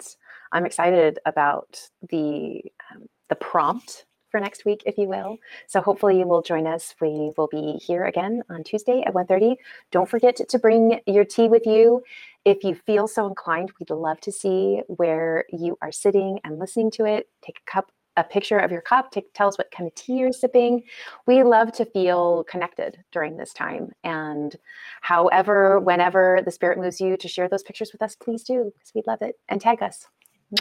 i'm 0.51 0.67
excited 0.67 1.17
about 1.25 1.79
the 2.09 2.61
um, 2.91 3.07
the 3.29 3.35
prompt 3.35 4.05
for 4.33 4.39
next 4.39 4.65
week, 4.65 4.81
if 4.87 4.97
you 4.97 5.07
will. 5.07 5.37
So 5.67 5.79
hopefully 5.79 6.17
you 6.17 6.25
will 6.25 6.41
join 6.41 6.65
us. 6.65 6.95
We 6.99 7.31
will 7.37 7.47
be 7.51 7.73
here 7.73 8.05
again 8.05 8.41
on 8.49 8.63
Tuesday 8.63 9.03
at 9.05 9.13
1.30. 9.13 9.57
Don't 9.91 10.09
forget 10.09 10.35
to 10.49 10.59
bring 10.59 10.99
your 11.05 11.23
tea 11.23 11.47
with 11.47 11.67
you. 11.67 12.01
If 12.43 12.63
you 12.63 12.73
feel 12.73 13.07
so 13.07 13.27
inclined, 13.27 13.71
we'd 13.79 13.91
love 13.91 14.19
to 14.21 14.31
see 14.31 14.81
where 14.87 15.45
you 15.51 15.77
are 15.83 15.91
sitting 15.91 16.39
and 16.43 16.57
listening 16.57 16.89
to 16.91 17.05
it. 17.05 17.29
Take 17.45 17.59
a 17.59 17.71
cup 17.71 17.91
a 18.15 18.23
picture 18.23 18.59
of 18.59 18.71
your 18.71 18.81
cup. 18.81 19.11
Take, 19.11 19.33
tell 19.33 19.47
us 19.47 19.57
what 19.57 19.71
kind 19.71 19.87
of 19.87 19.95
tea 19.95 20.17
you're 20.17 20.31
sipping. 20.31 20.83
We 21.25 21.41
love 21.41 21.71
to 21.73 21.85
feel 21.85 22.43
connected 22.43 22.99
during 23.11 23.37
this 23.37 23.53
time. 23.53 23.91
And 24.03 24.55
however, 25.01 25.79
whenever 25.79 26.39
the 26.45 26.51
spirit 26.51 26.77
moves 26.77 27.01
you 27.01 27.17
to 27.17 27.27
share 27.27 27.49
those 27.49 27.63
pictures 27.63 27.91
with 27.91 28.03
us, 28.03 28.15
please 28.15 28.43
do, 28.43 28.71
because 28.75 28.93
we'd 28.93 29.07
love 29.07 29.23
it. 29.23 29.35
And 29.49 29.59
tag 29.59 29.81
us. 29.81 30.05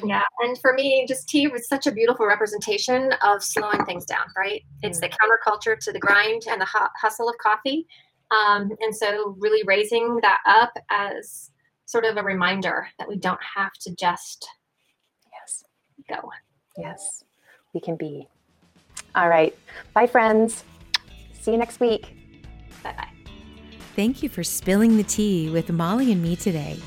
Yeah, 0.04 0.22
and 0.40 0.56
for 0.58 0.72
me, 0.72 1.04
just 1.06 1.28
tea 1.28 1.48
was 1.48 1.68
such 1.68 1.86
a 1.86 1.92
beautiful 1.92 2.26
representation 2.26 3.12
of 3.22 3.42
slowing 3.42 3.84
things 3.84 4.04
down, 4.04 4.24
right? 4.36 4.62
It's 4.82 5.00
the 5.00 5.08
mm. 5.08 5.12
counterculture 5.12 5.78
to 5.78 5.92
the 5.92 5.98
grind 5.98 6.42
and 6.48 6.60
the 6.60 6.68
hustle 6.96 7.28
of 7.28 7.36
coffee. 7.38 7.86
Um, 8.30 8.70
and 8.80 8.94
so, 8.94 9.36
really 9.38 9.62
raising 9.64 10.18
that 10.22 10.38
up 10.46 10.72
as 10.90 11.50
sort 11.84 12.04
of 12.04 12.16
a 12.16 12.22
reminder 12.22 12.88
that 12.98 13.08
we 13.08 13.16
don't 13.16 13.40
have 13.56 13.72
to 13.82 13.94
just 13.94 14.48
yes 15.32 15.64
go. 16.08 16.30
Yes, 16.78 17.24
we 17.74 17.80
can 17.80 17.96
be. 17.96 18.28
All 19.14 19.28
right. 19.28 19.56
Bye, 19.92 20.06
friends. 20.06 20.64
See 21.38 21.52
you 21.52 21.58
next 21.58 21.80
week. 21.80 22.16
Bye 22.82 22.94
bye. 22.96 23.08
Thank 23.94 24.22
you 24.22 24.30
for 24.30 24.42
spilling 24.42 24.96
the 24.96 25.02
tea 25.02 25.50
with 25.50 25.70
Molly 25.70 26.12
and 26.12 26.22
me 26.22 26.34
today. 26.34 26.78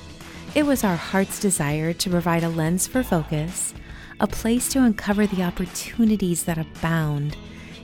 It 0.56 0.66
was 0.66 0.84
our 0.86 0.95
heart's 0.95 1.41
desire 1.41 1.91
to 1.91 2.10
provide 2.10 2.45
a 2.45 2.49
lens 2.49 2.88
for 2.88 3.03
focus, 3.03 3.74
a 4.22 4.28
place 4.28 4.70
to 4.70 4.84
uncover 4.84 5.28
the 5.28 5.43
opportunities 5.43 6.45
that 6.45 6.58
abound, 6.58 7.36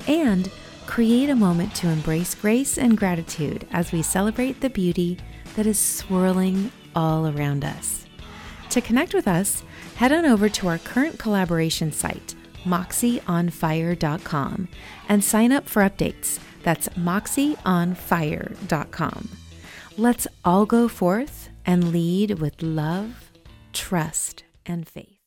and 0.07 0.49
create 0.85 1.29
a 1.29 1.35
moment 1.35 1.75
to 1.75 1.89
embrace 1.89 2.33
grace 2.33 2.77
and 2.77 2.97
gratitude 2.97 3.67
as 3.73 3.91
we 3.91 4.01
celebrate 4.01 4.61
the 4.61 4.69
beauty 4.69 5.17
that 5.57 5.65
is 5.65 5.77
swirling 5.77 6.71
all 6.95 7.27
around 7.27 7.65
us. 7.65 8.05
To 8.69 8.79
connect 8.79 9.13
with 9.13 9.27
us, 9.27 9.65
head 9.95 10.13
on 10.13 10.25
over 10.25 10.47
to 10.47 10.69
our 10.69 10.77
current 10.77 11.19
collaboration 11.19 11.91
site, 11.91 12.35
moxieonfire.com, 12.63 14.69
and 15.09 15.21
sign 15.21 15.51
up 15.51 15.67
for 15.67 15.81
updates. 15.81 16.39
That's 16.63 16.87
moxieonfire.com. 16.89 19.29
Let's 19.97 20.27
all 20.45 20.65
go 20.65 20.87
forth 20.87 21.40
and 21.65 21.91
lead 21.91 22.39
with 22.39 22.61
love, 22.61 23.31
trust, 23.73 24.43
and 24.65 24.87
faith. 24.87 25.10